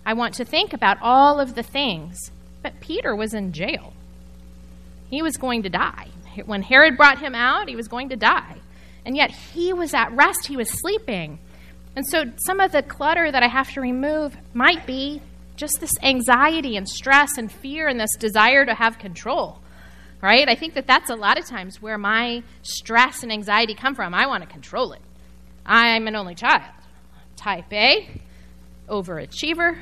I 0.07 0.15
want 0.15 0.35
to 0.35 0.45
think 0.45 0.73
about 0.73 0.99
all 1.01 1.41
of 1.41 1.55
the 1.55 1.63
things. 1.63 2.31
But 2.63 2.81
Peter 2.81 3.15
was 3.15 3.35
in 3.35 3.53
jail. 3.53 3.93
He 5.11 5.23
was 5.23 5.37
going 5.37 5.63
to 5.63 5.69
die. 5.69 6.09
When 6.47 6.63
Herod 6.63 6.97
brought 6.97 7.19
him 7.19 7.35
out, 7.35 7.69
he 7.69 7.77
was 7.77 7.89
going 7.89 8.09
to 8.09 8.17
die. 8.17 8.57
And 9.05 9.17
yet 9.17 9.31
he 9.31 9.73
was 9.73 9.95
at 9.95 10.13
rest, 10.13 10.47
he 10.47 10.57
was 10.57 10.71
sleeping. 10.71 11.39
And 11.95 12.07
so 12.07 12.25
some 12.39 12.59
of 12.59 12.73
the 12.73 12.83
clutter 12.83 13.31
that 13.31 13.43
I 13.43 13.49
have 13.49 13.71
to 13.75 13.81
remove 13.81 14.37
might 14.53 14.87
be 14.87 15.21
just 15.57 15.81
this 15.81 15.93
anxiety 16.03 16.77
and 16.77 16.89
stress 16.89 17.39
and 17.39 17.53
fear 17.53 17.87
and 17.87 18.01
this 18.01 18.17
desire 18.19 18.65
to 18.65 18.75
have 18.75 18.99
control. 18.99 19.61
Right? 20.21 20.49
I 20.49 20.55
think 20.55 20.75
that 20.75 20.87
that's 20.87 21.11
a 21.11 21.15
lot 21.15 21.39
of 21.39 21.47
times 21.47 21.83
where 21.83 21.99
my 21.99 22.43
stress 22.63 23.23
and 23.23 23.31
anxiety 23.31 23.75
come 23.75 23.95
from. 23.95 24.15
I 24.15 24.27
want 24.27 24.43
to 24.43 24.49
control 24.49 24.93
it. 24.93 25.03
I'm 25.67 26.09
an 26.09 26.17
only 26.17 26.35
child 26.35 26.63
type 27.45 27.71
A, 27.75 28.09
overachiever. 28.89 29.79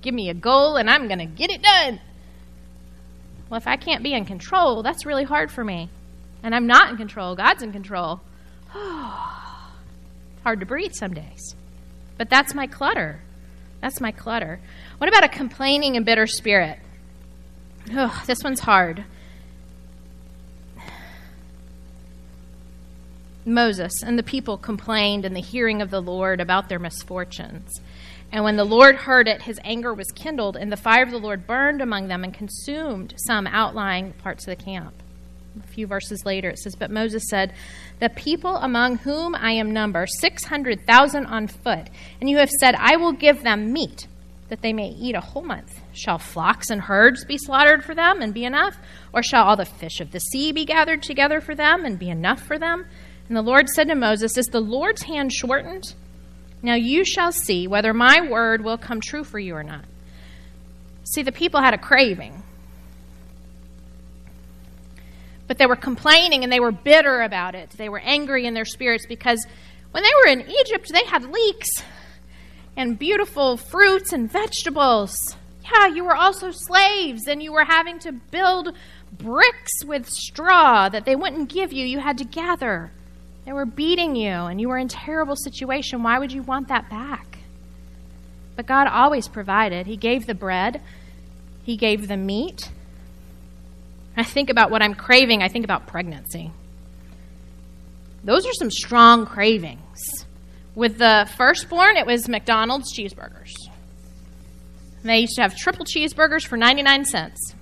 Give 0.00 0.14
me 0.14 0.30
a 0.30 0.34
goal 0.34 0.76
and 0.76 0.88
I'm 0.88 1.08
going 1.08 1.18
to 1.18 1.26
get 1.26 1.50
it 1.50 1.60
done. 1.60 2.00
Well, 3.50 3.58
if 3.58 3.66
I 3.66 3.76
can't 3.76 4.04
be 4.04 4.14
in 4.14 4.24
control, 4.24 4.84
that's 4.84 5.04
really 5.04 5.24
hard 5.24 5.50
for 5.50 5.64
me. 5.64 5.90
And 6.44 6.54
I'm 6.54 6.68
not 6.68 6.90
in 6.90 6.96
control. 6.96 7.34
God's 7.34 7.64
in 7.64 7.72
control. 7.72 8.20
hard 8.70 10.60
to 10.60 10.66
breathe 10.66 10.92
some 10.92 11.14
days. 11.14 11.56
But 12.16 12.30
that's 12.30 12.54
my 12.54 12.68
clutter. 12.68 13.20
That's 13.80 14.00
my 14.00 14.12
clutter. 14.12 14.60
What 14.98 15.08
about 15.08 15.24
a 15.24 15.28
complaining 15.28 15.96
and 15.96 16.06
bitter 16.06 16.28
spirit? 16.28 16.78
Oh, 17.90 18.22
this 18.26 18.44
one's 18.44 18.60
hard. 18.60 19.04
Moses 23.46 23.92
and 24.02 24.18
the 24.18 24.22
people 24.22 24.56
complained 24.56 25.24
in 25.24 25.34
the 25.34 25.40
hearing 25.40 25.82
of 25.82 25.90
the 25.90 26.00
Lord 26.00 26.40
about 26.40 26.68
their 26.68 26.78
misfortunes. 26.78 27.80
And 28.32 28.42
when 28.42 28.56
the 28.56 28.64
Lord 28.64 28.96
heard 28.96 29.28
it, 29.28 29.42
his 29.42 29.60
anger 29.64 29.94
was 29.94 30.10
kindled, 30.10 30.56
and 30.56 30.72
the 30.72 30.76
fire 30.76 31.02
of 31.02 31.10
the 31.10 31.18
Lord 31.18 31.46
burned 31.46 31.80
among 31.80 32.08
them 32.08 32.24
and 32.24 32.34
consumed 32.34 33.14
some 33.16 33.46
outlying 33.46 34.12
parts 34.14 34.46
of 34.46 34.56
the 34.58 34.64
camp. 34.64 34.94
A 35.62 35.66
few 35.68 35.86
verses 35.86 36.26
later, 36.26 36.48
it 36.48 36.58
says, 36.58 36.74
But 36.74 36.90
Moses 36.90 37.22
said, 37.28 37.52
The 38.00 38.08
people 38.08 38.56
among 38.56 38.98
whom 38.98 39.36
I 39.36 39.52
am 39.52 39.72
number, 39.72 40.06
600,000 40.06 41.26
on 41.26 41.46
foot, 41.46 41.88
and 42.20 42.28
you 42.28 42.38
have 42.38 42.50
said, 42.50 42.74
I 42.76 42.96
will 42.96 43.12
give 43.12 43.44
them 43.44 43.72
meat, 43.72 44.08
that 44.48 44.62
they 44.62 44.72
may 44.72 44.88
eat 44.88 45.14
a 45.14 45.20
whole 45.20 45.44
month. 45.44 45.80
Shall 45.92 46.18
flocks 46.18 46.70
and 46.70 46.80
herds 46.80 47.24
be 47.24 47.38
slaughtered 47.38 47.84
for 47.84 47.94
them 47.94 48.20
and 48.20 48.34
be 48.34 48.44
enough? 48.44 48.76
Or 49.12 49.22
shall 49.22 49.44
all 49.44 49.56
the 49.56 49.64
fish 49.64 50.00
of 50.00 50.10
the 50.10 50.18
sea 50.18 50.50
be 50.50 50.64
gathered 50.64 51.04
together 51.04 51.40
for 51.40 51.54
them 51.54 51.84
and 51.84 52.00
be 52.00 52.10
enough 52.10 52.42
for 52.42 52.58
them? 52.58 52.86
And 53.28 53.36
the 53.36 53.42
Lord 53.42 53.68
said 53.68 53.88
to 53.88 53.94
Moses, 53.94 54.36
Is 54.36 54.46
the 54.46 54.60
Lord's 54.60 55.02
hand 55.02 55.32
shortened? 55.32 55.94
Now 56.62 56.74
you 56.74 57.04
shall 57.04 57.32
see 57.32 57.66
whether 57.66 57.92
my 57.92 58.26
word 58.28 58.64
will 58.64 58.78
come 58.78 59.00
true 59.00 59.24
for 59.24 59.38
you 59.38 59.54
or 59.54 59.62
not. 59.62 59.84
See, 61.04 61.22
the 61.22 61.32
people 61.32 61.60
had 61.60 61.74
a 61.74 61.78
craving. 61.78 62.42
But 65.46 65.58
they 65.58 65.66
were 65.66 65.76
complaining 65.76 66.42
and 66.42 66.52
they 66.52 66.60
were 66.60 66.72
bitter 66.72 67.20
about 67.22 67.54
it. 67.54 67.70
They 67.70 67.88
were 67.88 67.98
angry 67.98 68.46
in 68.46 68.54
their 68.54 68.64
spirits 68.64 69.06
because 69.06 69.46
when 69.90 70.02
they 70.02 70.10
were 70.22 70.32
in 70.32 70.50
Egypt, 70.50 70.90
they 70.90 71.04
had 71.04 71.24
leeks 71.24 71.68
and 72.76 72.98
beautiful 72.98 73.56
fruits 73.56 74.12
and 74.12 74.30
vegetables. 74.30 75.36
Yeah, 75.62 75.88
you 75.88 76.04
were 76.04 76.16
also 76.16 76.50
slaves 76.50 77.26
and 77.28 77.42
you 77.42 77.52
were 77.52 77.64
having 77.64 77.98
to 78.00 78.12
build 78.12 78.74
bricks 79.12 79.84
with 79.84 80.08
straw 80.08 80.88
that 80.88 81.04
they 81.04 81.14
wouldn't 81.14 81.50
give 81.50 81.72
you. 81.72 81.84
You 81.86 82.00
had 82.00 82.18
to 82.18 82.24
gather. 82.24 82.90
They 83.44 83.52
were 83.52 83.66
beating 83.66 84.16
you 84.16 84.30
and 84.30 84.60
you 84.60 84.68
were 84.68 84.78
in 84.78 84.88
terrible 84.88 85.36
situation. 85.36 86.02
Why 86.02 86.18
would 86.18 86.32
you 86.32 86.42
want 86.42 86.68
that 86.68 86.88
back? 86.88 87.38
But 88.56 88.66
God 88.66 88.86
always 88.86 89.28
provided. 89.28 89.86
He 89.86 89.96
gave 89.96 90.26
the 90.26 90.34
bread, 90.34 90.80
He 91.64 91.76
gave 91.76 92.08
the 92.08 92.16
meat. 92.16 92.70
I 94.16 94.22
think 94.22 94.48
about 94.48 94.70
what 94.70 94.80
I'm 94.80 94.94
craving, 94.94 95.42
I 95.42 95.48
think 95.48 95.64
about 95.64 95.86
pregnancy. 95.86 96.52
Those 98.22 98.46
are 98.46 98.52
some 98.52 98.70
strong 98.70 99.26
cravings. 99.26 100.24
With 100.74 100.98
the 100.98 101.28
firstborn, 101.36 101.96
it 101.96 102.06
was 102.06 102.28
McDonald's 102.28 102.96
cheeseburgers. 102.96 103.52
They 105.02 105.18
used 105.18 105.34
to 105.36 105.42
have 105.42 105.54
triple 105.56 105.84
cheeseburgers 105.84 106.46
for 106.46 106.56
99 106.56 107.04
cents, 107.04 107.54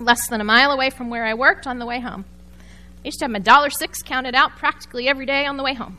less 0.00 0.26
than 0.28 0.40
a 0.40 0.44
mile 0.44 0.72
away 0.72 0.90
from 0.90 1.08
where 1.08 1.24
I 1.24 1.34
worked 1.34 1.66
on 1.66 1.78
the 1.78 1.86
way 1.86 2.00
home. 2.00 2.24
I 3.04 3.08
used 3.08 3.18
to 3.20 3.24
have 3.24 3.30
my 3.30 3.38
dollar 3.38 3.70
six 3.70 4.02
counted 4.02 4.34
out 4.34 4.56
practically 4.56 5.08
every 5.08 5.26
day 5.26 5.46
on 5.46 5.56
the 5.56 5.62
way 5.62 5.74
home. 5.74 5.98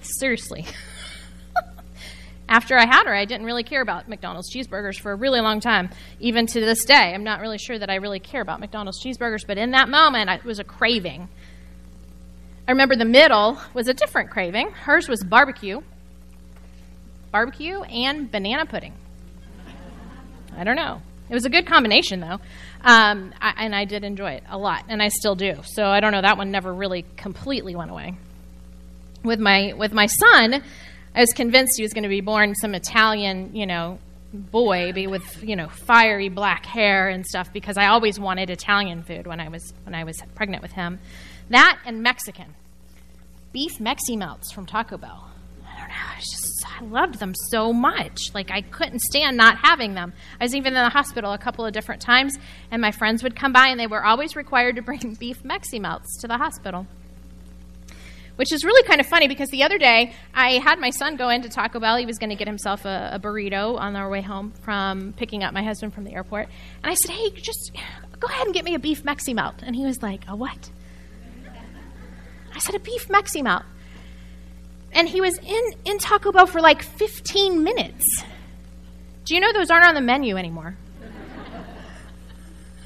Seriously. 0.00 0.66
After 2.48 2.76
I 2.76 2.86
had 2.86 3.06
her, 3.06 3.14
I 3.14 3.24
didn't 3.24 3.46
really 3.46 3.64
care 3.64 3.80
about 3.80 4.08
McDonald's 4.08 4.54
cheeseburgers 4.54 5.00
for 5.00 5.12
a 5.12 5.16
really 5.16 5.40
long 5.40 5.60
time. 5.60 5.90
Even 6.20 6.46
to 6.46 6.60
this 6.60 6.84
day, 6.84 7.12
I'm 7.14 7.24
not 7.24 7.40
really 7.40 7.58
sure 7.58 7.78
that 7.78 7.90
I 7.90 7.96
really 7.96 8.20
care 8.20 8.42
about 8.42 8.60
McDonald's 8.60 9.02
cheeseburgers, 9.02 9.46
but 9.46 9.58
in 9.58 9.72
that 9.72 9.88
moment, 9.88 10.30
it 10.30 10.44
was 10.44 10.58
a 10.58 10.64
craving. 10.64 11.28
I 12.68 12.70
remember 12.70 12.96
the 12.96 13.04
middle 13.04 13.58
was 13.72 13.88
a 13.88 13.94
different 13.94 14.30
craving. 14.30 14.70
Hers 14.70 15.08
was 15.08 15.24
barbecue, 15.24 15.80
barbecue 17.32 17.80
and 17.82 18.30
banana 18.30 18.66
pudding. 18.66 18.92
I 20.56 20.64
don't 20.64 20.76
know. 20.76 21.02
It 21.28 21.34
was 21.34 21.46
a 21.46 21.50
good 21.50 21.66
combination, 21.66 22.20
though, 22.20 22.38
um, 22.84 23.32
I, 23.40 23.54
and 23.56 23.74
I 23.74 23.86
did 23.86 24.04
enjoy 24.04 24.32
it 24.32 24.44
a 24.48 24.58
lot, 24.58 24.84
and 24.88 25.02
I 25.02 25.08
still 25.08 25.34
do. 25.34 25.56
So 25.64 25.86
I 25.86 26.00
don't 26.00 26.12
know. 26.12 26.20
That 26.20 26.36
one 26.36 26.50
never 26.50 26.72
really 26.72 27.04
completely 27.16 27.74
went 27.74 27.90
away. 27.90 28.14
With 29.22 29.40
my 29.40 29.72
with 29.76 29.92
my 29.92 30.06
son, 30.06 30.62
I 31.14 31.20
was 31.20 31.32
convinced 31.32 31.78
he 31.78 31.82
was 31.82 31.94
going 31.94 32.02
to 32.02 32.10
be 32.10 32.20
born 32.20 32.54
some 32.54 32.74
Italian, 32.74 33.56
you 33.56 33.66
know, 33.66 33.98
boy, 34.34 34.92
be 34.92 35.06
with 35.06 35.42
you 35.42 35.56
know 35.56 35.68
fiery 35.68 36.28
black 36.28 36.66
hair 36.66 37.08
and 37.08 37.24
stuff, 37.24 37.50
because 37.52 37.78
I 37.78 37.86
always 37.86 38.20
wanted 38.20 38.50
Italian 38.50 39.02
food 39.02 39.26
when 39.26 39.40
I 39.40 39.48
was 39.48 39.72
when 39.84 39.94
I 39.94 40.04
was 40.04 40.20
pregnant 40.34 40.62
with 40.62 40.72
him. 40.72 41.00
That 41.48 41.78
and 41.86 42.02
Mexican 42.02 42.54
beef 43.54 43.78
Mexi 43.78 44.18
melts 44.18 44.52
from 44.52 44.66
Taco 44.66 44.98
Bell. 44.98 45.30
I 45.66 45.78
don't 45.78 45.88
know. 45.88 45.94
I 45.94 46.18
just 46.18 46.43
I 46.76 46.84
loved 46.84 47.20
them 47.20 47.34
so 47.50 47.72
much. 47.72 48.18
Like 48.34 48.50
I 48.50 48.62
couldn't 48.62 49.00
stand 49.00 49.36
not 49.36 49.58
having 49.58 49.94
them. 49.94 50.12
I 50.40 50.44
was 50.44 50.54
even 50.54 50.74
in 50.74 50.82
the 50.82 50.88
hospital 50.88 51.32
a 51.32 51.38
couple 51.38 51.64
of 51.64 51.72
different 51.72 52.02
times, 52.02 52.36
and 52.70 52.82
my 52.82 52.90
friends 52.90 53.22
would 53.22 53.36
come 53.36 53.52
by, 53.52 53.68
and 53.68 53.78
they 53.78 53.86
were 53.86 54.04
always 54.04 54.34
required 54.34 54.76
to 54.76 54.82
bring 54.82 55.14
beef 55.20 55.42
Mexi 55.42 55.80
melts 55.80 56.20
to 56.20 56.28
the 56.28 56.38
hospital. 56.38 56.86
Which 58.36 58.52
is 58.52 58.64
really 58.64 58.82
kind 58.82 59.00
of 59.00 59.06
funny 59.06 59.28
because 59.28 59.48
the 59.50 59.62
other 59.62 59.78
day 59.78 60.12
I 60.34 60.58
had 60.58 60.80
my 60.80 60.90
son 60.90 61.14
go 61.14 61.28
into 61.28 61.48
Taco 61.48 61.78
Bell. 61.78 61.96
He 61.96 62.06
was 62.06 62.18
going 62.18 62.30
to 62.30 62.36
get 62.36 62.48
himself 62.48 62.84
a, 62.84 63.10
a 63.12 63.20
burrito 63.20 63.78
on 63.78 63.94
our 63.94 64.10
way 64.10 64.22
home 64.22 64.52
from 64.62 65.12
picking 65.12 65.44
up 65.44 65.54
my 65.54 65.62
husband 65.62 65.94
from 65.94 66.02
the 66.02 66.12
airport. 66.12 66.48
And 66.82 66.90
I 66.90 66.94
said, 66.94 67.12
Hey, 67.12 67.30
just 67.30 67.70
go 68.18 68.26
ahead 68.26 68.46
and 68.46 68.52
get 68.52 68.64
me 68.64 68.74
a 68.74 68.80
beef 68.80 69.04
Mexi 69.04 69.36
melt. 69.36 69.62
And 69.62 69.76
he 69.76 69.84
was 69.86 70.02
like, 70.02 70.24
A 70.26 70.34
what? 70.34 70.70
I 72.52 72.58
said, 72.58 72.74
A 72.74 72.80
beef 72.80 73.06
Mexi 73.06 73.40
melt 73.40 73.62
and 74.94 75.08
he 75.08 75.20
was 75.20 75.36
in, 75.38 75.62
in 75.84 75.98
Taco 75.98 76.32
Bell 76.32 76.46
for 76.46 76.60
like 76.60 76.82
15 76.82 77.62
minutes. 77.62 78.24
Do 79.24 79.34
you 79.34 79.40
know 79.40 79.52
those 79.52 79.70
aren't 79.70 79.86
on 79.86 79.94
the 79.94 80.00
menu 80.00 80.36
anymore? 80.36 80.76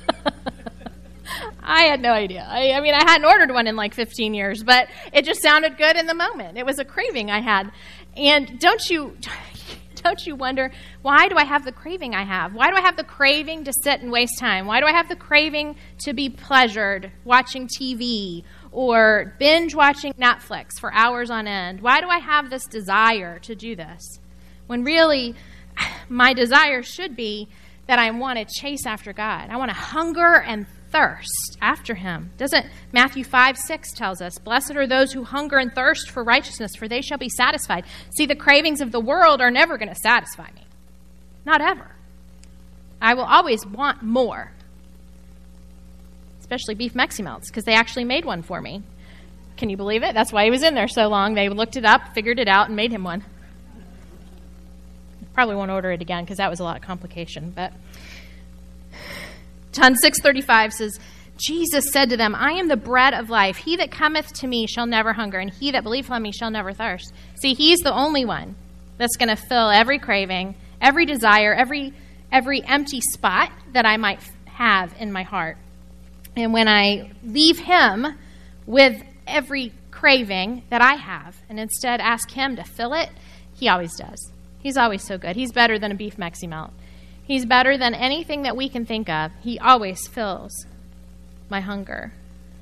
I 1.62 1.82
had 1.82 2.00
no 2.00 2.12
idea. 2.12 2.46
I, 2.48 2.72
I, 2.72 2.80
mean, 2.80 2.94
I 2.94 3.02
hadn't 3.02 3.26
ordered 3.26 3.50
one 3.52 3.66
in 3.66 3.76
like 3.76 3.92
15 3.92 4.32
years, 4.34 4.62
but 4.62 4.88
it 5.12 5.24
just 5.24 5.42
sounded 5.42 5.76
good 5.76 5.96
in 5.96 6.06
the 6.06 6.14
moment. 6.14 6.56
It 6.56 6.64
was 6.64 6.78
a 6.78 6.84
craving 6.84 7.30
I 7.30 7.40
had. 7.40 7.70
And 8.16 8.58
don't 8.58 8.88
you, 8.88 9.16
don't 10.02 10.26
you 10.26 10.34
wonder, 10.34 10.70
why 11.02 11.28
do 11.28 11.36
I 11.36 11.44
have 11.44 11.64
the 11.64 11.72
craving 11.72 12.14
I 12.14 12.24
have? 12.24 12.54
Why 12.54 12.70
do 12.70 12.76
I 12.76 12.80
have 12.80 12.96
the 12.96 13.04
craving 13.04 13.64
to 13.64 13.72
sit 13.82 14.00
and 14.00 14.10
waste 14.10 14.38
time? 14.38 14.66
Why 14.66 14.80
do 14.80 14.86
I 14.86 14.92
have 14.92 15.08
the 15.08 15.16
craving 15.16 15.76
to 16.04 16.14
be 16.14 16.30
pleasured 16.30 17.12
watching 17.24 17.68
TV 17.68 18.44
or 18.72 19.34
binge 19.38 19.74
watching 19.74 20.12
Netflix 20.14 20.78
for 20.78 20.92
hours 20.92 21.30
on 21.30 21.46
end? 21.46 21.80
Why 21.80 22.00
do 22.00 22.08
I 22.08 22.18
have 22.18 22.50
this 22.50 22.66
desire 22.66 23.38
to 23.40 23.54
do 23.54 23.76
this? 23.76 24.20
When 24.66 24.84
really, 24.84 25.34
my 26.08 26.32
desire 26.34 26.82
should 26.82 27.16
be 27.16 27.48
that 27.86 27.98
I 27.98 28.10
want 28.10 28.38
to 28.38 28.44
chase 28.44 28.86
after 28.86 29.12
God. 29.12 29.48
I 29.50 29.56
want 29.56 29.70
to 29.70 29.76
hunger 29.76 30.40
and 30.40 30.66
thirst 30.90 31.58
after 31.60 31.94
him. 31.94 32.30
Doesn't 32.36 32.66
Matthew 32.92 33.24
5 33.24 33.56
6 33.56 33.92
tells 33.92 34.20
us, 34.20 34.38
Blessed 34.38 34.76
are 34.76 34.86
those 34.86 35.12
who 35.12 35.24
hunger 35.24 35.56
and 35.56 35.72
thirst 35.74 36.10
for 36.10 36.22
righteousness, 36.22 36.72
for 36.76 36.88
they 36.88 37.00
shall 37.00 37.18
be 37.18 37.28
satisfied. 37.28 37.84
See, 38.10 38.26
the 38.26 38.36
cravings 38.36 38.80
of 38.80 38.92
the 38.92 39.00
world 39.00 39.40
are 39.40 39.50
never 39.50 39.78
going 39.78 39.88
to 39.88 39.94
satisfy 39.94 40.50
me. 40.54 40.66
Not 41.44 41.60
ever. 41.60 41.94
I 43.00 43.14
will 43.14 43.24
always 43.24 43.64
want 43.66 44.02
more 44.02 44.52
especially 46.48 46.74
beef 46.74 46.94
Mexi 46.94 47.22
melts, 47.22 47.50
because 47.50 47.64
they 47.64 47.74
actually 47.74 48.04
made 48.04 48.24
one 48.24 48.40
for 48.40 48.62
me. 48.62 48.82
Can 49.58 49.68
you 49.68 49.76
believe 49.76 50.02
it? 50.02 50.14
That's 50.14 50.32
why 50.32 50.44
he 50.44 50.50
was 50.50 50.62
in 50.62 50.74
there 50.74 50.88
so 50.88 51.08
long. 51.08 51.34
They 51.34 51.50
looked 51.50 51.76
it 51.76 51.84
up, 51.84 52.14
figured 52.14 52.38
it 52.38 52.48
out, 52.48 52.68
and 52.68 52.76
made 52.76 52.90
him 52.90 53.04
one. 53.04 53.22
Probably 55.34 55.56
won't 55.56 55.70
order 55.70 55.90
it 55.90 56.00
again 56.00 56.24
because 56.24 56.38
that 56.38 56.48
was 56.48 56.60
a 56.60 56.64
lot 56.64 56.76
of 56.76 56.82
complication. 56.82 57.52
But 57.54 57.72
John 59.72 59.94
six 59.94 60.20
thirty 60.20 60.40
five 60.40 60.72
says, 60.72 60.98
Jesus 61.36 61.90
said 61.92 62.10
to 62.10 62.16
them, 62.16 62.34
I 62.34 62.52
am 62.52 62.68
the 62.68 62.76
bread 62.76 63.14
of 63.14 63.30
life. 63.30 63.58
He 63.58 63.76
that 63.76 63.90
cometh 63.90 64.32
to 64.34 64.46
me 64.46 64.66
shall 64.66 64.86
never 64.86 65.12
hunger, 65.12 65.38
and 65.38 65.52
he 65.52 65.70
that 65.72 65.84
believeth 65.84 66.10
on 66.10 66.22
me 66.22 66.32
shall 66.32 66.50
never 66.50 66.72
thirst. 66.72 67.12
See, 67.40 67.54
he's 67.54 67.80
the 67.80 67.94
only 67.94 68.24
one 68.24 68.56
that's 68.96 69.16
going 69.16 69.28
to 69.28 69.36
fill 69.36 69.70
every 69.70 69.98
craving, 69.98 70.56
every 70.80 71.04
desire, 71.04 71.54
every 71.54 71.92
every 72.32 72.64
empty 72.64 73.00
spot 73.00 73.50
that 73.72 73.86
I 73.86 73.96
might 73.96 74.20
have 74.46 74.94
in 74.98 75.12
my 75.12 75.22
heart. 75.22 75.56
And 76.38 76.52
when 76.52 76.68
I 76.68 77.10
leave 77.24 77.58
Him 77.58 78.06
with 78.64 79.02
every 79.26 79.72
craving 79.90 80.62
that 80.70 80.80
I 80.80 80.94
have 80.94 81.36
and 81.48 81.58
instead 81.58 82.00
ask 82.00 82.30
Him 82.30 82.54
to 82.54 82.62
fill 82.62 82.94
it, 82.94 83.10
He 83.54 83.68
always 83.68 83.96
does. 83.96 84.30
He's 84.60 84.76
always 84.76 85.02
so 85.02 85.18
good. 85.18 85.34
He's 85.34 85.50
better 85.50 85.80
than 85.80 85.90
a 85.90 85.96
beef 85.96 86.16
Mexi 86.16 86.48
melt. 86.48 86.70
He's 87.24 87.44
better 87.44 87.76
than 87.76 87.92
anything 87.92 88.42
that 88.42 88.56
we 88.56 88.68
can 88.68 88.86
think 88.86 89.08
of. 89.08 89.32
He 89.40 89.58
always 89.58 90.06
fills 90.06 90.52
my 91.50 91.60
hunger. 91.60 92.12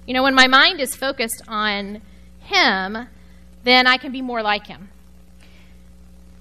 You 0.06 0.14
know, 0.14 0.22
when 0.22 0.34
my 0.34 0.46
mind 0.46 0.80
is 0.80 0.96
focused 0.96 1.42
on 1.46 2.00
Him, 2.40 3.08
then 3.64 3.86
I 3.86 3.98
can 3.98 4.10
be 4.10 4.22
more 4.22 4.42
like 4.42 4.68
Him. 4.68 4.88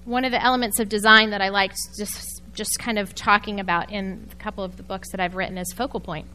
One 0.06 0.24
of 0.24 0.32
the 0.32 0.42
elements 0.42 0.80
of 0.80 0.88
design 0.88 1.30
that 1.30 1.42
I 1.42 1.50
liked 1.50 1.76
just, 1.98 2.40
just 2.54 2.78
kind 2.78 2.98
of 2.98 3.14
talking 3.14 3.60
about 3.60 3.92
in 3.92 4.26
a 4.32 4.36
couple 4.36 4.64
of 4.64 4.78
the 4.78 4.82
books 4.82 5.10
that 5.10 5.20
I've 5.20 5.34
written 5.34 5.58
is 5.58 5.70
focal 5.74 6.00
point 6.00 6.26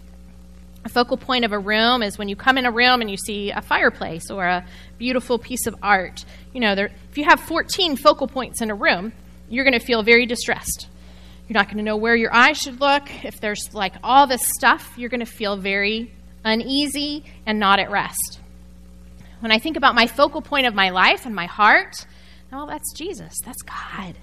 a 0.84 0.90
focal 0.90 1.18
point 1.18 1.46
of 1.46 1.52
a 1.52 1.60
room 1.60 2.02
is 2.02 2.18
when 2.18 2.28
you 2.28 2.36
come 2.36 2.58
in 2.58 2.66
a 2.66 2.72
room 2.72 3.02
and 3.02 3.10
you 3.10 3.18
see 3.18 3.52
a 3.52 3.62
fireplace 3.62 4.32
or 4.32 4.46
a 4.46 4.66
beautiful 4.98 5.38
piece 5.38 5.68
of 5.68 5.76
art. 5.82 6.26
You 6.54 6.60
know, 6.60 6.76
there, 6.76 6.90
if 7.10 7.18
you 7.18 7.26
have 7.26 7.40
14 7.40 7.96
focal 7.98 8.28
points 8.28 8.62
in 8.62 8.72
a 8.72 8.76
room, 8.76 9.14
you're 9.50 9.64
going 9.64 9.80
to 9.80 9.86
feel 9.86 10.02
very 10.02 10.26
distressed. 10.26 10.88
You're 11.48 11.56
not 11.56 11.68
going 11.68 11.78
to 11.78 11.84
know 11.84 11.98
where 11.98 12.16
your 12.16 12.34
eyes 12.34 12.58
should 12.58 12.80
look. 12.80 13.04
If 13.24 13.40
there's 13.42 13.74
like 13.74 13.94
all 14.04 14.26
this 14.26 14.42
stuff, 14.58 14.94
you're 14.98 15.10
going 15.10 15.20
to 15.20 15.26
feel 15.26 15.56
very 15.56 16.12
uneasy 16.44 17.26
and 17.46 17.60
not 17.60 17.80
at 17.80 17.92
rest. 17.92 18.40
When 19.42 19.52
I 19.52 19.60
think 19.60 19.78
about 19.78 19.96
my 19.96 20.08
focal 20.08 20.42
point 20.42 20.68
of 20.68 20.74
my 20.74 20.90
life 20.90 21.26
and 21.26 21.36
my 21.36 21.46
heart, 21.46 22.06
well, 22.52 22.68
that's 22.68 22.94
Jesus. 22.98 23.34
That's 23.44 23.62
God. 23.64 24.16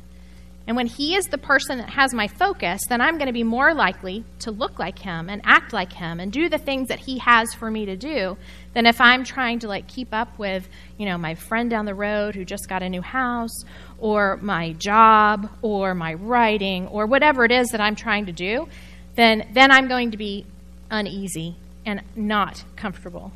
And 0.68 0.76
when 0.76 0.86
He 0.86 1.16
is 1.16 1.24
the 1.24 1.38
person 1.38 1.78
that 1.78 1.88
has 1.88 2.12
my 2.12 2.28
focus, 2.28 2.82
then 2.90 3.00
I'm 3.00 3.16
going 3.16 3.28
to 3.28 3.32
be 3.32 3.42
more 3.42 3.72
likely 3.72 4.22
to 4.40 4.50
look 4.50 4.78
like 4.78 4.98
Him 4.98 5.30
and 5.30 5.40
act 5.44 5.72
like 5.72 5.94
Him 5.94 6.20
and 6.20 6.30
do 6.30 6.50
the 6.50 6.58
things 6.58 6.88
that 6.88 6.98
He 6.98 7.16
has 7.18 7.54
for 7.54 7.70
me 7.70 7.86
to 7.86 7.96
do 7.96 8.36
than 8.74 8.84
if 8.84 9.00
I'm 9.00 9.24
trying 9.24 9.60
to 9.60 9.68
like 9.68 9.88
keep 9.88 10.12
up 10.12 10.38
with, 10.38 10.68
you 10.98 11.06
know, 11.06 11.16
my 11.16 11.34
friend 11.36 11.70
down 11.70 11.86
the 11.86 11.94
road 11.94 12.34
who 12.34 12.44
just 12.44 12.68
got 12.68 12.82
a 12.82 12.88
new 12.90 13.00
house 13.00 13.64
or 13.98 14.36
my 14.42 14.74
job 14.74 15.50
or 15.62 15.94
my 15.94 16.12
writing 16.12 16.86
or 16.88 17.06
whatever 17.06 17.46
it 17.46 17.50
is 17.50 17.68
that 17.68 17.80
I'm 17.80 17.96
trying 17.96 18.26
to 18.26 18.32
do. 18.32 18.68
Then, 19.14 19.48
then 19.54 19.72
I'm 19.72 19.88
going 19.88 20.10
to 20.10 20.18
be 20.18 20.44
uneasy 20.90 21.56
and 21.86 22.02
not 22.14 22.62
comfortable. 22.76 23.32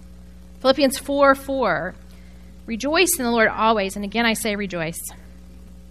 Philippians 0.60 0.98
4 0.98 1.34
4 1.34 1.94
Rejoice 2.66 3.18
in 3.18 3.24
the 3.24 3.30
Lord 3.30 3.48
always. 3.48 3.96
And 3.96 4.04
again, 4.04 4.24
I 4.24 4.34
say 4.34 4.54
rejoice. 4.54 5.00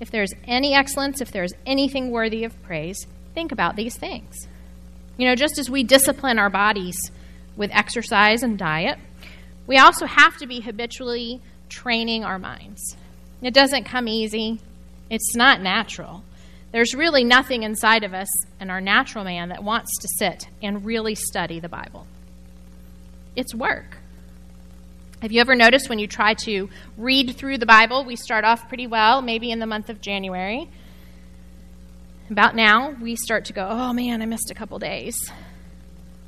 if 0.00 0.10
there's 0.10 0.32
any 0.46 0.74
excellence, 0.74 1.20
if 1.20 1.30
there's 1.30 1.52
anything 1.64 2.10
worthy 2.10 2.44
of 2.44 2.62
praise, 2.62 3.06
think 3.34 3.52
about 3.52 3.76
these 3.76 3.96
things. 3.96 4.48
You 5.16 5.26
know, 5.26 5.34
just 5.34 5.58
as 5.58 5.70
we 5.70 5.82
discipline 5.82 6.38
our 6.38 6.50
bodies 6.50 6.96
with 7.56 7.70
exercise 7.72 8.42
and 8.42 8.58
diet, 8.58 8.98
we 9.66 9.78
also 9.78 10.06
have 10.06 10.36
to 10.38 10.46
be 10.46 10.60
habitually 10.60 11.40
training 11.68 12.24
our 12.24 12.38
minds. 12.38 12.96
It 13.42 13.54
doesn't 13.54 13.84
come 13.84 14.08
easy, 14.08 14.60
it's 15.10 15.34
not 15.34 15.60
natural. 15.60 16.22
There's 16.72 16.94
really 16.94 17.24
nothing 17.24 17.62
inside 17.62 18.04
of 18.04 18.12
us 18.12 18.28
and 18.60 18.70
our 18.70 18.80
natural 18.80 19.24
man 19.24 19.48
that 19.48 19.64
wants 19.64 19.90
to 20.00 20.08
sit 20.18 20.48
and 20.62 20.84
really 20.84 21.14
study 21.14 21.60
the 21.60 21.68
Bible. 21.68 22.06
It's 23.34 23.54
work. 23.54 23.98
Have 25.22 25.32
you 25.32 25.40
ever 25.40 25.54
noticed 25.54 25.88
when 25.88 25.98
you 25.98 26.06
try 26.06 26.34
to 26.44 26.68
read 26.98 27.36
through 27.36 27.56
the 27.56 27.66
Bible, 27.66 28.04
we 28.04 28.16
start 28.16 28.44
off 28.44 28.68
pretty 28.68 28.86
well, 28.86 29.22
maybe 29.22 29.50
in 29.50 29.60
the 29.60 29.66
month 29.66 29.88
of 29.88 30.00
January, 30.02 30.68
About 32.30 32.54
now, 32.54 32.90
we 32.90 33.16
start 33.16 33.46
to 33.46 33.54
go, 33.54 33.66
oh 33.66 33.92
man, 33.94 34.20
I 34.20 34.26
missed 34.26 34.50
a 34.50 34.54
couple 34.54 34.78
days 34.78 35.16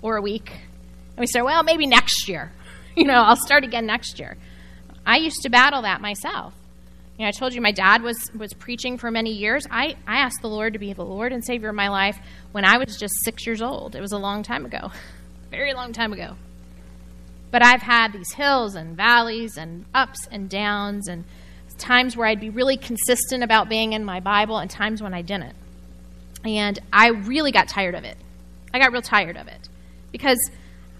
or 0.01 0.16
a 0.16 0.22
week. 0.22 0.51
And 0.51 1.18
we 1.18 1.27
start, 1.27 1.44
well, 1.44 1.62
maybe 1.62 1.87
next 1.87 2.29
year. 2.29 2.53
You 2.96 3.05
know, 3.05 3.22
I'll 3.22 3.37
start 3.37 3.62
again 3.62 3.87
next 3.87 4.18
year. 4.18 4.37
I 5.07 5.18
used 5.18 5.42
to 5.42 5.51
battle 5.51 5.83
that 5.83 6.01
myself. 6.01 6.53
You 7.16 7.22
know, 7.24 7.29
I 7.29 7.31
told 7.31 7.55
you 7.55 7.61
my 7.61 7.70
dad 7.70 8.03
was, 8.03 8.18
was 8.37 8.53
preaching 8.55 8.98
for 8.98 9.09
many 9.09 9.31
years. 9.35 9.68
I, 9.70 9.94
I 10.05 10.18
asked 10.18 10.42
the 10.42 10.48
Lord 10.48 10.72
to 10.72 10.81
be 10.81 10.92
the 10.94 11.05
Lord 11.05 11.33
and 11.33 11.44
Savior 11.44 11.68
of 11.68 11.77
my 11.77 11.90
life 11.90 12.18
when 12.51 12.64
I 12.64 12.77
was 12.79 12.96
just 12.96 13.14
six 13.22 13.46
years 13.46 13.62
old. 13.62 13.94
It 13.94 14.01
was 14.01 14.11
a 14.11 14.18
long 14.18 14.42
time 14.42 14.64
ago, 14.66 14.90
very 15.53 15.74
long 15.74 15.92
time 15.92 16.12
ago. 16.12 16.35
But 17.50 17.62
I've 17.62 17.82
had 17.82 18.12
these 18.12 18.32
hills 18.32 18.74
and 18.74 18.96
valleys 18.96 19.56
and 19.56 19.87
ups 19.94 20.28
and 20.30 20.50
downs 20.50 21.08
and 21.08 21.24
times 21.78 22.16
where 22.16 22.26
I'd 22.26 22.40
be 22.40 22.50
really 22.50 22.76
consistent 22.76 23.42
about 23.42 23.68
being 23.68 23.92
in 23.92 24.04
my 24.04 24.20
Bible 24.20 24.58
and 24.58 24.70
times 24.70 25.02
when 25.02 25.14
I 25.14 25.22
didn't. 25.22 25.54
And 26.44 26.78
I 26.92 27.08
really 27.08 27.52
got 27.52 27.68
tired 27.68 27.94
of 27.94 28.04
it. 28.04 28.16
I 28.72 28.78
got 28.78 28.92
real 28.92 29.02
tired 29.02 29.37
of 29.37 29.48
it 29.48 29.68
because 30.12 30.38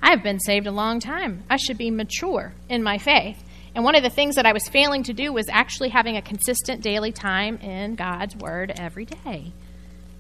I've 0.03 0.23
been 0.23 0.41
saved 0.41 0.67
a 0.67 0.73
long 0.73 1.01
time. 1.01 1.43
I 1.51 1.57
should 1.57 1.79
be 1.79 1.91
mature 1.91 2.55
in 2.69 2.83
my 2.83 2.99
faith. 2.99 3.43
And 3.75 3.85
one 3.85 3.95
of 3.95 4.03
the 4.03 4.11
things 4.11 4.37
that 4.37 4.47
I 4.47 4.53
was 4.53 4.69
failing 4.69 5.03
to 5.05 5.13
do 5.13 5.33
was 5.33 5.49
actually 5.51 5.91
having 5.91 6.17
a 6.17 6.23
consistent 6.23 6.83
daily 6.83 7.13
time 7.13 7.59
in 7.59 7.95
God's 7.95 8.35
Word 8.37 8.73
every 8.77 9.05
day. 9.05 9.53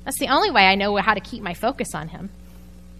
That's 0.04 0.18
the 0.18 0.28
only 0.28 0.50
way 0.50 0.62
I 0.62 0.74
know 0.74 0.96
how 0.96 1.14
to 1.14 1.20
keep 1.20 1.42
my 1.42 1.54
focus 1.54 1.94
on 1.94 2.08
Him. 2.08 2.30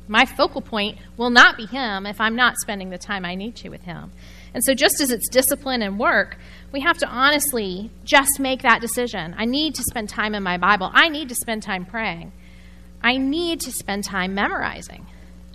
My 0.09 0.25
focal 0.25 0.63
point 0.63 0.99
will 1.17 1.31
not 1.31 1.57
be 1.57 1.67
Him 1.67 2.07
if 2.07 2.21
I'm 2.21 2.35
not 2.35 2.57
spending 2.59 2.91
the 2.91 2.99
time 2.99 3.25
I 3.25 3.35
need 3.35 3.55
to 3.57 3.69
with 3.69 3.83
Him. 3.83 4.11
And 4.55 4.65
so, 4.65 4.75
just 4.75 5.01
as 5.01 5.11
it's 5.11 5.29
discipline 5.29 5.83
and 5.83 5.99
work, 5.99 6.39
we 6.73 6.81
have 6.81 6.99
to 6.99 7.07
honestly 7.07 7.91
just 8.05 8.41
make 8.41 8.63
that 8.63 8.81
decision. 8.81 9.35
I 9.37 9.45
need 9.45 9.75
to 9.75 9.83
spend 9.83 10.09
time 10.09 10.35
in 10.35 10.43
my 10.43 10.57
Bible. 10.57 10.91
I 10.93 11.11
need 11.11 11.29
to 11.29 11.35
spend 11.35 11.63
time 11.63 11.85
praying. 11.85 12.33
I 13.03 13.19
need 13.19 13.61
to 13.61 13.71
spend 13.71 14.05
time 14.05 14.35
memorizing. 14.35 15.07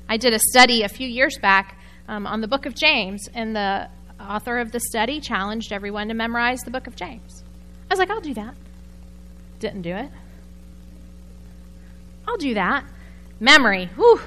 I 0.07 0.17
did 0.17 0.33
a 0.33 0.39
study 0.39 0.83
a 0.83 0.89
few 0.89 1.07
years 1.07 1.37
back 1.41 1.77
um, 2.07 2.27
on 2.27 2.41
the 2.41 2.47
book 2.47 2.65
of 2.65 2.75
James, 2.75 3.27
and 3.33 3.55
the 3.55 3.89
author 4.19 4.59
of 4.59 4.71
the 4.71 4.79
study 4.79 5.19
challenged 5.19 5.73
everyone 5.73 6.07
to 6.09 6.13
memorize 6.13 6.59
the 6.61 6.71
book 6.71 6.87
of 6.87 6.95
James. 6.95 7.43
I 7.89 7.93
was 7.93 7.99
like, 7.99 8.11
I'll 8.11 8.21
do 8.21 8.33
that. 8.35 8.55
Didn't 9.59 9.81
do 9.81 9.95
it. 9.95 10.09
I'll 12.27 12.37
do 12.37 12.53
that. 12.53 12.85
Memory. 13.39 13.89
Whew. 13.95 14.21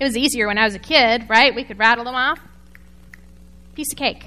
It 0.00 0.04
was 0.04 0.16
easier 0.16 0.46
when 0.46 0.58
I 0.58 0.64
was 0.64 0.74
a 0.74 0.78
kid, 0.78 1.28
right? 1.28 1.54
We 1.54 1.64
could 1.64 1.78
rattle 1.78 2.04
them 2.04 2.14
off. 2.14 2.38
Piece 3.74 3.92
of 3.92 3.98
cake. 3.98 4.26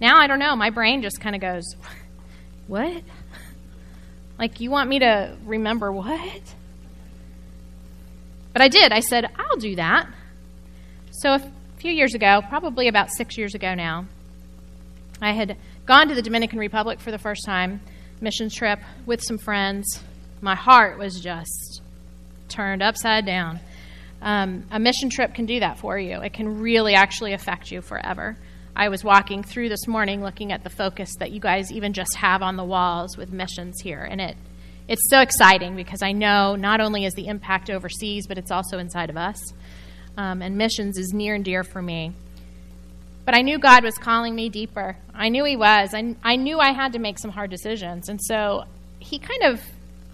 Now 0.00 0.18
I 0.18 0.26
don't 0.26 0.38
know. 0.38 0.54
My 0.56 0.70
brain 0.70 1.02
just 1.02 1.20
kind 1.20 1.34
of 1.34 1.40
goes, 1.40 1.64
What? 2.68 3.02
Like, 4.38 4.60
you 4.60 4.70
want 4.70 4.88
me 4.88 5.00
to 5.00 5.36
remember 5.44 5.90
what? 5.90 6.54
But 8.52 8.62
I 8.62 8.68
did. 8.68 8.92
I 8.92 9.00
said, 9.00 9.28
I'll 9.36 9.56
do 9.56 9.74
that. 9.76 10.08
So 11.10 11.34
a 11.34 11.52
few 11.78 11.90
years 11.90 12.14
ago, 12.14 12.42
probably 12.48 12.86
about 12.86 13.10
six 13.10 13.36
years 13.36 13.54
ago 13.54 13.74
now, 13.74 14.06
I 15.20 15.32
had 15.32 15.56
gone 15.86 16.08
to 16.08 16.14
the 16.14 16.22
Dominican 16.22 16.58
Republic 16.58 17.00
for 17.00 17.10
the 17.10 17.18
first 17.18 17.44
time, 17.44 17.80
mission 18.20 18.48
trip 18.48 18.78
with 19.06 19.22
some 19.22 19.38
friends. 19.38 20.00
My 20.40 20.54
heart 20.54 20.98
was 20.98 21.20
just 21.20 21.82
turned 22.48 22.82
upside 22.82 23.26
down. 23.26 23.58
Um, 24.20 24.64
a 24.70 24.80
mission 24.80 25.10
trip 25.10 25.34
can 25.34 25.46
do 25.46 25.60
that 25.60 25.78
for 25.78 25.98
you, 25.98 26.20
it 26.20 26.32
can 26.32 26.60
really 26.60 26.94
actually 26.94 27.32
affect 27.32 27.70
you 27.70 27.82
forever. 27.82 28.36
I 28.78 28.90
was 28.90 29.02
walking 29.02 29.42
through 29.42 29.70
this 29.70 29.88
morning 29.88 30.22
looking 30.22 30.52
at 30.52 30.62
the 30.62 30.70
focus 30.70 31.10
that 31.18 31.32
you 31.32 31.40
guys 31.40 31.72
even 31.72 31.92
just 31.92 32.14
have 32.16 32.42
on 32.42 32.56
the 32.56 32.62
walls 32.62 33.16
with 33.16 33.32
missions 33.32 33.80
here. 33.82 34.06
And 34.08 34.20
it, 34.20 34.36
it's 34.86 35.02
so 35.10 35.20
exciting 35.20 35.74
because 35.74 36.00
I 36.00 36.12
know 36.12 36.54
not 36.54 36.80
only 36.80 37.04
is 37.04 37.12
the 37.14 37.26
impact 37.26 37.70
overseas, 37.70 38.28
but 38.28 38.38
it's 38.38 38.52
also 38.52 38.78
inside 38.78 39.10
of 39.10 39.16
us. 39.16 39.52
Um, 40.16 40.42
and 40.42 40.56
missions 40.56 40.96
is 40.96 41.12
near 41.12 41.34
and 41.34 41.44
dear 41.44 41.64
for 41.64 41.82
me. 41.82 42.12
But 43.24 43.34
I 43.34 43.42
knew 43.42 43.58
God 43.58 43.82
was 43.82 43.98
calling 43.98 44.36
me 44.36 44.48
deeper. 44.48 44.96
I 45.12 45.28
knew 45.28 45.44
He 45.44 45.56
was. 45.56 45.92
I, 45.92 46.14
I 46.22 46.36
knew 46.36 46.60
I 46.60 46.72
had 46.72 46.92
to 46.92 47.00
make 47.00 47.18
some 47.18 47.32
hard 47.32 47.50
decisions. 47.50 48.08
And 48.08 48.20
so 48.22 48.64
He 49.00 49.18
kind 49.18 49.42
of, 49.42 49.60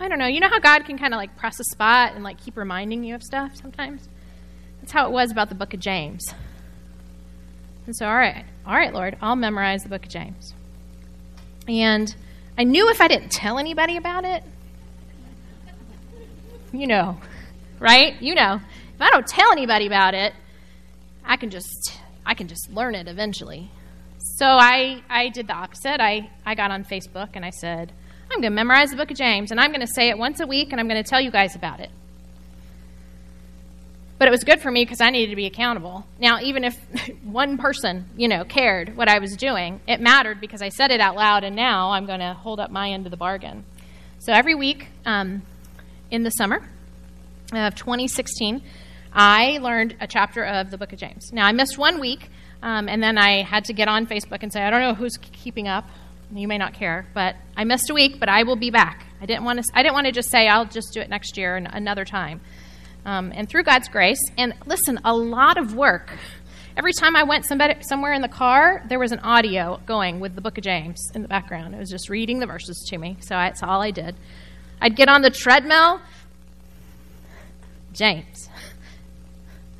I 0.01 0.09
don't 0.09 0.19
know, 0.19 0.27
you 0.27 0.41
know 0.41 0.49
how 0.49 0.59
God 0.59 0.85
can 0.85 0.99
kind 0.99 1.15
of 1.15 1.19
like 1.19 1.37
press 1.37 1.61
a 1.61 1.65
spot 1.65 2.15
and 2.15 2.25
like 2.25 2.43
keep 2.43 2.57
reminding 2.57 3.05
you 3.05 3.15
of 3.15 3.23
stuff 3.23 3.57
sometimes? 3.57 4.09
That's 4.81 4.93
how 4.93 5.07
it 5.07 5.13
was 5.13 5.31
about 5.31 5.49
the 5.49 5.55
book 5.55 5.73
of 5.73 5.81
James. 5.81 6.35
And 7.87 7.95
so, 7.95 8.07
all 8.07 8.17
right, 8.17 8.45
all 8.67 8.75
right, 8.75 8.93
Lord, 8.93 9.17
I'll 9.21 9.37
memorize 9.37 9.83
the 9.83 9.89
book 9.89 10.05
of 10.05 10.09
James. 10.11 10.55
And 11.69 12.15
I 12.59 12.65
knew 12.65 12.91
if 12.91 13.01
I 13.01 13.09
didn't 13.09 13.31
tell 13.31 13.59
anybody 13.59 13.97
about 13.97 14.25
it, 14.25 14.43
you 16.73 16.87
know, 16.87 17.19
right? 17.79 18.21
You 18.21 18.35
know, 18.35 18.61
if 18.95 19.01
I 19.01 19.11
don't 19.11 19.27
tell 19.27 19.53
anybody 19.53 19.87
about 19.87 20.15
it, 20.15 20.35
I 21.25 21.37
can 21.37 21.51
just 21.51 21.99
I 22.27 22.35
can 22.35 22.49
just 22.49 22.71
learn 22.71 22.95
it 22.95 23.09
eventually. 23.09 23.71
So 24.19 24.47
I 24.47 25.03
I 25.09 25.29
did 25.29 25.47
the 25.47 25.55
opposite. 25.55 26.01
I 26.01 26.31
I 26.45 26.55
got 26.55 26.71
on 26.71 26.85
Facebook 26.85 27.31
and 27.35 27.45
I 27.45 27.51
said, 27.51 27.93
I'm 28.35 28.41
going 28.41 28.51
to 28.51 28.57
memorize 28.57 28.91
the 28.91 28.97
book 28.97 29.13
of 29.13 29.17
James 29.17 29.53
and 29.53 29.61
I'm 29.61 29.71
going 29.71 29.81
to 29.81 29.93
say 29.95 30.09
it 30.09 30.19
once 30.19 30.41
a 30.41 30.47
week 30.47 30.73
and 30.73 30.81
I'm 30.81 30.89
going 30.89 31.01
to 31.01 31.09
tell 31.09 31.21
you 31.21 31.31
guys 31.31 31.55
about 31.55 31.79
it. 31.79 31.89
But 34.19 34.27
it 34.27 34.33
was 34.33 34.43
good 34.43 34.61
for 34.61 34.73
me 34.73 34.85
because 34.85 35.01
I 35.01 35.11
needed 35.11 35.31
to 35.31 35.37
be 35.37 35.47
accountable. 35.47 36.05
Now, 36.19 36.41
even 36.41 36.65
if 36.65 36.77
one 37.23 37.59
person, 37.59 38.07
you 38.17 38.27
know, 38.27 38.45
cared 38.45 38.97
what 38.97 39.09
I 39.09 39.21
was 39.21 39.37
doing, 39.37 39.81
it 39.87 40.01
mattered 40.01 40.41
because 40.41 40.63
I 40.63 40.71
said 40.71 40.91
it 40.91 41.01
out 41.01 41.15
loud, 41.15 41.45
and 41.45 41.55
now 41.55 41.93
I'm 41.93 42.07
going 42.07 42.21
to 42.21 42.35
hold 42.35 42.59
up 42.59 42.73
my 42.73 42.91
end 42.91 43.07
of 43.07 43.11
the 43.13 43.17
bargain. 43.17 43.65
So 44.19 44.33
every 44.33 44.55
week 44.57 44.89
um, 45.07 45.43
in 46.11 46.25
the 46.25 46.31
summer 46.31 46.69
of 47.53 47.75
2016, 47.77 48.63
I 49.13 49.59
learned 49.59 49.97
a 50.01 50.09
chapter 50.09 50.45
of 50.45 50.73
the 50.73 50.79
book 50.79 50.93
of 50.93 50.99
James. 50.99 51.33
Now, 51.33 51.47
I 51.47 51.53
missed 51.53 51.79
one 51.79 52.01
week, 52.01 52.31
um, 52.63 52.89
and 52.89 53.01
then 53.01 53.17
I 53.17 53.43
had 53.43 53.67
to 53.67 53.73
get 53.73 53.87
on 53.87 54.07
Facebook 54.07 54.43
and 54.43 54.53
say, 54.53 54.63
I 54.63 54.71
don't 54.71 54.81
know 54.81 54.95
who's 54.95 55.17
keeping 55.19 55.69
up. 55.69 55.89
You 56.35 56.49
may 56.49 56.59
not 56.59 56.75
care, 56.75 57.07
but 57.15 57.37
I 57.57 57.63
missed 57.65 57.91
a 57.91 57.95
week, 57.95 58.19
but 58.19 58.29
I 58.29 58.43
will 58.43 58.57
be 58.57 58.71
back. 58.71 59.07
I 59.21 59.27
didn't 59.27 59.45
want 59.45 59.63
to. 59.63 59.65
I 59.73 59.83
didn't 59.83 59.95
want 59.95 60.07
to 60.07 60.13
just 60.13 60.31
say 60.31 60.49
I'll 60.49 60.67
just 60.67 60.93
do 60.93 61.01
it 61.01 61.09
next 61.09 61.37
year 61.37 61.57
and 61.57 61.69
another 61.71 62.05
time 62.05 62.41
um, 63.05 63.33
and 63.35 63.49
through 63.49 63.65
God's 63.65 63.89
grace. 63.89 64.21
And 64.37 64.55
listen, 64.67 64.99
a 65.05 65.15
lot 65.15 65.59
of 65.59 65.75
work. 65.75 66.11
Every 66.77 66.93
time 66.93 67.15
I 67.15 67.23
went 67.23 67.47
somebody, 67.47 67.77
somewhere 67.83 68.13
in 68.13 68.23
the 68.23 68.29
car, 68.29 68.83
there 68.89 68.99
was 68.99 69.13
an 69.13 69.21
audio 69.21 69.81
going 69.87 70.19
with 70.19 70.35
the 70.35 70.41
book 70.41 70.59
of 70.59 70.65
James 70.65 71.01
in 71.15 71.23
the 71.23 71.29
background. 71.29 71.75
It 71.75 71.79
was 71.79 71.89
just 71.89 72.09
reading 72.09 72.41
the 72.41 72.47
verses 72.47 72.85
to 72.89 72.99
me. 72.99 73.17
So 73.21 73.35
that's 73.35 73.63
all 73.63 73.81
I 73.81 73.93
did. 73.93 74.17
I'd 74.81 74.97
get 74.97 75.09
on 75.09 75.23
the 75.23 75.31
treadmill, 75.31 76.01
James. 77.93 78.49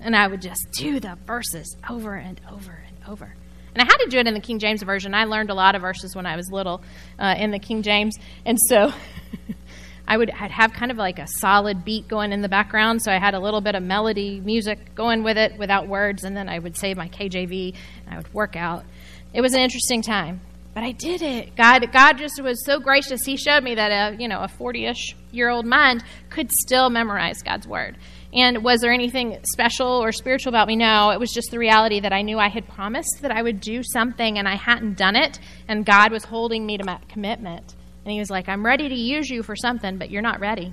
And 0.01 0.15
I 0.15 0.29
would 0.29 0.41
just 0.41 0.69
do 0.73 1.01
the 1.01 1.19
verses 1.27 1.77
over 1.89 2.15
and 2.15 2.41
over 2.49 2.85
and 2.87 2.97
over. 3.09 3.35
And 3.75 3.83
I 3.83 3.85
had 3.85 3.97
to 3.99 4.07
do 4.09 4.19
it 4.19 4.27
in 4.27 4.35
the 4.35 4.41
King 4.41 4.59
James 4.59 4.83
Version. 4.83 5.15
I 5.15 5.25
learned 5.25 5.51
a 5.51 5.55
lot 5.55 5.75
of 5.75 5.83
verses 5.83 6.15
when 6.15 6.27
I 6.27 6.37
was 6.37 6.49
little 6.51 6.81
uh, 7.19 7.35
in 7.37 7.51
the 7.51 7.59
King 7.59 7.83
James. 7.83 8.17
And 8.45 8.59
so 8.69 8.93
I 10.07 10.17
would 10.17 10.31
I'd 10.31 10.51
have 10.51 10.73
kind 10.73 10.91
of 10.91 10.99
like 10.99 11.19
a 11.19 11.27
solid 11.27 11.85
beat 11.85 12.09
going 12.09 12.33
in 12.33 12.43
the 12.43 12.49
background, 12.49 13.03
so 13.03 13.11
I 13.11 13.19
had 13.19 13.35
a 13.35 13.41
little 13.41 13.61
bit 13.61 13.75
of 13.75 13.83
melody 13.83 14.41
music 14.41 14.95
going 14.95 15.23
with 15.23 15.39
it 15.39 15.59
without 15.59 15.89
words, 15.89 16.25
and 16.25 16.37
then 16.37 16.49
I 16.49 16.59
would 16.59 16.77
say 16.77 16.95
my 16.95 17.09
KJV 17.09 17.75
and 18.05 18.15
I 18.15 18.19
would 18.19 18.33
work 18.35 18.55
out. 18.55 18.85
It 19.33 19.41
was 19.41 19.55
an 19.55 19.61
interesting 19.61 20.03
time, 20.03 20.43
but 20.75 20.85
I 20.85 20.93
did 20.93 21.23
it. 21.23 21.57
God, 21.57 21.91
God 21.91 22.19
just 22.19 22.41
was 22.43 22.65
so 22.65 22.81
gracious. 22.81 23.25
He 23.25 23.37
showed 23.37 23.65
me 23.65 23.77
that 23.77 24.13
a 24.13 24.17
you 24.21 24.29
know 24.29 24.41
a 24.41 24.49
forty-ish 24.49 25.17
year 25.33 25.49
old 25.49 25.65
mind 25.65 26.05
could 26.29 26.51
still 26.53 26.91
memorize 26.91 27.43
God's 27.43 27.67
word. 27.67 27.97
And 28.35 28.65
was 28.65 28.81
there 28.81 28.93
anything 28.93 29.39
special 29.53 29.87
or 29.87 30.11
spiritual 30.11 30.51
about 30.51 30.67
me? 30.67 30.75
No, 30.75 31.11
it 31.11 31.21
was 31.21 31.31
just 31.31 31.53
the 31.53 31.59
reality 31.59 32.01
that 32.01 32.13
I 32.13 32.23
knew 32.23 32.39
I 32.39 32.49
had 32.49 32.67
promised 32.67 33.19
that 33.23 33.31
I 33.31 33.41
would 33.41 33.61
do 33.61 33.83
something 33.85 34.39
and 34.39 34.49
I 34.49 34.57
hadn't 34.57 34.99
done 34.99 35.15
it, 35.15 35.39
and 35.69 35.87
God 35.87 36.11
was 36.11 36.25
holding 36.25 36.67
me 36.67 36.77
to 36.77 36.85
my 36.85 36.99
commitment. 37.09 37.75
And 38.05 38.13
he 38.13 38.19
was 38.19 38.31
like, 38.31 38.49
I'm 38.49 38.67
ready 38.67 38.89
to 38.89 38.95
use 38.95 39.31
you 39.31 39.43
for 39.43 39.55
something, 39.55 39.99
but 39.99 40.11
you're 40.11 40.21
not 40.21 40.41
ready. 40.41 40.73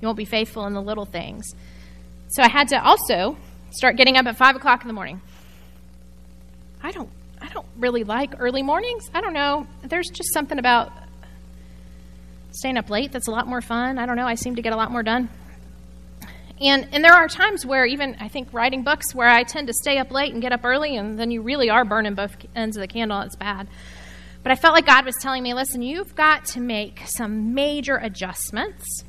You 0.00 0.08
won't 0.08 0.16
be 0.16 0.24
faithful 0.24 0.66
in 0.66 0.72
the 0.72 0.82
little 0.82 1.04
things. 1.04 1.44
So 2.28 2.42
I 2.42 2.48
had 2.48 2.68
to 2.68 2.82
also 2.82 3.36
start 3.70 3.96
getting 3.96 4.16
up 4.16 4.26
at 4.26 4.36
five 4.36 4.56
o'clock 4.56 4.82
in 4.82 4.88
the 4.88 4.94
morning. 4.94 5.20
I 6.82 6.90
don't 6.90 7.10
I 7.40 7.48
don't 7.48 7.66
really 7.78 8.04
like 8.04 8.34
early 8.38 8.62
mornings. 8.62 9.10
I 9.14 9.20
don't 9.20 9.34
know. 9.34 9.66
There's 9.82 10.08
just 10.08 10.32
something 10.32 10.58
about 10.58 10.92
staying 12.52 12.78
up 12.78 12.88
late 12.88 13.12
that's 13.12 13.28
a 13.28 13.30
lot 13.30 13.46
more 13.46 13.60
fun. 13.60 13.98
I 13.98 14.06
don't 14.06 14.16
know. 14.16 14.26
I 14.26 14.34
seem 14.34 14.56
to 14.56 14.62
get 14.62 14.72
a 14.72 14.76
lot 14.76 14.90
more 14.90 15.02
done. 15.02 15.28
And 16.64 16.88
and 16.92 17.04
there 17.04 17.12
are 17.12 17.28
times 17.28 17.66
where 17.66 17.84
even 17.84 18.16
I 18.20 18.28
think 18.28 18.48
writing 18.52 18.84
books 18.84 19.14
where 19.14 19.28
I 19.28 19.42
tend 19.42 19.66
to 19.66 19.74
stay 19.74 19.98
up 19.98 20.10
late 20.10 20.32
and 20.32 20.40
get 20.40 20.50
up 20.50 20.64
early 20.64 20.96
and 20.96 21.18
then 21.18 21.30
you 21.30 21.42
really 21.42 21.68
are 21.68 21.84
burning 21.84 22.14
both 22.14 22.36
ends 22.56 22.76
of 22.76 22.80
the 22.80 22.88
candle. 22.88 23.20
It's 23.20 23.36
bad. 23.36 23.68
But 24.42 24.52
I 24.52 24.56
felt 24.56 24.74
like 24.74 24.86
God 24.86 25.04
was 25.04 25.16
telling 25.20 25.42
me, 25.42 25.52
listen, 25.52 25.82
you've 25.82 26.14
got 26.14 26.46
to 26.46 26.60
make 26.60 27.02
some 27.06 27.54
major 27.54 27.96
adjustments 27.96 29.04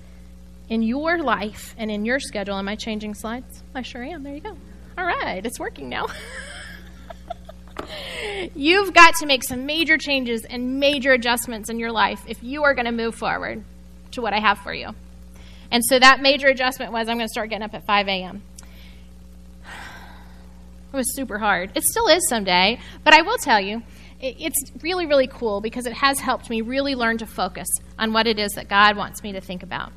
in 0.69 0.81
your 0.81 1.21
life 1.21 1.75
and 1.77 1.89
in 1.89 2.05
your 2.05 2.19
schedule. 2.19 2.57
Am 2.57 2.67
I 2.67 2.75
changing 2.75 3.13
slides? 3.13 3.63
I 3.73 3.81
sure 3.81 4.03
am. 4.03 4.23
There 4.23 4.33
you 4.33 4.41
go. 4.41 4.57
All 4.97 5.05
right, 5.05 5.45
it's 5.45 5.59
working 5.59 5.89
now. 5.89 6.07
You've 8.55 8.93
got 8.93 9.15
to 9.15 9.25
make 9.25 9.43
some 9.43 9.65
major 9.65 9.97
changes 9.97 10.45
and 10.45 10.79
major 10.79 11.11
adjustments 11.11 11.69
in 11.69 11.79
your 11.79 11.91
life 11.91 12.23
if 12.27 12.41
you 12.41 12.63
are 12.63 12.73
going 12.73 12.85
to 12.85 12.91
move 12.91 13.15
forward 13.15 13.63
to 14.11 14.21
what 14.21 14.33
I 14.33 14.39
have 14.39 14.59
for 14.59 14.73
you. 14.73 14.95
And 15.71 15.83
so 15.83 15.99
that 15.99 16.21
major 16.21 16.47
adjustment 16.47 16.91
was 16.91 17.07
I'm 17.07 17.17
going 17.17 17.27
to 17.27 17.31
start 17.31 17.49
getting 17.49 17.63
up 17.63 17.73
at 17.73 17.85
5 17.85 18.07
a.m. 18.07 18.43
It 20.93 20.97
was 20.97 21.13
super 21.13 21.37
hard. 21.37 21.71
It 21.75 21.83
still 21.83 22.07
is 22.07 22.25
someday, 22.29 22.79
but 23.03 23.13
I 23.13 23.21
will 23.21 23.37
tell 23.37 23.59
you, 23.59 23.81
it's 24.21 24.71
really, 24.81 25.05
really 25.05 25.27
cool 25.27 25.59
because 25.59 25.85
it 25.85 25.93
has 25.93 26.19
helped 26.19 26.49
me 26.49 26.61
really 26.61 26.95
learn 26.95 27.17
to 27.17 27.25
focus 27.25 27.67
on 27.99 28.13
what 28.13 28.27
it 28.27 28.39
is 28.39 28.53
that 28.53 28.69
God 28.69 28.95
wants 28.95 29.21
me 29.21 29.33
to 29.33 29.41
think 29.41 29.61
about. 29.61 29.91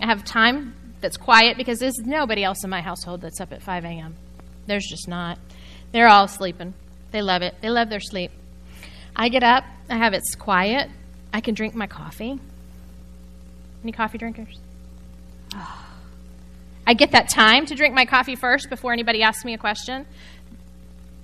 I 0.00 0.06
have 0.06 0.24
time 0.24 0.74
that's 1.00 1.16
quiet 1.16 1.56
because 1.56 1.78
there's 1.78 1.98
nobody 1.98 2.44
else 2.44 2.62
in 2.62 2.70
my 2.70 2.80
household 2.80 3.22
that's 3.22 3.40
up 3.40 3.52
at 3.52 3.62
5 3.62 3.84
a.m. 3.84 4.14
There's 4.66 4.86
just 4.88 5.08
not. 5.08 5.38
They're 5.92 6.08
all 6.08 6.28
sleeping. 6.28 6.74
They 7.10 7.22
love 7.22 7.42
it. 7.42 7.56
They 7.60 7.70
love 7.70 7.90
their 7.90 8.00
sleep. 8.00 8.30
I 9.16 9.28
get 9.28 9.42
up, 9.42 9.64
I 9.88 9.96
have 9.96 10.14
it's 10.14 10.34
quiet, 10.36 10.88
I 11.32 11.40
can 11.40 11.54
drink 11.54 11.74
my 11.74 11.86
coffee. 11.86 12.38
Any 13.82 13.92
coffee 13.92 14.18
drinkers? 14.18 14.58
I 16.86 16.94
get 16.94 17.12
that 17.12 17.28
time 17.28 17.66
to 17.66 17.74
drink 17.74 17.94
my 17.94 18.04
coffee 18.04 18.36
first 18.36 18.68
before 18.68 18.92
anybody 18.92 19.22
asks 19.22 19.44
me 19.44 19.54
a 19.54 19.58
question. 19.58 20.06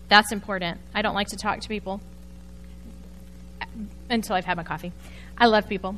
That's 0.09 0.33
important. 0.33 0.81
I 0.95 1.03
don't 1.03 1.15
like 1.15 1.29
to 1.29 1.37
talk 1.37 1.61
to 1.61 1.69
people 1.69 2.01
until 4.09 4.37
I've 4.37 4.45
had 4.45 4.57
my 4.57 4.63
coffee. 4.63 4.93
I 5.37 5.47
love 5.47 5.69
people 5.69 5.97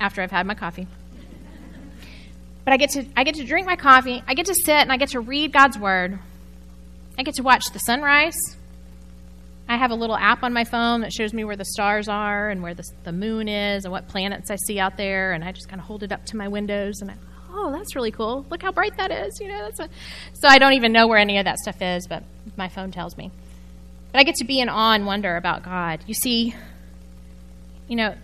after 0.00 0.22
I've 0.22 0.30
had 0.30 0.46
my 0.46 0.54
coffee. 0.54 0.86
But 2.64 2.72
I 2.72 2.76
get 2.76 2.90
to 2.90 3.04
I 3.16 3.24
get 3.24 3.34
to 3.36 3.44
drink 3.44 3.66
my 3.66 3.76
coffee, 3.76 4.22
I 4.26 4.34
get 4.34 4.46
to 4.46 4.54
sit 4.54 4.74
and 4.74 4.92
I 4.92 4.96
get 4.96 5.10
to 5.10 5.20
read 5.20 5.52
God's 5.52 5.78
word. 5.78 6.18
I 7.18 7.22
get 7.22 7.34
to 7.34 7.42
watch 7.42 7.64
the 7.72 7.78
sunrise. 7.78 8.36
I 9.68 9.76
have 9.76 9.90
a 9.90 9.94
little 9.94 10.16
app 10.16 10.42
on 10.42 10.52
my 10.52 10.64
phone 10.64 11.00
that 11.02 11.12
shows 11.12 11.32
me 11.32 11.44
where 11.44 11.56
the 11.56 11.64
stars 11.64 12.08
are 12.08 12.50
and 12.50 12.62
where 12.62 12.74
the, 12.74 12.84
the 13.04 13.12
moon 13.12 13.48
is 13.48 13.84
and 13.84 13.92
what 13.92 14.08
planets 14.08 14.50
I 14.50 14.56
see 14.56 14.78
out 14.78 14.98
there. 14.98 15.32
And 15.32 15.42
I 15.42 15.52
just 15.52 15.68
kind 15.68 15.80
of 15.80 15.86
hold 15.86 16.02
it 16.02 16.12
up 16.12 16.26
to 16.26 16.36
my 16.36 16.48
windows 16.48 17.00
and 17.00 17.10
I, 17.10 17.14
oh, 17.54 17.72
that's 17.72 17.94
really 17.94 18.10
cool. 18.10 18.44
Look 18.50 18.62
how 18.62 18.72
bright 18.72 18.96
that 18.96 19.10
is. 19.10 19.38
You 19.40 19.48
know, 19.48 19.58
that's 19.58 19.80
a, 19.80 19.88
so 20.34 20.48
I 20.48 20.58
don't 20.58 20.74
even 20.74 20.92
know 20.92 21.06
where 21.06 21.18
any 21.18 21.38
of 21.38 21.44
that 21.44 21.58
stuff 21.58 21.80
is, 21.80 22.06
but 22.06 22.24
my 22.56 22.68
phone 22.68 22.90
tells 22.90 23.16
me. 23.16 23.30
But 24.12 24.20
I 24.20 24.24
get 24.24 24.36
to 24.36 24.44
be 24.44 24.60
in 24.60 24.68
awe 24.68 24.92
and 24.92 25.06
wonder 25.06 25.36
about 25.36 25.62
God. 25.62 26.04
You 26.06 26.14
see, 26.14 26.54
you 27.88 27.96
know, 27.96 28.14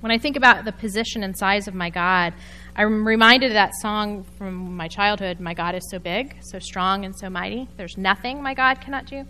when 0.00 0.12
I 0.12 0.18
think 0.18 0.36
about 0.36 0.64
the 0.64 0.72
position 0.72 1.22
and 1.22 1.36
size 1.36 1.68
of 1.68 1.74
my 1.74 1.90
God, 1.90 2.34
I'm 2.74 3.06
reminded 3.06 3.48
of 3.48 3.54
that 3.54 3.72
song 3.80 4.24
from 4.38 4.76
my 4.76 4.88
childhood 4.88 5.40
My 5.40 5.54
God 5.54 5.74
is 5.74 5.88
so 5.90 5.98
big, 5.98 6.36
so 6.40 6.58
strong, 6.58 7.04
and 7.04 7.16
so 7.16 7.28
mighty. 7.28 7.68
There's 7.76 7.98
nothing 7.98 8.42
my 8.42 8.54
God 8.54 8.80
cannot 8.80 9.06
do. 9.06 9.24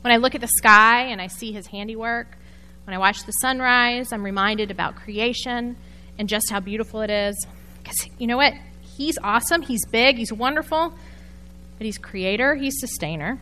When 0.00 0.12
I 0.12 0.16
look 0.16 0.34
at 0.34 0.40
the 0.40 0.48
sky 0.48 1.06
and 1.06 1.20
I 1.20 1.26
see 1.26 1.52
his 1.52 1.66
handiwork, 1.66 2.38
when 2.84 2.94
I 2.94 2.98
watch 2.98 3.24
the 3.24 3.32
sunrise, 3.32 4.12
I'm 4.12 4.22
reminded 4.22 4.70
about 4.70 4.96
creation 4.96 5.76
and 6.18 6.28
just 6.28 6.50
how 6.50 6.60
beautiful 6.60 7.00
it 7.00 7.10
is. 7.10 7.46
Because 7.84 8.08
you 8.18 8.26
know 8.26 8.36
what? 8.36 8.54
He's 8.96 9.16
awesome, 9.22 9.62
he's 9.62 9.86
big, 9.86 10.16
he's 10.16 10.32
wonderful, 10.32 10.92
but 11.78 11.84
he's 11.84 11.98
creator, 11.98 12.56
he's 12.56 12.80
sustainer. 12.80 13.38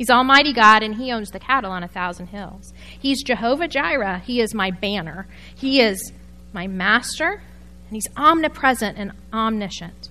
He's 0.00 0.08
Almighty 0.08 0.54
God, 0.54 0.82
and 0.82 0.94
He 0.94 1.12
owns 1.12 1.28
the 1.28 1.38
cattle 1.38 1.70
on 1.70 1.82
a 1.82 1.88
thousand 1.88 2.28
hills. 2.28 2.72
He's 2.98 3.22
Jehovah 3.22 3.68
Jireh. 3.68 4.22
He 4.24 4.40
is 4.40 4.54
my 4.54 4.70
banner. 4.70 5.26
He 5.54 5.82
is 5.82 6.14
my 6.54 6.66
master, 6.66 7.42
and 7.86 7.90
He's 7.90 8.06
omnipresent 8.16 8.96
and 8.96 9.12
omniscient. 9.30 10.08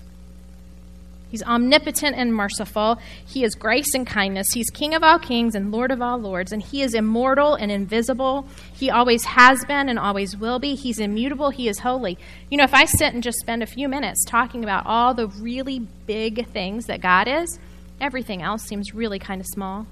He's 1.29 1.43
omnipotent 1.43 2.15
and 2.15 2.33
merciful. 2.33 2.99
He 3.25 3.43
is 3.43 3.53
grace 3.53 3.93
and 3.93 4.05
kindness. 4.05 4.47
He's 4.53 4.69
King 4.71 4.95
of 4.95 5.03
all 5.03 5.19
kings 5.19 5.53
and 5.53 5.71
Lord 5.71 5.91
of 5.91 6.01
all 6.01 6.17
lords. 6.17 6.51
And 6.51 6.61
He 6.61 6.81
is 6.81 6.93
immortal 6.93 7.53
and 7.53 7.71
invisible. 7.71 8.47
He 8.73 8.89
always 8.89 9.23
has 9.25 9.63
been 9.65 9.89
and 9.89 9.99
always 9.99 10.35
will 10.35 10.59
be. 10.59 10.75
He's 10.75 10.99
immutable. 10.99 11.51
He 11.51 11.67
is 11.67 11.79
holy. 11.79 12.17
You 12.49 12.57
know, 12.57 12.63
if 12.63 12.73
I 12.73 12.85
sit 12.85 13.13
and 13.13 13.21
just 13.21 13.39
spend 13.39 13.61
a 13.61 13.67
few 13.67 13.87
minutes 13.87 14.25
talking 14.25 14.63
about 14.63 14.85
all 14.87 15.13
the 15.13 15.27
really 15.27 15.79
big 16.07 16.47
things 16.47 16.87
that 16.87 16.99
God 16.99 17.27
is, 17.27 17.59
everything 18.01 18.41
else 18.41 18.63
seems 18.63 18.95
really 18.95 19.19
kind 19.19 19.39
of 19.39 19.47
small. 19.47 19.85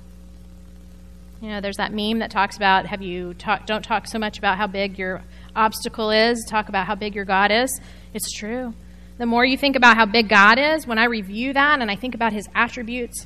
You 1.41 1.49
know, 1.49 1.61
there's 1.61 1.77
that 1.77 1.93
meme 1.93 2.19
that 2.19 2.31
talks 2.31 2.57
about 2.57 2.87
have 2.87 3.03
you 3.03 3.35
talk, 3.35 3.67
don't 3.67 3.83
talk 3.83 4.07
so 4.07 4.17
much 4.17 4.39
about 4.39 4.57
how 4.57 4.65
big 4.65 4.97
your 4.97 5.21
obstacle 5.55 6.09
is, 6.09 6.43
talk 6.49 6.67
about 6.67 6.87
how 6.87 6.95
big 6.95 7.13
your 7.13 7.25
God 7.25 7.51
is. 7.51 7.79
It's 8.13 8.31
true. 8.31 8.73
The 9.17 9.25
more 9.25 9.43
you 9.43 9.57
think 9.57 9.75
about 9.75 9.97
how 9.97 10.05
big 10.05 10.29
God 10.29 10.59
is, 10.59 10.85
when 10.85 10.99
I 10.99 11.05
review 11.05 11.53
that 11.53 11.81
and 11.81 11.89
I 11.89 11.95
think 11.95 12.13
about 12.13 12.33
his 12.33 12.47
attributes, 12.53 13.25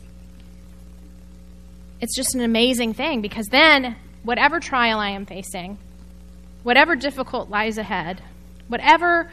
it's 2.00 2.16
just 2.16 2.34
an 2.34 2.42
amazing 2.42 2.94
thing 2.94 3.22
because 3.22 3.48
then 3.48 3.98
whatever 4.24 4.60
trial 4.60 5.00
I 5.00 5.10
am 5.10 5.26
facing, 5.26 5.78
whatever 6.64 6.96
difficult 6.96 7.50
lies 7.50 7.78
ahead, 7.78 8.22
whatever 8.68 9.30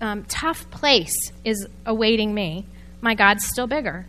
um, 0.00 0.24
tough 0.24 0.68
place 0.70 1.14
is 1.44 1.66
awaiting 1.86 2.34
me, 2.34 2.66
my 3.00 3.14
God's 3.14 3.46
still 3.46 3.66
bigger. 3.66 4.06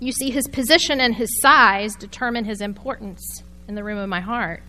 You 0.00 0.12
see, 0.12 0.30
his 0.30 0.48
position 0.48 1.00
and 1.00 1.14
his 1.14 1.40
size 1.40 1.94
determine 1.94 2.44
his 2.44 2.60
importance 2.60 3.42
in 3.68 3.74
the 3.74 3.84
room 3.84 3.98
of 3.98 4.08
my 4.08 4.20
heart. 4.20 4.62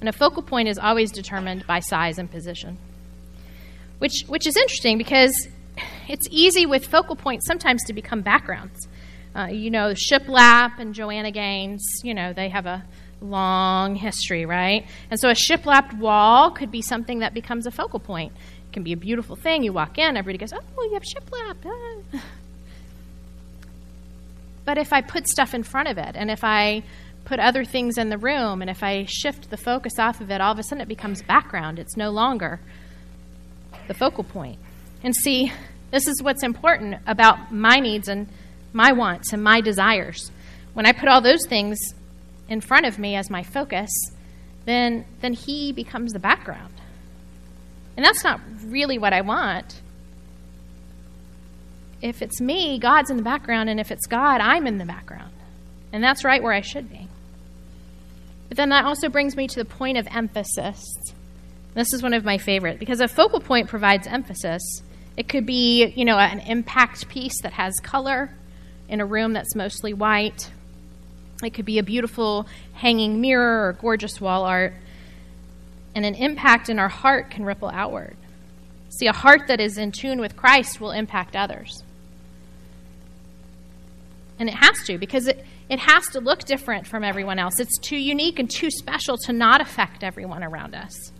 And 0.00 0.08
a 0.08 0.12
focal 0.12 0.42
point 0.42 0.68
is 0.68 0.78
always 0.78 1.10
determined 1.10 1.66
by 1.66 1.80
size 1.80 2.18
and 2.18 2.30
position. 2.30 2.78
Which, 3.98 4.24
which 4.28 4.46
is 4.46 4.56
interesting 4.56 4.98
because 4.98 5.48
it's 6.08 6.26
easy 6.30 6.66
with 6.66 6.86
focal 6.86 7.16
points 7.16 7.46
sometimes 7.46 7.84
to 7.84 7.92
become 7.92 8.22
backgrounds. 8.22 8.88
Uh, 9.34 9.46
you 9.46 9.70
know, 9.70 9.92
Shiplap 9.92 10.78
and 10.78 10.94
Joanna 10.94 11.30
Gaines, 11.30 11.84
you 12.02 12.14
know, 12.14 12.32
they 12.32 12.48
have 12.48 12.66
a 12.66 12.84
long 13.20 13.94
history, 13.94 14.46
right? 14.46 14.86
And 15.10 15.18
so 15.18 15.28
a 15.28 15.34
shiplapped 15.34 15.98
wall 15.98 16.50
could 16.50 16.70
be 16.70 16.82
something 16.82 17.20
that 17.20 17.34
becomes 17.34 17.66
a 17.66 17.70
focal 17.70 18.00
point. 18.00 18.32
It 18.68 18.72
can 18.72 18.82
be 18.82 18.92
a 18.92 18.96
beautiful 18.96 19.36
thing. 19.36 19.62
You 19.62 19.72
walk 19.72 19.98
in, 19.98 20.16
everybody 20.16 20.38
goes, 20.38 20.52
oh, 20.52 20.84
you 20.84 20.94
have 20.94 21.02
shiplap. 21.02 21.56
Ah. 22.14 22.22
But 24.64 24.78
if 24.78 24.92
I 24.92 25.00
put 25.00 25.26
stuff 25.26 25.54
in 25.54 25.62
front 25.62 25.88
of 25.88 25.98
it, 25.98 26.14
and 26.14 26.30
if 26.30 26.44
I 26.44 26.82
put 27.24 27.40
other 27.40 27.64
things 27.64 27.96
in 27.96 28.10
the 28.10 28.18
room, 28.18 28.60
and 28.60 28.70
if 28.70 28.82
I 28.82 29.06
shift 29.08 29.50
the 29.50 29.56
focus 29.56 29.98
off 29.98 30.20
of 30.20 30.30
it, 30.30 30.40
all 30.40 30.52
of 30.52 30.58
a 30.58 30.62
sudden 30.62 30.82
it 30.82 30.88
becomes 30.88 31.22
background. 31.22 31.78
It's 31.78 31.96
no 31.96 32.10
longer 32.10 32.60
the 33.88 33.94
focal 33.94 34.24
point. 34.24 34.58
And 35.02 35.14
see, 35.14 35.52
this 35.90 36.06
is 36.06 36.22
what's 36.22 36.42
important 36.42 36.96
about 37.06 37.52
my 37.52 37.80
needs 37.80 38.08
and 38.08 38.28
my 38.72 38.92
wants 38.92 39.32
and 39.32 39.42
my 39.42 39.60
desires. 39.60 40.30
When 40.74 40.86
I 40.86 40.92
put 40.92 41.08
all 41.08 41.20
those 41.20 41.46
things 41.46 41.78
in 42.48 42.60
front 42.60 42.86
of 42.86 42.98
me 42.98 43.16
as 43.16 43.30
my 43.30 43.42
focus, 43.42 43.90
then, 44.64 45.04
then 45.20 45.32
he 45.32 45.72
becomes 45.72 46.12
the 46.12 46.18
background. 46.18 46.74
And 47.96 48.04
that's 48.04 48.22
not 48.22 48.40
really 48.66 48.98
what 48.98 49.12
I 49.12 49.22
want 49.22 49.80
if 52.00 52.22
it's 52.22 52.40
me, 52.40 52.78
God's 52.78 53.10
in 53.10 53.16
the 53.16 53.22
background, 53.22 53.68
and 53.68 53.80
if 53.80 53.90
it's 53.90 54.06
God, 54.06 54.40
I'm 54.40 54.66
in 54.66 54.78
the 54.78 54.84
background. 54.84 55.32
And 55.92 56.02
that's 56.02 56.24
right 56.24 56.42
where 56.42 56.52
I 56.52 56.60
should 56.60 56.90
be. 56.90 57.08
But 58.48 58.56
then 58.56 58.68
that 58.70 58.84
also 58.84 59.08
brings 59.08 59.36
me 59.36 59.48
to 59.48 59.56
the 59.56 59.64
point 59.64 59.98
of 59.98 60.06
emphasis. 60.10 60.84
This 61.74 61.92
is 61.92 62.02
one 62.02 62.14
of 62.14 62.24
my 62.24 62.38
favorite 62.38 62.78
because 62.78 63.00
a 63.00 63.08
focal 63.08 63.40
point 63.40 63.68
provides 63.68 64.06
emphasis. 64.06 64.62
It 65.16 65.28
could 65.28 65.46
be, 65.46 65.86
you 65.86 66.04
know, 66.04 66.18
an 66.18 66.40
impact 66.40 67.08
piece 67.08 67.40
that 67.42 67.52
has 67.52 67.78
color 67.80 68.30
in 68.88 69.00
a 69.00 69.06
room 69.06 69.32
that's 69.32 69.54
mostly 69.54 69.92
white. 69.92 70.50
It 71.42 71.54
could 71.54 71.64
be 71.64 71.78
a 71.78 71.82
beautiful 71.82 72.48
hanging 72.72 73.20
mirror 73.20 73.68
or 73.68 73.72
gorgeous 73.74 74.20
wall 74.20 74.44
art. 74.44 74.74
And 75.94 76.04
an 76.04 76.14
impact 76.14 76.68
in 76.68 76.78
our 76.78 76.88
heart 76.88 77.30
can 77.30 77.44
ripple 77.44 77.68
outward. 77.68 78.16
See, 78.90 79.06
a 79.06 79.12
heart 79.12 79.48
that 79.48 79.60
is 79.60 79.78
in 79.78 79.92
tune 79.92 80.20
with 80.20 80.36
Christ 80.36 80.80
will 80.80 80.92
impact 80.92 81.36
others. 81.36 81.82
And 84.38 84.48
it 84.48 84.54
has 84.54 84.82
to, 84.84 84.98
because 84.98 85.26
it, 85.26 85.44
it 85.68 85.80
has 85.80 86.06
to 86.10 86.20
look 86.20 86.44
different 86.44 86.86
from 86.86 87.04
everyone 87.04 87.38
else. 87.38 87.58
It's 87.58 87.76
too 87.78 87.96
unique 87.96 88.38
and 88.38 88.48
too 88.48 88.70
special 88.70 89.16
to 89.18 89.32
not 89.32 89.60
affect 89.60 90.04
everyone 90.04 90.44
around 90.44 90.74
us. 90.74 91.12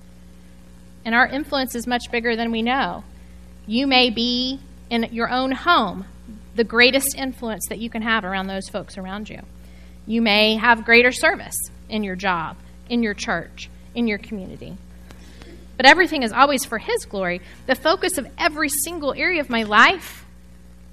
And 1.04 1.14
our 1.14 1.26
influence 1.26 1.74
is 1.74 1.86
much 1.86 2.10
bigger 2.10 2.36
than 2.36 2.50
we 2.50 2.62
know. 2.62 3.04
You 3.66 3.86
may 3.86 4.10
be 4.10 4.60
in 4.90 5.08
your 5.12 5.30
own 5.30 5.52
home 5.52 6.04
the 6.54 6.64
greatest 6.64 7.14
influence 7.16 7.66
that 7.68 7.78
you 7.78 7.88
can 7.88 8.02
have 8.02 8.24
around 8.24 8.48
those 8.48 8.68
folks 8.68 8.98
around 8.98 9.30
you. 9.30 9.40
You 10.06 10.20
may 10.22 10.56
have 10.56 10.84
greater 10.84 11.12
service 11.12 11.56
in 11.88 12.02
your 12.02 12.16
job, 12.16 12.56
in 12.88 13.02
your 13.02 13.14
church, 13.14 13.70
in 13.94 14.08
your 14.08 14.18
community. 14.18 14.76
But 15.76 15.86
everything 15.86 16.24
is 16.24 16.32
always 16.32 16.64
for 16.64 16.78
His 16.78 17.04
glory. 17.04 17.40
The 17.66 17.76
focus 17.76 18.18
of 18.18 18.26
every 18.36 18.68
single 18.68 19.14
area 19.14 19.40
of 19.40 19.48
my 19.48 19.62
life 19.62 20.26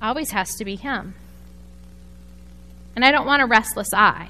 always 0.01 0.31
has 0.31 0.53
to 0.55 0.65
be 0.65 0.75
Him. 0.75 1.15
And 2.95 3.03
I 3.03 3.11
don't 3.11 3.25
want 3.25 3.41
a 3.41 3.47
restless 3.47 3.93
eye. 3.93 4.29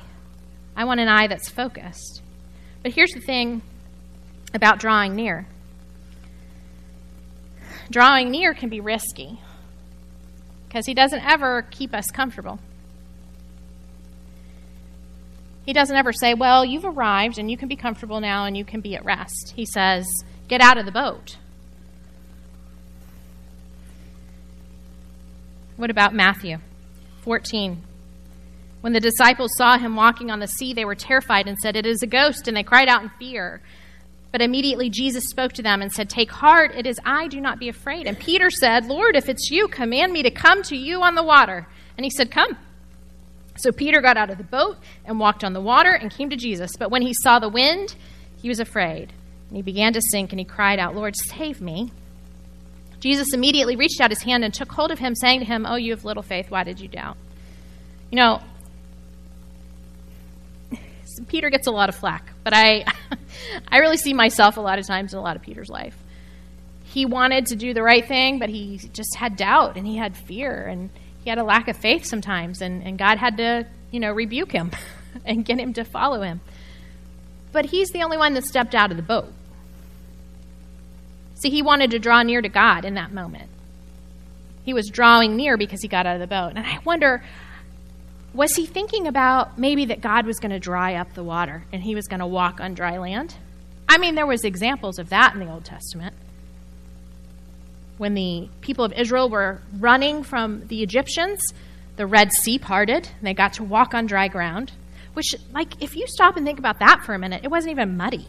I 0.76 0.86
want 0.86 1.02
an 1.02 1.10
eye 1.10 1.28
that's 1.28 1.50
focused. 1.50 2.22
But 2.82 2.94
here's 2.94 3.12
the 3.12 3.20
thing 3.20 3.62
about 4.54 4.80
drawing 4.80 5.16
near 5.16 5.48
drawing 7.90 8.32
near 8.32 8.54
can 8.54 8.70
be 8.70 8.80
risky 8.80 9.40
because 10.68 10.86
He 10.86 10.94
doesn't 10.94 11.26
ever 11.26 11.64
keep 11.72 11.94
us 11.94 12.06
comfortable. 12.08 12.60
He 15.66 15.74
doesn't 15.74 15.96
ever 15.96 16.14
say, 16.14 16.34
Well, 16.34 16.64
you've 16.64 16.86
arrived 16.86 17.38
and 17.38 17.50
you 17.50 17.58
can 17.58 17.68
be 17.68 17.76
comfortable 17.76 18.20
now 18.22 18.46
and 18.46 18.56
you 18.56 18.64
can 18.64 18.82
be 18.82 18.96
at 18.96 19.04
rest. 19.04 19.54
He 19.56 19.66
says, 19.66 20.06
Get 20.48 20.62
out 20.62 20.78
of 20.78 20.86
the 20.86 20.92
boat. 20.92 21.38
What 25.76 25.90
about 25.90 26.14
Matthew 26.14 26.60
14? 27.24 27.82
When 28.82 28.94
the 28.94 29.00
disciples 29.00 29.52
saw 29.58 29.78
him 29.78 29.96
walking 29.96 30.30
on 30.30 30.40
the 30.40 30.48
sea, 30.48 30.74
they 30.74 30.86
were 30.86 30.96
terrified 30.96 31.48
and 31.48 31.58
said, 31.58 31.76
It 31.76 31.88
is 31.88 32.04
a 32.04 32.08
ghost, 32.08 32.48
and 32.48 32.56
they 32.56 32.64
cried 32.64 32.88
out 32.88 33.02
in 33.02 33.10
fear. 33.18 33.62
But 34.36 34.42
immediately 34.42 34.90
Jesus 34.90 35.30
spoke 35.30 35.54
to 35.54 35.62
them 35.62 35.82
and 35.82 35.90
said, 35.90 36.10
Take 36.10 36.30
heart, 36.30 36.76
it 36.76 36.86
is 36.86 37.00
I, 37.06 37.30
do 37.30 37.40
not 37.40 37.58
be 37.58 37.70
afraid. 37.70 38.06
And 38.06 38.20
Peter 38.20 38.50
said, 38.50 38.86
Lord, 38.86 39.16
if 39.16 39.30
it's 39.30 39.50
you, 39.50 39.70
command 39.70 40.12
me 40.12 40.24
to 40.24 40.30
come 40.30 40.62
to 40.64 40.76
you 40.76 41.02
on 41.04 41.16
the 41.16 41.24
water. 41.24 41.66
And 41.98 42.04
he 42.04 42.10
said, 42.10 42.32
Come. 42.32 42.58
So 43.56 43.72
Peter 43.72 44.02
got 44.02 44.18
out 44.18 44.30
of 44.30 44.38
the 44.38 44.44
boat 44.44 44.76
and 45.06 45.22
walked 45.22 45.46
on 45.46 45.54
the 45.54 45.62
water 45.62 45.92
and 45.92 46.12
came 46.12 46.30
to 46.32 46.36
Jesus. 46.36 46.72
But 46.78 46.92
when 46.92 47.02
he 47.02 47.14
saw 47.14 47.40
the 47.40 47.48
wind, 47.48 47.96
he 48.42 48.50
was 48.50 48.60
afraid. 48.60 49.14
And 49.48 49.56
he 49.56 49.62
began 49.62 49.94
to 49.94 50.02
sink 50.02 50.34
and 50.34 50.40
he 50.40 50.44
cried 50.44 50.80
out, 50.80 50.96
Lord, 50.96 51.16
save 51.16 51.62
me. 51.62 51.94
Jesus 53.00 53.34
immediately 53.34 53.78
reached 53.78 54.02
out 54.02 54.10
his 54.10 54.24
hand 54.24 54.44
and 54.44 54.54
took 54.54 54.74
hold 54.74 54.92
of 54.92 55.00
him, 55.00 55.16
saying 55.16 55.40
to 55.40 55.46
him, 55.46 55.66
Oh, 55.66 55.76
you 55.78 55.92
have 55.92 56.04
little 56.04 56.24
faith, 56.24 56.52
why 56.52 56.66
did 56.66 56.82
you 56.82 56.90
doubt? 56.90 57.16
You 58.12 58.18
know, 58.18 58.42
Peter 61.30 61.50
gets 61.50 61.68
a 61.68 61.72
lot 61.72 61.88
of 61.88 61.96
flack, 61.96 62.34
but 62.46 62.54
I, 62.54 62.86
I 63.68 63.80
really 63.80 63.98
see 63.98 64.14
myself 64.14 64.56
a 64.56 64.62
lot 64.62 64.80
of 64.80 64.88
times 64.88 65.12
in 65.12 65.20
a 65.20 65.22
lot 65.22 65.36
of 65.36 65.42
Peter's 65.42 65.68
life. 65.68 65.98
He 66.86 67.06
wanted 67.06 67.48
to 67.48 67.58
do 67.58 67.74
the 67.74 67.84
right 67.84 68.08
thing, 68.08 68.40
but 68.40 68.48
he 68.48 68.78
just 68.94 69.18
had 69.18 69.36
doubt 69.36 69.76
and 69.76 69.86
he 69.86 69.98
had 69.98 70.16
fear 70.16 70.66
and 70.66 70.90
he 71.22 71.30
had 71.30 71.40
a 71.40 71.44
lack 71.44 71.68
of 71.68 71.76
faith 71.76 72.06
sometimes, 72.06 72.62
and, 72.62 72.84
and 72.84 73.00
God 73.00 73.18
had 73.18 73.38
to, 73.38 73.66
you 73.92 74.00
know, 74.00 74.14
rebuke 74.14 74.52
him 74.52 74.72
and 75.26 75.44
get 75.44 75.60
him 75.60 75.74
to 75.74 75.84
follow 75.84 76.22
him. 76.22 76.40
But 77.52 77.66
he's 77.66 77.90
the 77.90 78.04
only 78.04 78.18
one 78.18 78.36
that 78.36 78.46
stepped 78.46 78.76
out 78.76 78.92
of 78.92 78.98
the 78.98 79.04
boat. 79.04 79.34
See, 81.34 81.50
he 81.50 81.64
wanted 81.64 81.92
to 81.92 82.00
draw 82.00 82.22
near 82.22 82.42
to 82.42 82.50
God 82.50 82.86
in 82.86 82.94
that 82.94 83.12
moment. 83.12 83.50
He 84.64 84.74
was 84.74 84.88
drawing 84.88 85.36
near 85.36 85.58
because 85.58 85.82
he 85.82 85.88
got 85.88 86.06
out 86.06 86.16
of 86.16 86.22
the 86.22 86.28
boat. 86.28 86.54
And 86.56 86.60
I 86.60 86.80
wonder, 86.86 87.24
was 88.36 88.54
he 88.56 88.66
thinking 88.66 89.08
about 89.08 89.58
maybe 89.58 89.86
that 89.86 90.02
God 90.02 90.26
was 90.26 90.40
going 90.40 90.52
to 90.52 90.60
dry 90.60 90.96
up 90.96 91.14
the 91.14 91.24
water 91.24 91.66
and 91.72 91.82
he 91.82 91.96
was 91.96 92.08
going 92.08 92.20
to 92.20 92.28
walk 92.28 92.60
on 92.60 92.74
dry 92.74 92.98
land? 92.98 93.36
I 93.88 93.98
mean, 93.98 94.16
there 94.16 94.26
was 94.26 94.44
examples 94.44 95.00
of 95.00 95.10
that 95.10 95.34
in 95.34 95.40
the 95.40 95.52
Old 95.52 95.66
Testament 95.66 96.16
when 97.98 98.14
the 98.14 98.50
people 98.62 98.84
of 98.84 98.94
Israel 98.94 99.30
were 99.30 99.62
running 99.80 100.24
from 100.24 100.68
the 100.68 100.84
Egyptians, 100.84 101.40
the 101.96 102.06
Red 102.06 102.32
Sea 102.32 102.60
parted, 102.60 103.08
and 103.18 103.28
they 103.28 103.34
got 103.34 103.54
to 103.54 103.64
walk 103.64 103.94
on 103.94 104.06
dry 104.06 104.28
ground. 104.28 104.74
Which, 105.14 105.34
like, 105.54 105.82
if 105.82 105.96
you 105.96 106.06
stop 106.08 106.36
and 106.36 106.46
think 106.46 106.60
about 106.60 106.80
that 106.80 107.04
for 107.06 107.14
a 107.14 107.20
minute, 107.20 107.46
it 107.46 107.48
wasn't 107.50 107.72
even 107.72 107.96
muddy. 107.96 108.28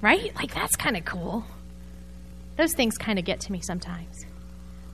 Right? 0.00 0.34
Like, 0.36 0.54
that's 0.54 0.76
kind 0.76 0.96
of 0.96 1.04
cool. 1.04 1.44
Those 2.56 2.72
things 2.72 2.96
kind 2.96 3.18
of 3.18 3.24
get 3.24 3.40
to 3.40 3.52
me 3.52 3.60
sometimes. 3.60 4.24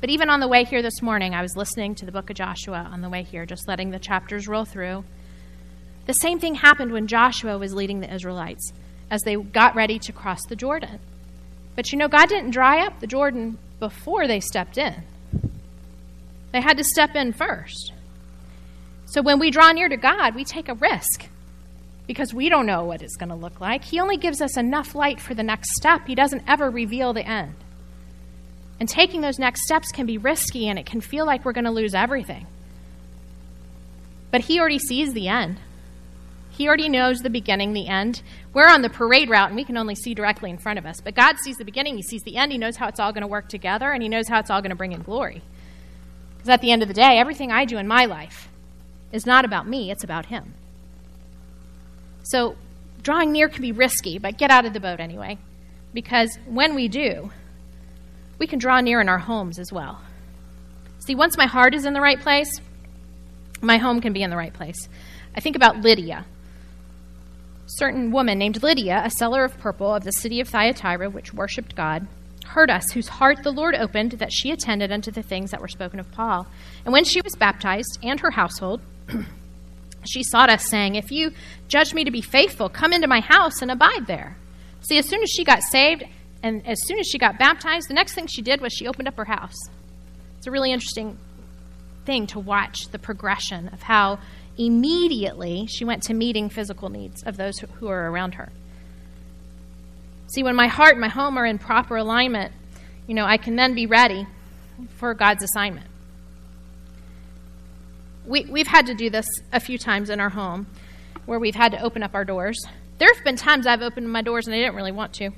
But 0.00 0.10
even 0.10 0.30
on 0.30 0.40
the 0.40 0.48
way 0.48 0.64
here 0.64 0.82
this 0.82 1.02
morning, 1.02 1.34
I 1.34 1.42
was 1.42 1.56
listening 1.56 1.94
to 1.96 2.06
the 2.06 2.12
book 2.12 2.30
of 2.30 2.36
Joshua 2.36 2.88
on 2.90 3.02
the 3.02 3.10
way 3.10 3.22
here, 3.22 3.44
just 3.44 3.68
letting 3.68 3.90
the 3.90 3.98
chapters 3.98 4.48
roll 4.48 4.64
through. 4.64 5.04
The 6.06 6.14
same 6.14 6.40
thing 6.40 6.54
happened 6.54 6.92
when 6.92 7.06
Joshua 7.06 7.58
was 7.58 7.74
leading 7.74 8.00
the 8.00 8.12
Israelites 8.12 8.72
as 9.10 9.22
they 9.22 9.36
got 9.36 9.74
ready 9.74 9.98
to 9.98 10.12
cross 10.12 10.40
the 10.48 10.56
Jordan. 10.56 10.98
But 11.76 11.92
you 11.92 11.98
know, 11.98 12.08
God 12.08 12.28
didn't 12.28 12.52
dry 12.52 12.84
up 12.84 13.00
the 13.00 13.06
Jordan 13.06 13.58
before 13.78 14.26
they 14.26 14.40
stepped 14.40 14.78
in, 14.78 15.02
they 16.52 16.60
had 16.60 16.76
to 16.78 16.84
step 16.84 17.14
in 17.14 17.32
first. 17.32 17.92
So 19.06 19.22
when 19.22 19.38
we 19.38 19.50
draw 19.50 19.72
near 19.72 19.88
to 19.88 19.96
God, 19.96 20.34
we 20.34 20.44
take 20.44 20.68
a 20.68 20.74
risk 20.74 21.28
because 22.06 22.32
we 22.32 22.48
don't 22.48 22.66
know 22.66 22.84
what 22.84 23.02
it's 23.02 23.16
going 23.16 23.28
to 23.28 23.34
look 23.34 23.60
like. 23.60 23.84
He 23.84 24.00
only 24.00 24.16
gives 24.16 24.40
us 24.40 24.56
enough 24.56 24.94
light 24.94 25.20
for 25.20 25.34
the 25.34 25.42
next 25.42 25.70
step, 25.76 26.06
He 26.06 26.14
doesn't 26.14 26.42
ever 26.46 26.70
reveal 26.70 27.12
the 27.12 27.26
end. 27.26 27.54
And 28.80 28.88
taking 28.88 29.20
those 29.20 29.38
next 29.38 29.62
steps 29.62 29.92
can 29.92 30.06
be 30.06 30.16
risky 30.16 30.66
and 30.66 30.78
it 30.78 30.86
can 30.86 31.02
feel 31.02 31.26
like 31.26 31.44
we're 31.44 31.52
going 31.52 31.66
to 31.66 31.70
lose 31.70 31.94
everything. 31.94 32.46
But 34.30 34.40
He 34.42 34.58
already 34.58 34.78
sees 34.78 35.12
the 35.12 35.28
end. 35.28 35.58
He 36.50 36.66
already 36.66 36.88
knows 36.88 37.20
the 37.20 37.30
beginning, 37.30 37.74
the 37.74 37.88
end. 37.88 38.22
We're 38.52 38.68
on 38.68 38.82
the 38.82 38.90
parade 38.90 39.30
route 39.30 39.48
and 39.48 39.56
we 39.56 39.64
can 39.64 39.76
only 39.76 39.94
see 39.94 40.14
directly 40.14 40.50
in 40.50 40.58
front 40.58 40.78
of 40.78 40.86
us. 40.86 41.00
But 41.02 41.14
God 41.14 41.38
sees 41.38 41.56
the 41.56 41.64
beginning, 41.64 41.96
He 41.96 42.02
sees 42.02 42.22
the 42.22 42.36
end, 42.36 42.52
He 42.52 42.58
knows 42.58 42.76
how 42.76 42.88
it's 42.88 43.00
all 43.00 43.12
going 43.12 43.22
to 43.22 43.28
work 43.28 43.48
together, 43.48 43.92
and 43.92 44.02
He 44.02 44.08
knows 44.08 44.28
how 44.28 44.40
it's 44.40 44.50
all 44.50 44.60
going 44.60 44.70
to 44.70 44.76
bring 44.76 44.92
in 44.92 45.02
glory. 45.02 45.42
Because 46.36 46.48
at 46.48 46.62
the 46.62 46.72
end 46.72 46.82
of 46.82 46.88
the 46.88 46.94
day, 46.94 47.18
everything 47.18 47.52
I 47.52 47.66
do 47.66 47.76
in 47.76 47.86
my 47.86 48.06
life 48.06 48.48
is 49.12 49.26
not 49.26 49.44
about 49.44 49.68
me, 49.68 49.90
it's 49.90 50.04
about 50.04 50.26
Him. 50.26 50.54
So 52.22 52.56
drawing 53.02 53.32
near 53.32 53.48
can 53.48 53.62
be 53.62 53.72
risky, 53.72 54.18
but 54.18 54.38
get 54.38 54.50
out 54.50 54.64
of 54.64 54.72
the 54.72 54.80
boat 54.80 55.00
anyway. 55.00 55.38
Because 55.92 56.38
when 56.46 56.74
we 56.74 56.88
do, 56.88 57.30
we 58.40 58.48
can 58.48 58.58
draw 58.58 58.80
near 58.80 59.00
in 59.00 59.08
our 59.08 59.18
homes 59.18 59.60
as 59.60 59.72
well. 59.72 60.00
See, 60.98 61.14
once 61.14 61.38
my 61.38 61.46
heart 61.46 61.74
is 61.74 61.84
in 61.84 61.92
the 61.92 62.00
right 62.00 62.18
place, 62.18 62.50
my 63.60 63.78
home 63.78 64.00
can 64.00 64.12
be 64.12 64.22
in 64.22 64.30
the 64.30 64.36
right 64.36 64.52
place. 64.52 64.88
I 65.36 65.40
think 65.40 65.54
about 65.54 65.80
Lydia 65.80 66.24
certain 67.76 68.10
woman 68.10 68.38
named 68.38 68.62
Lydia, 68.62 69.02
a 69.04 69.10
seller 69.10 69.44
of 69.44 69.58
purple 69.58 69.94
of 69.94 70.04
the 70.04 70.12
city 70.12 70.40
of 70.40 70.48
Thyatira, 70.48 71.08
which 71.08 71.32
worshipped 71.32 71.76
God, 71.76 72.06
heard 72.46 72.70
us, 72.70 72.90
whose 72.92 73.08
heart 73.08 73.42
the 73.42 73.52
Lord 73.52 73.74
opened, 73.74 74.12
that 74.12 74.32
she 74.32 74.50
attended 74.50 74.90
unto 74.90 75.10
the 75.10 75.22
things 75.22 75.50
that 75.50 75.60
were 75.60 75.68
spoken 75.68 76.00
of 76.00 76.10
Paul. 76.10 76.46
And 76.84 76.92
when 76.92 77.04
she 77.04 77.20
was 77.20 77.36
baptized, 77.36 77.98
and 78.02 78.18
her 78.20 78.32
household, 78.32 78.80
she 80.04 80.22
sought 80.24 80.50
us, 80.50 80.68
saying, 80.68 80.96
If 80.96 81.10
you 81.10 81.32
judge 81.68 81.94
me 81.94 82.04
to 82.04 82.10
be 82.10 82.22
faithful, 82.22 82.68
come 82.68 82.92
into 82.92 83.06
my 83.06 83.20
house 83.20 83.62
and 83.62 83.70
abide 83.70 84.06
there. 84.06 84.36
See, 84.80 84.98
as 84.98 85.08
soon 85.08 85.22
as 85.22 85.30
she 85.30 85.44
got 85.44 85.62
saved, 85.62 86.04
and 86.42 86.66
as 86.66 86.78
soon 86.86 86.98
as 86.98 87.06
she 87.06 87.18
got 87.18 87.38
baptized, 87.38 87.88
the 87.88 87.94
next 87.94 88.14
thing 88.14 88.26
she 88.26 88.42
did 88.42 88.60
was 88.60 88.72
she 88.72 88.86
opened 88.86 89.08
up 89.08 89.16
her 89.16 89.24
house. 89.24 89.56
It's 90.38 90.46
a 90.46 90.50
really 90.50 90.72
interesting 90.72 91.18
thing 92.06 92.26
to 92.28 92.38
watch 92.38 92.88
the 92.88 92.98
progression 92.98 93.68
of 93.68 93.82
how 93.82 94.18
immediately 94.56 95.66
she 95.66 95.84
went 95.84 96.02
to 96.04 96.14
meeting 96.14 96.48
physical 96.48 96.88
needs 96.88 97.22
of 97.24 97.36
those 97.36 97.58
who 97.58 97.88
are 97.88 98.10
around 98.10 98.34
her. 98.34 98.50
See, 100.28 100.42
when 100.42 100.54
my 100.54 100.68
heart 100.68 100.92
and 100.92 101.00
my 101.00 101.08
home 101.08 101.36
are 101.36 101.44
in 101.44 101.58
proper 101.58 101.96
alignment, 101.96 102.52
you 103.06 103.14
know, 103.14 103.24
I 103.24 103.36
can 103.36 103.56
then 103.56 103.74
be 103.74 103.86
ready 103.86 104.26
for 104.96 105.12
God's 105.12 105.42
assignment. 105.42 105.86
We, 108.24 108.44
we've 108.44 108.66
had 108.66 108.86
to 108.86 108.94
do 108.94 109.10
this 109.10 109.26
a 109.52 109.60
few 109.60 109.76
times 109.76 110.08
in 110.08 110.20
our 110.20 110.28
home 110.30 110.66
where 111.26 111.38
we've 111.38 111.54
had 111.54 111.72
to 111.72 111.82
open 111.82 112.02
up 112.02 112.14
our 112.14 112.24
doors. 112.24 112.58
There 112.98 113.12
have 113.12 113.24
been 113.24 113.36
times 113.36 113.66
I've 113.66 113.82
opened 113.82 114.10
my 114.10 114.22
doors 114.22 114.46
and 114.46 114.54
I 114.54 114.58
didn't 114.58 114.76
really 114.76 114.92
want 114.92 115.12
to. 115.14 115.30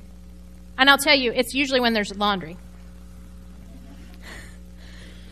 And 0.78 0.90
I'll 0.90 0.98
tell 0.98 1.16
you, 1.16 1.32
it's 1.32 1.54
usually 1.54 1.80
when 1.80 1.92
there's 1.92 2.14
laundry. 2.16 2.56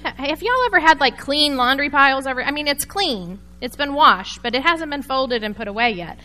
Have 0.03 0.43
y'all 0.43 0.65
ever 0.67 0.81
had 0.81 1.01
like 1.01 1.19
clean 1.19 1.57
laundry 1.57 1.91
piles 1.91 2.27
ever? 2.27 2.43
I 2.43 2.51
mean, 2.51 2.67
it's 2.67 2.85
clean, 2.85 3.39
it's 3.61 3.77
been 3.77 3.95
washed, 3.95 4.43
but 4.43 4.55
it 4.55 4.63
hasn't 4.63 4.91
been 4.91 5.03
folded 5.03 5.45
and 5.45 5.55
put 5.55 5.69
away 5.69 5.91
yet. 5.91 6.19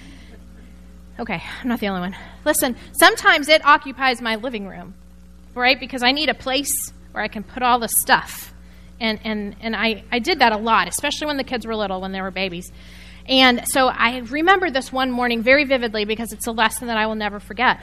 Okay, 1.19 1.41
I'm 1.61 1.69
not 1.69 1.79
the 1.79 1.87
only 1.87 2.01
one. 2.01 2.15
Listen, 2.43 2.75
sometimes 2.93 3.47
it 3.47 3.65
occupies 3.65 4.21
my 4.21 4.35
living 4.35 4.67
room, 4.67 4.93
right? 5.53 5.79
Because 5.79 6.03
I 6.03 6.11
need 6.11 6.29
a 6.29 6.33
place 6.33 6.71
where 7.11 7.23
I 7.23 7.27
can 7.27 7.43
put 7.43 7.63
all 7.63 7.79
the 7.79 7.87
stuff. 7.87 8.53
And, 8.99 9.19
and, 9.23 9.55
and 9.61 9.75
I, 9.75 10.03
I 10.11 10.19
did 10.19 10.39
that 10.39 10.51
a 10.51 10.57
lot, 10.57 10.87
especially 10.87 11.27
when 11.27 11.37
the 11.37 11.43
kids 11.43 11.65
were 11.65 11.75
little, 11.75 12.01
when 12.01 12.11
they 12.11 12.21
were 12.21 12.31
babies. 12.31 12.71
And 13.27 13.65
so 13.67 13.87
I 13.87 14.19
remember 14.19 14.69
this 14.69 14.91
one 14.91 15.09
morning 15.09 15.41
very 15.41 15.65
vividly 15.65 16.05
because 16.05 16.31
it's 16.31 16.47
a 16.47 16.51
lesson 16.51 16.87
that 16.87 16.97
I 16.97 17.07
will 17.07 17.15
never 17.15 17.39
forget. 17.39 17.79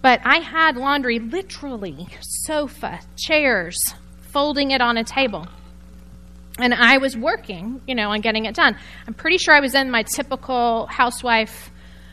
But 0.00 0.20
I 0.24 0.36
had 0.38 0.76
laundry 0.76 1.18
literally 1.18 2.08
sofa, 2.20 3.00
chairs, 3.16 3.76
folding 4.32 4.70
it 4.70 4.80
on 4.80 4.96
a 4.96 5.04
table 5.04 5.48
and 6.58 6.74
I 6.74 6.98
was 6.98 7.16
working, 7.16 7.80
you 7.86 7.94
know, 7.94 8.10
on 8.10 8.20
getting 8.20 8.44
it 8.44 8.54
done. 8.54 8.76
I'm 9.06 9.14
pretty 9.14 9.38
sure 9.38 9.54
I 9.54 9.60
was 9.60 9.74
in 9.74 9.90
my 9.90 10.02
typical 10.02 10.86
housewife 10.86 11.70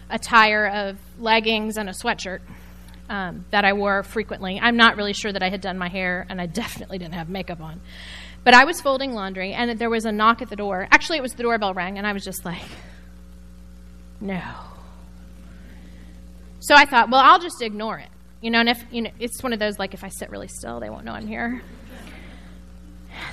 attire 0.09 0.67
of 0.67 0.97
leggings 1.19 1.77
and 1.77 1.89
a 1.89 1.93
sweatshirt 1.93 2.41
um, 3.09 3.45
that 3.51 3.65
I 3.65 3.73
wore 3.73 4.03
frequently. 4.03 4.59
I'm 4.61 4.77
not 4.77 4.97
really 4.97 5.13
sure 5.13 5.31
that 5.31 5.41
I 5.41 5.49
had 5.49 5.61
done 5.61 5.77
my 5.77 5.89
hair, 5.89 6.25
and 6.29 6.39
I 6.39 6.45
definitely 6.45 6.99
didn't 6.99 7.15
have 7.15 7.29
makeup 7.29 7.59
on. 7.59 7.81
But 8.43 8.53
I 8.53 8.65
was 8.65 8.79
folding 8.81 9.13
laundry, 9.13 9.53
and 9.53 9.79
there 9.79 9.89
was 9.89 10.05
a 10.05 10.11
knock 10.11 10.41
at 10.43 10.49
the 10.49 10.55
door. 10.55 10.87
Actually, 10.91 11.17
it 11.17 11.21
was 11.21 11.33
the 11.33 11.43
doorbell 11.43 11.73
rang, 11.73 11.97
and 11.97 12.05
I 12.05 12.13
was 12.13 12.23
just 12.23 12.45
like, 12.45 12.61
no. 14.21 14.41
So 16.65 16.73
I 16.73 16.85
thought, 16.85 17.11
well, 17.11 17.21
I'll 17.23 17.39
just 17.39 17.61
ignore 17.61 17.99
it. 17.99 18.09
You 18.41 18.49
know, 18.49 18.59
and 18.59 18.69
if, 18.69 18.83
you 18.89 19.03
know, 19.03 19.11
it's 19.19 19.43
one 19.43 19.53
of 19.53 19.59
those, 19.59 19.77
like, 19.77 19.93
if 19.93 20.03
I 20.03 20.09
sit 20.09 20.31
really 20.31 20.47
still, 20.47 20.79
they 20.79 20.89
won't 20.89 21.05
know 21.05 21.11
I'm 21.11 21.27
here. 21.27 21.61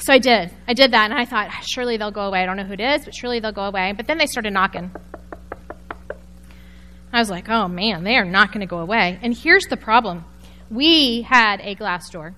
So 0.01 0.13
I 0.13 0.19
did. 0.19 0.51
I 0.69 0.75
did 0.75 0.93
that, 0.93 1.11
and 1.11 1.19
I 1.19 1.25
thought, 1.25 1.51
surely 1.63 1.97
they'll 1.97 2.11
go 2.11 2.27
away. 2.27 2.43
I 2.43 2.47
don't 2.47 2.59
know 2.59 2.65
who 2.65 2.75
it 2.75 2.81
is, 2.81 3.07
but 3.07 3.15
surely 3.15 3.41
they'll 3.41 3.51
go 3.51 3.65
away. 3.65 3.95
But 3.97 4.07
then 4.07 4.19
they 4.19 4.27
started 4.27 4.53
knocking. 4.53 4.91
I 7.11 7.21
was 7.21 7.31
like, 7.31 7.49
oh 7.49 7.69
man, 7.69 8.05
they 8.05 8.17
are 8.17 8.25
not 8.25 8.49
going 8.49 8.61
to 8.61 8.67
go 8.67 8.79
away. 8.79 9.19
And 9.23 9.35
here's 9.35 9.65
the 9.65 9.79
problem 9.79 10.27
we 10.71 11.23
had 11.23 11.61
a 11.63 11.75
glass 11.75 12.11
door. 12.11 12.35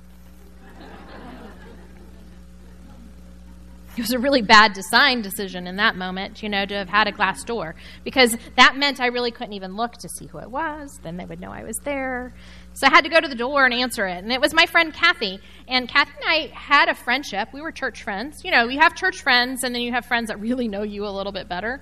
It 3.97 4.01
was 4.01 4.13
a 4.13 4.19
really 4.19 4.43
bad 4.43 4.73
design 4.73 5.23
decision 5.23 5.69
in 5.69 5.77
that 5.77 5.95
moment, 5.95 6.43
you 6.43 6.49
know, 6.49 6.67
to 6.67 6.75
have 6.75 6.89
had 6.89 7.07
a 7.07 7.13
glass 7.13 7.45
door 7.45 7.77
because 8.03 8.37
that 8.57 8.77
meant 8.77 9.01
I 9.01 9.07
really 9.07 9.31
couldn't 9.31 9.53
even 9.53 9.77
look 9.77 9.93
to 9.93 10.09
see 10.09 10.27
who 10.27 10.39
it 10.39 10.51
was. 10.51 10.99
Then 11.03 11.17
they 11.17 11.25
would 11.25 11.41
know 11.41 11.53
I 11.53 11.63
was 11.63 11.77
there. 11.85 12.35
So 12.73 12.89
I 12.89 12.91
had 12.91 13.05
to 13.05 13.11
go 13.11 13.21
to 13.21 13.29
the 13.29 13.37
door 13.37 13.65
and 13.65 13.73
answer 13.73 14.07
it. 14.09 14.25
And 14.25 14.33
it 14.33 14.41
was 14.41 14.53
my 14.53 14.67
friend 14.67 14.93
Kathy. 14.93 15.39
And 15.69 15.89
Kathy 15.89 16.11
and 16.17 16.25
I 16.27 16.47
had 16.53 16.89
a 16.89 16.95
friendship. 16.95 17.51
We 17.53 17.61
were 17.61 17.71
church 17.71 18.03
friends. 18.03 18.43
You 18.43 18.51
know, 18.51 18.69
you 18.69 18.81
have 18.81 18.97
church 18.97 19.23
friends, 19.23 19.63
and 19.63 19.73
then 19.73 19.83
you 19.83 19.93
have 19.93 20.07
friends 20.07 20.27
that 20.29 20.41
really 20.41 20.67
know 20.67 20.83
you 20.83 21.07
a 21.07 21.09
little 21.11 21.33
bit 21.33 21.49
better. 21.49 21.81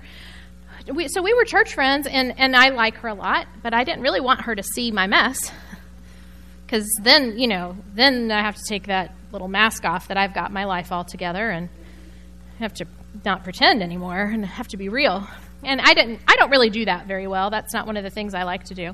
We, 0.93 1.07
so 1.07 1.23
we 1.23 1.33
were 1.33 1.45
church 1.45 1.73
friends, 1.73 2.05
and, 2.05 2.37
and 2.37 2.55
I 2.55 2.69
like 2.69 2.97
her 2.97 3.07
a 3.07 3.13
lot, 3.15 3.47
but 3.63 3.73
I 3.73 3.83
didn't 3.83 4.01
really 4.01 4.21
want 4.21 4.41
her 4.41 4.53
to 4.53 4.63
see 4.63 4.91
my 4.91 5.07
mess. 5.07 5.51
Because 6.65 6.89
then, 7.03 7.37
you 7.37 7.47
know, 7.47 7.77
then 7.93 8.31
I 8.31 8.41
have 8.41 8.55
to 8.55 8.63
take 8.67 8.87
that 8.87 9.13
little 9.31 9.47
mask 9.47 9.85
off 9.85 10.07
that 10.07 10.17
I've 10.17 10.33
got 10.33 10.51
my 10.51 10.63
life 10.63 10.91
all 10.91 11.03
together 11.03 11.51
and 11.51 11.69
have 12.63 12.73
to 12.75 12.85
not 13.23 13.43
pretend 13.43 13.83
anymore 13.83 14.21
and 14.21 14.45
have 14.45 14.67
to 14.69 14.77
be 14.77 14.89
real. 14.89 15.27
And 15.63 15.79
I 15.79 15.93
didn't. 15.93 16.19
I 16.27 16.35
don't 16.35 16.49
really 16.49 16.69
do 16.69 16.85
that 16.85 17.07
very 17.07 17.27
well. 17.27 17.49
That's 17.49 17.73
not 17.73 17.85
one 17.85 17.95
of 17.97 18.03
the 18.03 18.09
things 18.09 18.33
I 18.33 18.43
like 18.43 18.65
to 18.65 18.73
do. 18.73 18.93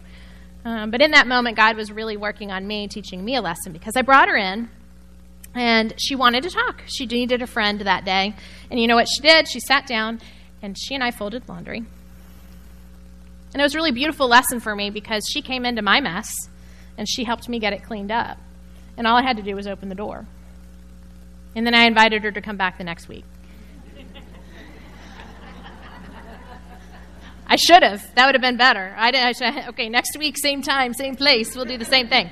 Um, 0.65 0.91
but 0.91 1.01
in 1.01 1.11
that 1.11 1.27
moment, 1.27 1.55
God 1.55 1.77
was 1.77 1.91
really 1.91 2.17
working 2.17 2.51
on 2.51 2.67
me, 2.67 2.87
teaching 2.87 3.23
me 3.23 3.35
a 3.35 3.41
lesson 3.41 3.71
because 3.71 3.95
I 3.95 4.01
brought 4.01 4.27
her 4.27 4.35
in 4.35 4.69
and 5.55 5.93
she 5.97 6.15
wanted 6.15 6.43
to 6.43 6.49
talk. 6.49 6.83
She 6.85 7.05
needed 7.05 7.41
a 7.41 7.47
friend 7.47 7.79
that 7.81 8.05
day. 8.05 8.35
And 8.69 8.79
you 8.79 8.87
know 8.87 8.95
what 8.95 9.07
she 9.07 9.21
did? 9.21 9.47
She 9.47 9.59
sat 9.59 9.87
down 9.87 10.19
and 10.61 10.77
she 10.77 10.95
and 10.95 11.03
I 11.03 11.11
folded 11.11 11.47
laundry. 11.47 11.83
And 13.53 13.61
it 13.61 13.63
was 13.63 13.73
a 13.73 13.77
really 13.77 13.91
beautiful 13.91 14.27
lesson 14.27 14.59
for 14.59 14.75
me 14.75 14.89
because 14.89 15.27
she 15.31 15.41
came 15.41 15.65
into 15.65 15.81
my 15.81 16.01
mess 16.01 16.29
and 16.97 17.09
she 17.09 17.23
helped 17.23 17.49
me 17.49 17.57
get 17.57 17.73
it 17.73 17.83
cleaned 17.83 18.11
up. 18.11 18.37
And 18.97 19.07
all 19.07 19.17
I 19.17 19.23
had 19.23 19.37
to 19.37 19.43
do 19.43 19.55
was 19.55 19.65
open 19.65 19.89
the 19.89 19.95
door. 19.95 20.27
And 21.55 21.65
then 21.65 21.73
I 21.73 21.85
invited 21.85 22.23
her 22.23 22.31
to 22.31 22.41
come 22.41 22.57
back 22.57 22.77
the 22.77 22.83
next 22.83 23.07
week. 23.07 23.23
I 27.51 27.55
should 27.55 27.81
have. 27.81 28.13
That 28.13 28.27
would 28.27 28.35
have 28.35 28.43
been 28.43 28.57
better. 28.57 28.93
I, 28.95 29.09
did, 29.09 29.21
I 29.21 29.31
should, 29.31 29.69
okay, 29.69 29.89
next 29.89 30.15
week, 30.17 30.37
same 30.37 30.61
time, 30.61 30.93
same 30.93 31.15
place, 31.15 31.55
we'll 31.55 31.65
do 31.65 31.79
the 31.79 31.85
same 31.85 32.07
thing. 32.07 32.29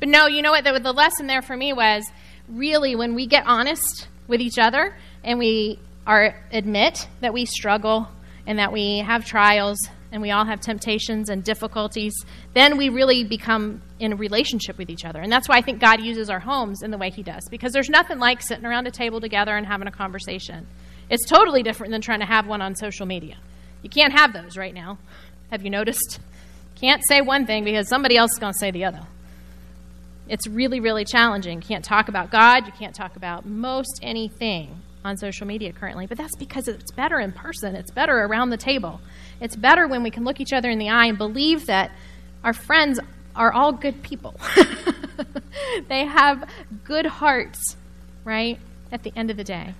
But 0.00 0.08
no, 0.08 0.26
you 0.26 0.42
know 0.42 0.50
what? 0.50 0.64
The, 0.64 0.80
the 0.80 0.92
lesson 0.92 1.28
there 1.28 1.42
for 1.42 1.56
me 1.56 1.72
was 1.72 2.04
really 2.48 2.96
when 2.96 3.14
we 3.14 3.26
get 3.26 3.46
honest 3.46 4.08
with 4.26 4.40
each 4.40 4.58
other 4.58 4.96
and 5.22 5.38
we 5.38 5.78
are 6.06 6.34
admit 6.52 7.08
that 7.20 7.32
we 7.32 7.44
struggle 7.44 8.08
and 8.46 8.58
that 8.58 8.72
we 8.72 8.98
have 8.98 9.24
trials 9.24 9.78
and 10.12 10.22
we 10.22 10.32
all 10.32 10.44
have 10.44 10.60
temptations 10.60 11.28
and 11.28 11.44
difficulties, 11.44 12.14
then 12.52 12.76
we 12.76 12.88
really 12.88 13.22
become 13.22 13.80
in 13.98 14.12
a 14.12 14.16
relationship 14.16 14.76
with 14.76 14.90
each 14.90 15.04
other. 15.04 15.20
And 15.20 15.30
that's 15.30 15.48
why 15.48 15.56
I 15.56 15.62
think 15.62 15.80
God 15.80 16.00
uses 16.00 16.30
our 16.30 16.40
homes 16.40 16.82
in 16.82 16.90
the 16.90 16.98
way 16.98 17.10
He 17.10 17.22
does, 17.22 17.42
because 17.50 17.72
there's 17.72 17.88
nothing 17.88 18.18
like 18.18 18.42
sitting 18.42 18.66
around 18.66 18.86
a 18.86 18.90
table 18.90 19.20
together 19.20 19.56
and 19.56 19.66
having 19.66 19.88
a 19.88 19.92
conversation. 19.92 20.66
It's 21.10 21.28
totally 21.28 21.62
different 21.62 21.92
than 21.92 22.00
trying 22.00 22.20
to 22.20 22.26
have 22.26 22.46
one 22.46 22.60
on 22.60 22.74
social 22.74 23.06
media. 23.06 23.36
You 23.86 23.90
can't 23.90 24.14
have 24.14 24.32
those 24.32 24.56
right 24.56 24.74
now. 24.74 24.98
Have 25.52 25.62
you 25.62 25.70
noticed? 25.70 26.18
Can't 26.74 27.00
say 27.06 27.20
one 27.20 27.46
thing 27.46 27.62
because 27.62 27.88
somebody 27.88 28.16
else 28.16 28.32
is 28.32 28.38
going 28.40 28.52
to 28.52 28.58
say 28.58 28.72
the 28.72 28.84
other. 28.84 29.02
It's 30.28 30.48
really, 30.48 30.80
really 30.80 31.04
challenging. 31.04 31.60
Can't 31.60 31.84
talk 31.84 32.08
about 32.08 32.32
God. 32.32 32.66
You 32.66 32.72
can't 32.72 32.96
talk 32.96 33.14
about 33.14 33.46
most 33.46 34.00
anything 34.02 34.82
on 35.04 35.16
social 35.16 35.46
media 35.46 35.72
currently. 35.72 36.08
But 36.08 36.18
that's 36.18 36.34
because 36.34 36.66
it's 36.66 36.90
better 36.90 37.20
in 37.20 37.30
person, 37.30 37.76
it's 37.76 37.92
better 37.92 38.24
around 38.24 38.50
the 38.50 38.56
table. 38.56 39.00
It's 39.40 39.54
better 39.54 39.86
when 39.86 40.02
we 40.02 40.10
can 40.10 40.24
look 40.24 40.40
each 40.40 40.52
other 40.52 40.68
in 40.68 40.80
the 40.80 40.88
eye 40.88 41.06
and 41.06 41.16
believe 41.16 41.66
that 41.66 41.92
our 42.42 42.52
friends 42.52 42.98
are 43.36 43.52
all 43.52 43.70
good 43.70 44.02
people. 44.02 44.34
they 45.88 46.06
have 46.06 46.50
good 46.82 47.06
hearts, 47.06 47.76
right? 48.24 48.58
At 48.90 49.04
the 49.04 49.12
end 49.14 49.30
of 49.30 49.36
the 49.36 49.44
day 49.44 49.74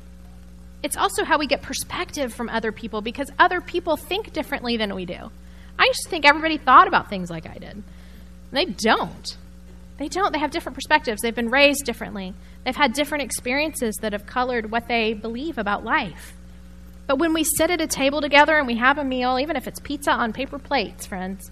it's 0.82 0.96
also 0.96 1.24
how 1.24 1.38
we 1.38 1.46
get 1.46 1.62
perspective 1.62 2.32
from 2.32 2.48
other 2.48 2.72
people 2.72 3.00
because 3.00 3.30
other 3.38 3.60
people 3.60 3.96
think 3.96 4.32
differently 4.32 4.76
than 4.76 4.94
we 4.94 5.04
do. 5.06 5.30
I 5.78 5.84
used 5.84 6.02
to 6.04 6.10
think 6.10 6.24
everybody 6.24 6.58
thought 6.58 6.88
about 6.88 7.10
things 7.10 7.30
like 7.30 7.46
I 7.46 7.58
did. 7.58 7.82
They 8.52 8.66
don't. 8.66 9.36
They 9.98 10.08
don't. 10.08 10.32
They 10.32 10.38
have 10.38 10.50
different 10.50 10.74
perspectives. 10.74 11.22
They've 11.22 11.34
been 11.34 11.50
raised 11.50 11.84
differently. 11.84 12.34
They've 12.64 12.76
had 12.76 12.92
different 12.92 13.24
experiences 13.24 13.96
that 14.02 14.12
have 14.12 14.26
colored 14.26 14.70
what 14.70 14.88
they 14.88 15.14
believe 15.14 15.58
about 15.58 15.84
life. 15.84 16.34
But 17.06 17.18
when 17.18 17.32
we 17.32 17.44
sit 17.44 17.70
at 17.70 17.80
a 17.80 17.86
table 17.86 18.20
together 18.20 18.56
and 18.56 18.66
we 18.66 18.76
have 18.78 18.98
a 18.98 19.04
meal, 19.04 19.38
even 19.38 19.56
if 19.56 19.66
it's 19.66 19.80
pizza 19.80 20.10
on 20.10 20.32
paper 20.32 20.58
plates, 20.58 21.06
friends, 21.06 21.50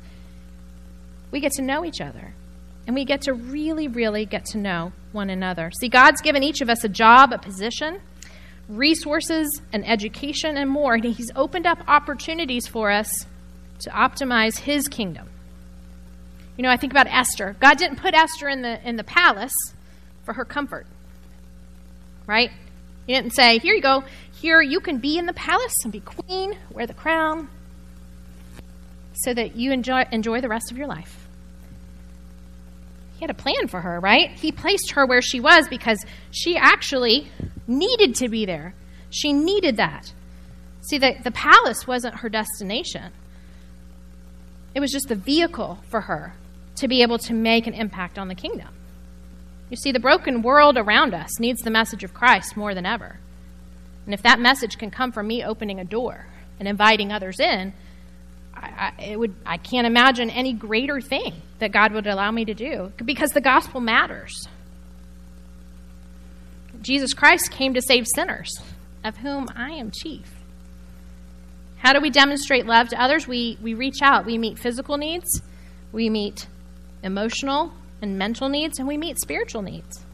we 1.31 1.41
get 1.41 1.53
to 1.53 1.63
know 1.63 1.85
each 1.85 2.01
other. 2.01 2.35
And 2.87 2.95
we 2.95 3.05
get 3.05 3.23
to 3.23 3.33
really, 3.33 3.89
really 3.89 4.27
get 4.27 4.45
to 4.47 4.59
know 4.59 4.93
one 5.13 5.31
another. 5.31 5.71
See, 5.81 5.89
God's 5.89 6.21
given 6.21 6.43
each 6.43 6.61
of 6.61 6.69
us 6.69 6.85
a 6.85 6.89
job, 6.89 7.33
a 7.33 7.39
position 7.39 8.01
resources 8.69 9.61
and 9.73 9.87
education 9.87 10.57
and 10.57 10.71
more. 10.71 10.95
And 10.95 11.05
He's 11.05 11.31
opened 11.35 11.67
up 11.67 11.79
opportunities 11.87 12.67
for 12.67 12.91
us 12.91 13.09
to 13.81 13.91
optimize 13.91 14.59
His 14.59 14.89
kingdom. 14.89 15.29
You 16.57 16.63
know, 16.63 16.71
I 16.71 16.77
think 16.77 16.93
about 16.93 17.07
Esther. 17.09 17.57
God 17.61 17.79
didn't 17.79 17.97
put 17.97 18.15
Esther 18.15 18.49
in 18.49 18.63
the, 18.63 18.87
in 18.89 18.97
the 18.97 19.05
palace 19.05 19.55
for 20.25 20.35
her 20.35 20.45
comfort, 20.45 20.87
right? 22.27 22.51
He 23.07 23.13
didn't 23.13 23.35
say, 23.35 23.59
Here 23.59 23.75
you 23.75 23.83
go. 23.83 24.05
Here 24.33 24.61
you 24.61 24.81
can 24.81 24.99
be 24.99 25.19
in 25.19 25.27
the 25.27 25.33
palace 25.33 25.75
and 25.85 25.93
be 25.93 26.01
queen, 26.01 26.57
wear 26.71 26.87
the 26.87 26.95
crown, 26.95 27.49
so 29.15 29.33
that 29.33 29.57
you 29.57 29.73
enjoy, 29.73 30.05
enjoy 30.11 30.41
the 30.41 30.49
rest 30.49 30.71
of 30.71 30.79
your 30.79 30.87
life. 30.87 31.27
He 33.15 33.21
had 33.21 33.31
a 33.31 33.35
plan 33.35 33.69
for 33.69 33.81
her, 33.81 34.01
right? 34.01 34.31
He 34.33 34.53
placed 34.53 34.93
her 34.93 35.07
where 35.07 35.23
she 35.23 35.41
was 35.41 35.69
because 35.69 36.05
she 36.31 36.57
actually 36.57 37.31
needed 37.67 38.15
to 38.17 38.29
be 38.29 38.45
there. 38.45 38.75
She 39.11 39.33
needed 39.33 39.77
that. 39.77 40.13
See, 40.83 40.99
the, 40.99 41.15
the 41.23 41.31
palace 41.31 41.87
wasn't 41.87 42.17
her 42.17 42.29
destination, 42.29 43.13
it 44.75 44.81
was 44.81 44.91
just 44.91 45.09
the 45.09 45.15
vehicle 45.15 45.79
for 45.89 46.03
her 46.03 46.35
to 46.77 46.89
be 46.89 47.03
able 47.03 47.19
to 47.19 47.33
make 47.33 47.67
an 47.67 47.75
impact 47.75 48.19
on 48.19 48.29
the 48.29 48.35
kingdom. 48.35 48.69
You 49.71 49.77
see, 49.77 49.93
the 49.93 50.01
broken 50.01 50.43
world 50.43 50.77
around 50.77 51.15
us 51.15 51.39
needs 51.39 51.63
the 51.63 51.71
message 51.71 52.05
of 52.05 52.13
Christ 52.13 52.57
more 52.57 52.75
than 52.75 52.85
ever. 52.85 53.19
And 54.05 54.13
if 54.13 54.23
that 54.23 54.41
message 54.41 54.79
can 54.79 54.91
come 54.91 55.13
from 55.13 55.27
me 55.27 55.45
opening 55.45 55.81
a 55.81 55.85
door 55.85 56.27
and 56.59 56.69
inviting 56.69 57.13
others 57.13 57.41
in, 57.41 57.73
I, 58.55 59.17
would, 59.17 59.35
I 59.45 59.57
can't 59.57 59.87
imagine 59.87 60.31
any 60.31 60.53
greater 60.53 61.01
thing 61.01 61.43
that 61.59 61.73
God 61.73 61.93
would 61.93 62.07
allow 62.07 62.31
me 62.31 62.45
to 62.45 62.55
do 62.55 62.93
because 63.05 63.31
the 63.31 63.41
gospel 63.41 63.81
matters. 63.81 64.49
Jesus 66.85 67.15
Christ 67.15 67.51
came 67.51 67.73
to 67.75 67.81
save 67.81 68.07
sinners, 68.07 68.61
of 69.03 69.17
whom 69.17 69.49
I 69.57 69.71
am 69.71 69.91
chief. 69.91 70.31
How 71.79 71.95
do 71.95 72.01
we 72.01 72.11
demonstrate 72.11 72.67
love 72.67 72.91
to 72.91 73.03
others? 73.03 73.27
We, 73.27 73.59
we 73.63 73.73
reach 73.73 74.03
out. 74.03 74.27
We 74.27 74.37
meet 74.37 74.59
physical 74.59 74.99
needs, 74.99 75.41
we 75.93 76.11
meet 76.11 76.47
emotional 77.03 77.73
and 78.03 78.19
mental 78.19 78.51
needs, 78.51 78.79
and 78.79 78.87
we 78.87 78.99
meet 78.99 79.19
spiritual 79.19 79.63
needs. 79.63 80.05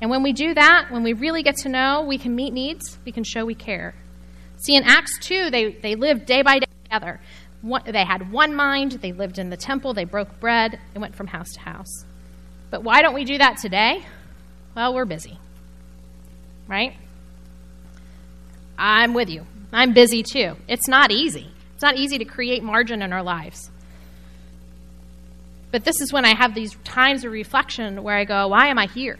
And 0.00 0.10
when 0.10 0.22
we 0.22 0.32
do 0.32 0.54
that, 0.54 0.90
when 0.90 1.02
we 1.02 1.12
really 1.12 1.42
get 1.42 1.56
to 1.58 1.68
know, 1.68 2.04
we 2.06 2.18
can 2.18 2.36
meet 2.36 2.52
needs, 2.52 2.96
we 3.04 3.10
can 3.10 3.24
show 3.24 3.44
we 3.44 3.56
care. 3.56 3.96
See, 4.58 4.76
in 4.76 4.84
Acts 4.84 5.18
2, 5.26 5.50
they, 5.50 5.72
they 5.72 5.96
lived 5.96 6.24
day 6.24 6.42
by 6.42 6.60
day 6.60 6.66
together. 6.84 7.20
One, 7.62 7.82
they 7.84 8.04
had 8.04 8.30
one 8.30 8.54
mind, 8.54 8.92
they 8.92 9.12
lived 9.12 9.40
in 9.40 9.50
the 9.50 9.56
temple, 9.56 9.92
they 9.92 10.04
broke 10.04 10.38
bread, 10.38 10.78
they 10.92 11.00
went 11.00 11.16
from 11.16 11.26
house 11.26 11.50
to 11.54 11.60
house. 11.60 12.04
But 12.70 12.84
why 12.84 13.02
don't 13.02 13.14
we 13.14 13.24
do 13.24 13.38
that 13.38 13.56
today? 13.58 14.04
Well, 14.76 14.94
we're 14.94 15.04
busy 15.04 15.38
right? 16.68 16.94
I'm 18.78 19.14
with 19.14 19.28
you. 19.28 19.46
I'm 19.72 19.92
busy 19.92 20.22
too. 20.22 20.56
It's 20.68 20.88
not 20.88 21.10
easy. 21.10 21.50
It's 21.74 21.82
not 21.82 21.96
easy 21.96 22.18
to 22.18 22.24
create 22.24 22.62
margin 22.62 23.02
in 23.02 23.12
our 23.12 23.22
lives. 23.22 23.70
But 25.70 25.84
this 25.84 26.00
is 26.00 26.12
when 26.12 26.24
I 26.24 26.36
have 26.36 26.54
these 26.54 26.76
times 26.84 27.24
of 27.24 27.32
reflection 27.32 28.02
where 28.04 28.16
I 28.16 28.24
go, 28.24 28.48
why 28.48 28.68
am 28.68 28.78
I 28.78 28.86
here? 28.86 29.18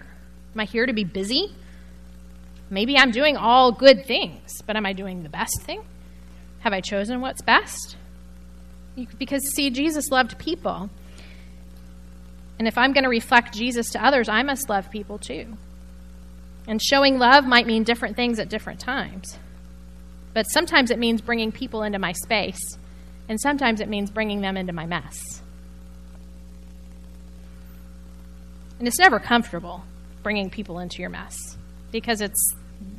Am 0.55 0.61
I 0.61 0.65
here 0.65 0.87
to 0.87 0.93
be 0.93 1.03
busy? 1.03 1.53
Maybe 2.71 2.97
I'm 2.97 3.11
doing 3.11 3.37
all 3.37 3.73
good 3.73 4.07
things, 4.07 4.63
but 4.65 4.77
am 4.77 4.87
I 4.87 4.93
doing 4.93 5.25
the 5.25 5.29
best 5.29 5.63
thing? 5.63 5.83
Have 6.61 6.73
I 6.73 6.81
chosen 6.81 7.21
what's 7.21 7.43
best? 7.43 7.97
Because, 9.19 9.43
see, 9.55 9.71
Jesus 9.71 10.11
loved 10.11 10.39
people. 10.39 10.89
And 12.59 12.69
if 12.69 12.79
I'm 12.79 12.93
going 12.93 13.05
to 13.05 13.11
reflect 13.11 13.53
Jesus 13.53 13.91
to 13.91 14.05
others, 14.05 14.29
I 14.29 14.45
must 14.45 14.69
love 14.69 14.91
people 14.91 15.19
too. 15.19 15.57
And 16.67 16.81
showing 16.83 17.19
love 17.19 17.47
might 17.47 17.67
mean 17.67 17.85
different 17.85 18.17
things 18.17 18.39
at 18.39 18.49
different 18.49 18.81
times. 18.81 19.39
But 20.33 20.45
sometimes 20.45 20.91
it 20.91 20.99
means 20.99 21.21
bringing 21.21 21.53
people 21.53 21.83
into 21.83 21.99
my 21.99 22.13
space, 22.13 22.61
and 23.29 23.41
sometimes 23.41 23.81
it 23.81 23.89
means 23.89 24.11
bringing 24.11 24.41
them 24.41 24.57
into 24.57 24.73
my 24.73 24.87
mess. 24.87 25.43
And 28.79 28.89
it's 28.89 28.99
never 28.99 29.21
comfortable 29.21 29.85
bringing 30.23 30.51
people 30.51 30.79
into 30.79 31.01
your 31.01 31.11
mess 31.11 31.37
because 31.93 32.21
it's 32.21 32.55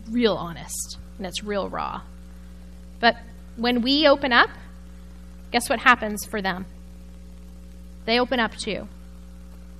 real 0.09 0.35
honest 0.35 0.97
and 1.17 1.27
it's 1.27 1.43
real 1.43 1.69
raw. 1.69 2.01
But 2.99 3.17
when 3.57 3.81
we 3.81 4.07
open 4.07 4.31
up, 4.31 4.49
guess 5.51 5.69
what 5.69 5.79
happens 5.79 6.25
for 6.25 6.41
them? 6.41 6.65
They 8.05 8.19
open 8.19 8.39
up 8.39 8.55
too. 8.55 8.87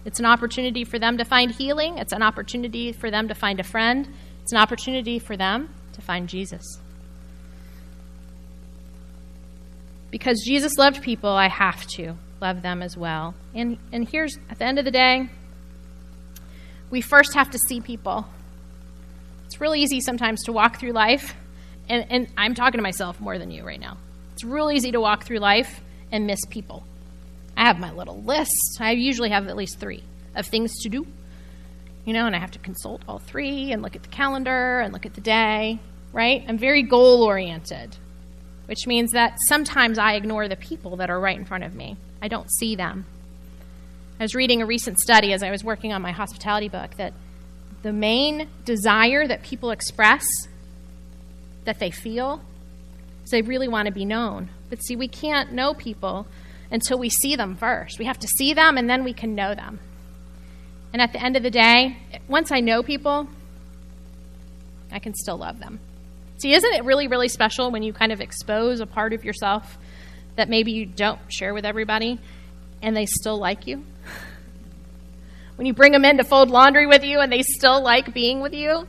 It's 0.05 0.19
an 0.19 0.25
opportunity 0.25 0.83
for 0.83 0.99
them 0.99 1.17
to 1.17 1.25
find 1.25 1.51
healing, 1.51 1.97
it's 1.97 2.13
an 2.13 2.21
opportunity 2.21 2.91
for 2.91 3.09
them 3.09 3.27
to 3.27 3.33
find 3.35 3.59
a 3.59 3.63
friend, 3.63 4.07
It's 4.43 4.51
an 4.51 4.59
opportunity 4.59 5.17
for 5.17 5.35
them 5.35 5.73
to 5.93 6.01
find 6.01 6.29
Jesus. 6.29 6.63
Because 10.11 10.43
Jesus 10.45 10.77
loved 10.77 11.01
people, 11.01 11.31
I 11.31 11.49
have 11.49 11.85
to 11.95 12.15
love 12.39 12.61
them 12.61 12.83
as 12.83 12.95
well. 12.95 13.33
And, 13.55 13.79
and 13.91 14.07
here's, 14.07 14.37
at 14.51 14.59
the 14.59 14.65
end 14.65 14.77
of 14.77 14.85
the 14.85 14.91
day, 14.91 15.27
we 16.91 17.01
first 17.01 17.33
have 17.33 17.49
to 17.49 17.57
see 17.67 17.81
people. 17.81 18.27
It's 19.47 19.59
really 19.59 19.81
easy 19.81 19.99
sometimes 19.99 20.43
to 20.43 20.53
walk 20.53 20.79
through 20.79 20.91
life, 20.91 21.33
and, 21.89 22.05
and 22.11 22.27
I'm 22.37 22.53
talking 22.53 22.77
to 22.77 22.83
myself 22.83 23.19
more 23.19 23.39
than 23.39 23.49
you 23.49 23.65
right 23.65 23.79
now. 23.79 23.97
It's 24.33 24.43
real 24.43 24.69
easy 24.69 24.91
to 24.91 25.01
walk 25.01 25.23
through 25.23 25.39
life 25.39 25.81
and 26.11 26.27
miss 26.27 26.39
people. 26.49 26.85
I 27.57 27.65
have 27.65 27.79
my 27.79 27.91
little 27.91 28.21
list. 28.21 28.77
I 28.79 28.91
usually 28.91 29.29
have 29.29 29.47
at 29.47 29.55
least 29.55 29.79
three 29.79 30.03
of 30.35 30.45
things 30.45 30.73
to 30.81 30.89
do 30.89 31.05
you 32.05 32.13
know, 32.13 32.27
and 32.27 32.35
I 32.35 32.39
have 32.39 32.51
to 32.51 32.59
consult 32.59 33.01
all 33.07 33.19
three 33.19 33.71
and 33.71 33.81
look 33.81 33.95
at 33.95 34.03
the 34.03 34.09
calendar 34.09 34.79
and 34.79 34.93
look 34.93 35.05
at 35.05 35.15
the 35.15 35.21
day, 35.21 35.79
right? 36.13 36.45
I'm 36.47 36.57
very 36.57 36.83
goal 36.83 37.23
oriented, 37.23 37.97
which 38.67 38.85
means 38.85 39.11
that 39.11 39.37
sometimes 39.47 39.97
I 39.97 40.13
ignore 40.13 40.47
the 40.47 40.55
people 40.55 40.97
that 40.97 41.09
are 41.09 41.19
right 41.19 41.37
in 41.37 41.45
front 41.45 41.63
of 41.63 41.73
me. 41.73 41.97
I 42.21 42.27
don't 42.27 42.49
see 42.59 42.75
them. 42.75 43.05
I 44.19 44.23
was 44.23 44.35
reading 44.35 44.61
a 44.61 44.65
recent 44.65 44.99
study 44.99 45.33
as 45.33 45.41
I 45.43 45.49
was 45.49 45.63
working 45.63 45.91
on 45.91 46.01
my 46.01 46.11
hospitality 46.11 46.69
book 46.69 46.95
that 46.97 47.13
the 47.81 47.91
main 47.91 48.49
desire 48.63 49.27
that 49.27 49.41
people 49.41 49.71
express 49.71 50.23
that 51.65 51.79
they 51.79 51.89
feel 51.89 52.41
is 53.23 53.31
they 53.31 53.41
really 53.41 53.67
want 53.67 53.87
to 53.87 53.91
be 53.91 54.05
known. 54.05 54.49
But 54.69 54.83
see, 54.83 54.95
we 54.95 55.07
can't 55.07 55.51
know 55.51 55.73
people 55.73 56.27
until 56.71 56.97
we 56.97 57.09
see 57.09 57.35
them 57.35 57.55
first. 57.55 57.99
We 57.99 58.05
have 58.05 58.19
to 58.19 58.27
see 58.27 58.53
them 58.53 58.77
and 58.77 58.89
then 58.89 59.03
we 59.03 59.13
can 59.13 59.35
know 59.35 59.55
them. 59.55 59.79
And 60.93 61.01
at 61.01 61.11
the 61.13 61.21
end 61.21 61.35
of 61.35 61.43
the 61.43 61.51
day, 61.51 61.97
once 62.27 62.51
I 62.51 62.61
know 62.61 62.81
people, 62.81 63.27
I 64.91 64.99
can 64.99 65.13
still 65.13 65.37
love 65.37 65.59
them. 65.59 65.79
See, 66.37 66.53
isn't 66.53 66.73
it 66.73 66.83
really, 66.83 67.07
really 67.07 67.27
special 67.27 67.71
when 67.71 67.83
you 67.83 67.93
kind 67.93 68.11
of 68.11 68.21
expose 68.21 68.79
a 68.79 68.85
part 68.85 69.13
of 69.13 69.23
yourself 69.23 69.77
that 70.35 70.49
maybe 70.49 70.71
you 70.71 70.85
don't 70.85 71.19
share 71.27 71.53
with 71.53 71.65
everybody 71.65 72.19
and 72.81 72.95
they 72.95 73.05
still 73.05 73.37
like 73.37 73.67
you? 73.67 73.83
When 75.55 75.65
you 75.65 75.73
bring 75.73 75.93
them 75.93 76.03
in 76.03 76.17
to 76.17 76.25
fold 76.25 76.49
laundry 76.49 76.85
with 76.85 77.05
you 77.05 77.21
and 77.21 77.31
they 77.31 77.41
still 77.41 77.81
like 77.81 78.13
being 78.13 78.41
with 78.41 78.53
you? 78.53 78.87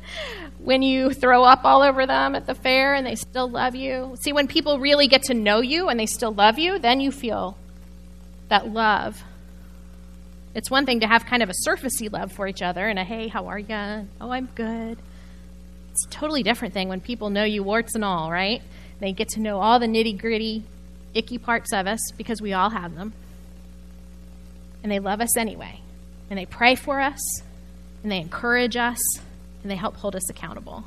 When 0.58 0.82
you 0.82 1.12
throw 1.12 1.44
up 1.44 1.64
all 1.64 1.80
over 1.80 2.06
them 2.06 2.34
at 2.34 2.46
the 2.46 2.56
fair 2.56 2.94
and 2.94 3.06
they 3.06 3.14
still 3.14 3.48
love 3.48 3.76
you? 3.76 4.16
See, 4.20 4.32
when 4.32 4.48
people 4.48 4.80
really 4.80 5.06
get 5.06 5.22
to 5.24 5.34
know 5.34 5.60
you 5.60 5.88
and 5.88 6.00
they 6.00 6.06
still 6.06 6.32
love 6.32 6.58
you, 6.58 6.80
then 6.80 7.00
you 7.00 7.12
feel 7.12 7.56
that 8.48 8.68
love 8.68 9.22
it's 10.56 10.70
one 10.70 10.86
thing 10.86 11.00
to 11.00 11.06
have 11.06 11.26
kind 11.26 11.42
of 11.42 11.50
a 11.50 11.68
surfacey 11.68 12.10
love 12.10 12.32
for 12.32 12.48
each 12.48 12.62
other 12.62 12.88
and 12.88 12.98
a 12.98 13.04
hey, 13.04 13.28
how 13.28 13.48
are 13.48 13.58
you? 13.58 14.08
Oh, 14.18 14.30
I'm 14.30 14.48
good. 14.54 14.96
It's 15.90 16.06
a 16.06 16.08
totally 16.08 16.42
different 16.42 16.72
thing 16.72 16.88
when 16.88 17.02
people 17.02 17.28
know 17.28 17.44
you 17.44 17.62
warts 17.62 17.94
and 17.94 18.02
all, 18.02 18.30
right? 18.30 18.62
They 18.98 19.12
get 19.12 19.28
to 19.30 19.40
know 19.40 19.60
all 19.60 19.78
the 19.78 19.86
nitty 19.86 20.18
gritty, 20.18 20.64
icky 21.12 21.36
parts 21.36 21.74
of 21.74 21.86
us 21.86 22.00
because 22.16 22.40
we 22.40 22.54
all 22.54 22.70
have 22.70 22.94
them. 22.94 23.12
And 24.82 24.90
they 24.90 24.98
love 24.98 25.20
us 25.20 25.36
anyway. 25.36 25.82
And 26.30 26.38
they 26.38 26.46
pray 26.46 26.74
for 26.74 27.02
us, 27.02 27.20
and 28.02 28.10
they 28.10 28.18
encourage 28.18 28.76
us, 28.76 28.98
and 29.62 29.70
they 29.70 29.76
help 29.76 29.96
hold 29.96 30.16
us 30.16 30.30
accountable. 30.30 30.84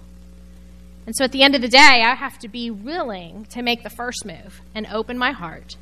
And 1.06 1.16
so 1.16 1.26
at 1.26 1.32
the 1.32 1.44
end 1.44 1.54
of 1.54 1.62
the 1.62 1.68
day, 1.68 1.78
I 2.04 2.16
have 2.16 2.40
to 2.40 2.48
be 2.48 2.72
willing 2.72 3.46
to 3.52 3.62
make 3.62 3.84
the 3.84 3.90
first 3.92 4.26
move 4.26 4.62
and 4.74 4.88
open 4.88 5.16
my 5.16 5.32
heart 5.32 5.78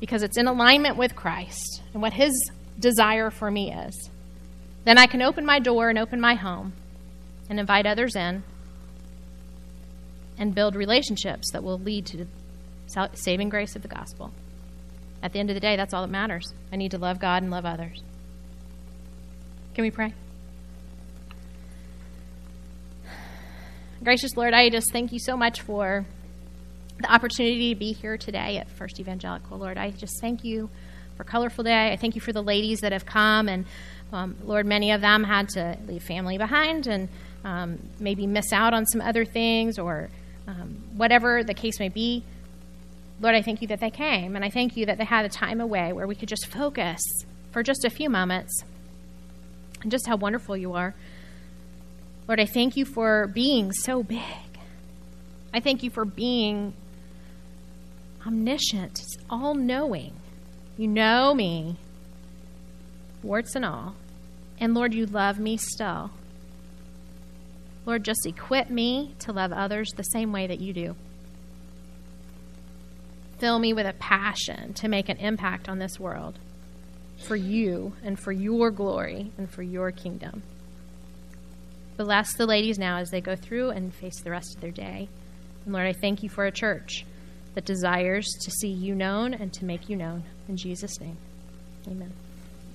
because 0.00 0.22
it's 0.22 0.36
in 0.36 0.46
alignment 0.46 0.96
with 0.96 1.16
Christ 1.16 1.82
and 1.92 2.02
what 2.02 2.12
His 2.12 2.50
desire 2.78 3.30
for 3.30 3.50
me 3.50 3.72
is, 3.72 4.10
then 4.84 4.98
I 4.98 5.06
can 5.06 5.22
open 5.22 5.44
my 5.44 5.58
door 5.58 5.88
and 5.88 5.98
open 5.98 6.20
my 6.20 6.34
home 6.34 6.72
and 7.50 7.58
invite 7.58 7.86
others 7.86 8.14
in 8.14 8.42
and 10.38 10.54
build 10.54 10.74
relationships 10.74 11.50
that 11.52 11.64
will 11.64 11.78
lead 11.78 12.06
to 12.06 12.16
the 12.16 12.26
saving 13.14 13.48
grace 13.48 13.74
of 13.76 13.82
the 13.82 13.88
gospel. 13.88 14.32
At 15.22 15.32
the 15.32 15.40
end 15.40 15.50
of 15.50 15.54
the 15.54 15.60
day, 15.60 15.76
that's 15.76 15.92
all 15.92 16.02
that 16.02 16.10
matters. 16.10 16.52
I 16.72 16.76
need 16.76 16.92
to 16.92 16.98
love 16.98 17.18
God 17.18 17.42
and 17.42 17.50
love 17.50 17.64
others. 17.64 18.02
Can 19.74 19.82
we 19.82 19.90
pray? 19.90 20.14
Gracious 24.02 24.36
Lord, 24.36 24.54
I 24.54 24.70
just 24.70 24.92
thank 24.92 25.12
you 25.12 25.18
so 25.18 25.36
much 25.36 25.60
for 25.60 26.06
the 27.00 27.12
opportunity 27.12 27.72
to 27.74 27.78
be 27.78 27.92
here 27.92 28.16
today 28.16 28.58
at 28.58 28.68
First 28.68 28.98
Evangelical. 28.98 29.58
Lord, 29.58 29.78
I 29.78 29.90
just 29.90 30.20
thank 30.20 30.44
you 30.44 30.68
for 31.16 31.24
Colorful 31.24 31.64
Day. 31.64 31.92
I 31.92 31.96
thank 31.96 32.14
you 32.14 32.20
for 32.20 32.32
the 32.32 32.42
ladies 32.42 32.80
that 32.80 32.92
have 32.92 33.06
come, 33.06 33.48
and 33.48 33.66
um, 34.12 34.36
Lord, 34.44 34.66
many 34.66 34.90
of 34.92 35.00
them 35.00 35.24
had 35.24 35.48
to 35.50 35.76
leave 35.86 36.02
family 36.02 36.38
behind 36.38 36.86
and 36.86 37.08
um, 37.44 37.78
maybe 38.00 38.26
miss 38.26 38.52
out 38.52 38.74
on 38.74 38.86
some 38.86 39.00
other 39.00 39.24
things 39.24 39.78
or 39.78 40.10
um, 40.46 40.82
whatever 40.96 41.44
the 41.44 41.54
case 41.54 41.78
may 41.78 41.88
be. 41.88 42.24
Lord, 43.20 43.34
I 43.34 43.42
thank 43.42 43.62
you 43.62 43.68
that 43.68 43.80
they 43.80 43.90
came, 43.90 44.36
and 44.36 44.44
I 44.44 44.50
thank 44.50 44.76
you 44.76 44.86
that 44.86 44.98
they 44.98 45.04
had 45.04 45.24
a 45.24 45.28
time 45.28 45.60
away 45.60 45.92
where 45.92 46.06
we 46.06 46.14
could 46.14 46.28
just 46.28 46.46
focus 46.46 47.00
for 47.50 47.62
just 47.62 47.84
a 47.84 47.90
few 47.90 48.08
moments 48.08 48.62
and 49.82 49.90
just 49.90 50.06
how 50.06 50.16
wonderful 50.16 50.56
you 50.56 50.74
are. 50.74 50.94
Lord, 52.26 52.40
I 52.40 52.46
thank 52.46 52.76
you 52.76 52.84
for 52.84 53.26
being 53.28 53.72
so 53.72 54.02
big. 54.02 54.22
I 55.52 55.60
thank 55.60 55.82
you 55.82 55.90
for 55.90 56.04
being 56.04 56.74
omniscient, 58.28 59.00
it's 59.00 59.16
all 59.30 59.54
knowing. 59.54 60.12
You 60.76 60.86
know 60.86 61.34
me, 61.34 61.76
warts 63.22 63.54
and 63.56 63.64
all. 63.64 63.94
And 64.60 64.74
Lord, 64.74 64.92
you 64.92 65.06
love 65.06 65.38
me 65.38 65.56
still. 65.56 66.10
Lord, 67.86 68.04
just 68.04 68.26
equip 68.26 68.68
me 68.68 69.14
to 69.20 69.32
love 69.32 69.50
others 69.50 69.88
the 69.96 70.02
same 70.02 70.30
way 70.30 70.46
that 70.46 70.60
you 70.60 70.74
do. 70.74 70.94
Fill 73.38 73.58
me 73.58 73.72
with 73.72 73.86
a 73.86 73.94
passion 73.94 74.74
to 74.74 74.88
make 74.88 75.08
an 75.08 75.16
impact 75.16 75.68
on 75.68 75.78
this 75.78 75.98
world 75.98 76.38
for 77.16 77.36
you 77.36 77.94
and 78.04 78.18
for 78.18 78.30
your 78.30 78.70
glory 78.70 79.32
and 79.38 79.48
for 79.48 79.62
your 79.62 79.90
kingdom. 79.90 80.42
Bless 81.96 82.36
the 82.36 82.46
ladies 82.46 82.78
now 82.78 82.98
as 82.98 83.10
they 83.10 83.22
go 83.22 83.34
through 83.34 83.70
and 83.70 83.94
face 83.94 84.20
the 84.20 84.30
rest 84.30 84.54
of 84.54 84.60
their 84.60 84.70
day. 84.70 85.08
And 85.64 85.72
Lord, 85.72 85.86
I 85.86 85.94
thank 85.94 86.22
you 86.22 86.28
for 86.28 86.44
a 86.44 86.52
church 86.52 87.06
that 87.54 87.64
desires 87.64 88.26
to 88.42 88.50
see 88.50 88.68
you 88.68 88.94
known 88.94 89.34
and 89.34 89.52
to 89.54 89.64
make 89.64 89.88
you 89.88 89.96
known. 89.96 90.22
In 90.48 90.56
Jesus' 90.56 91.00
name, 91.00 91.16
amen. 91.86 92.12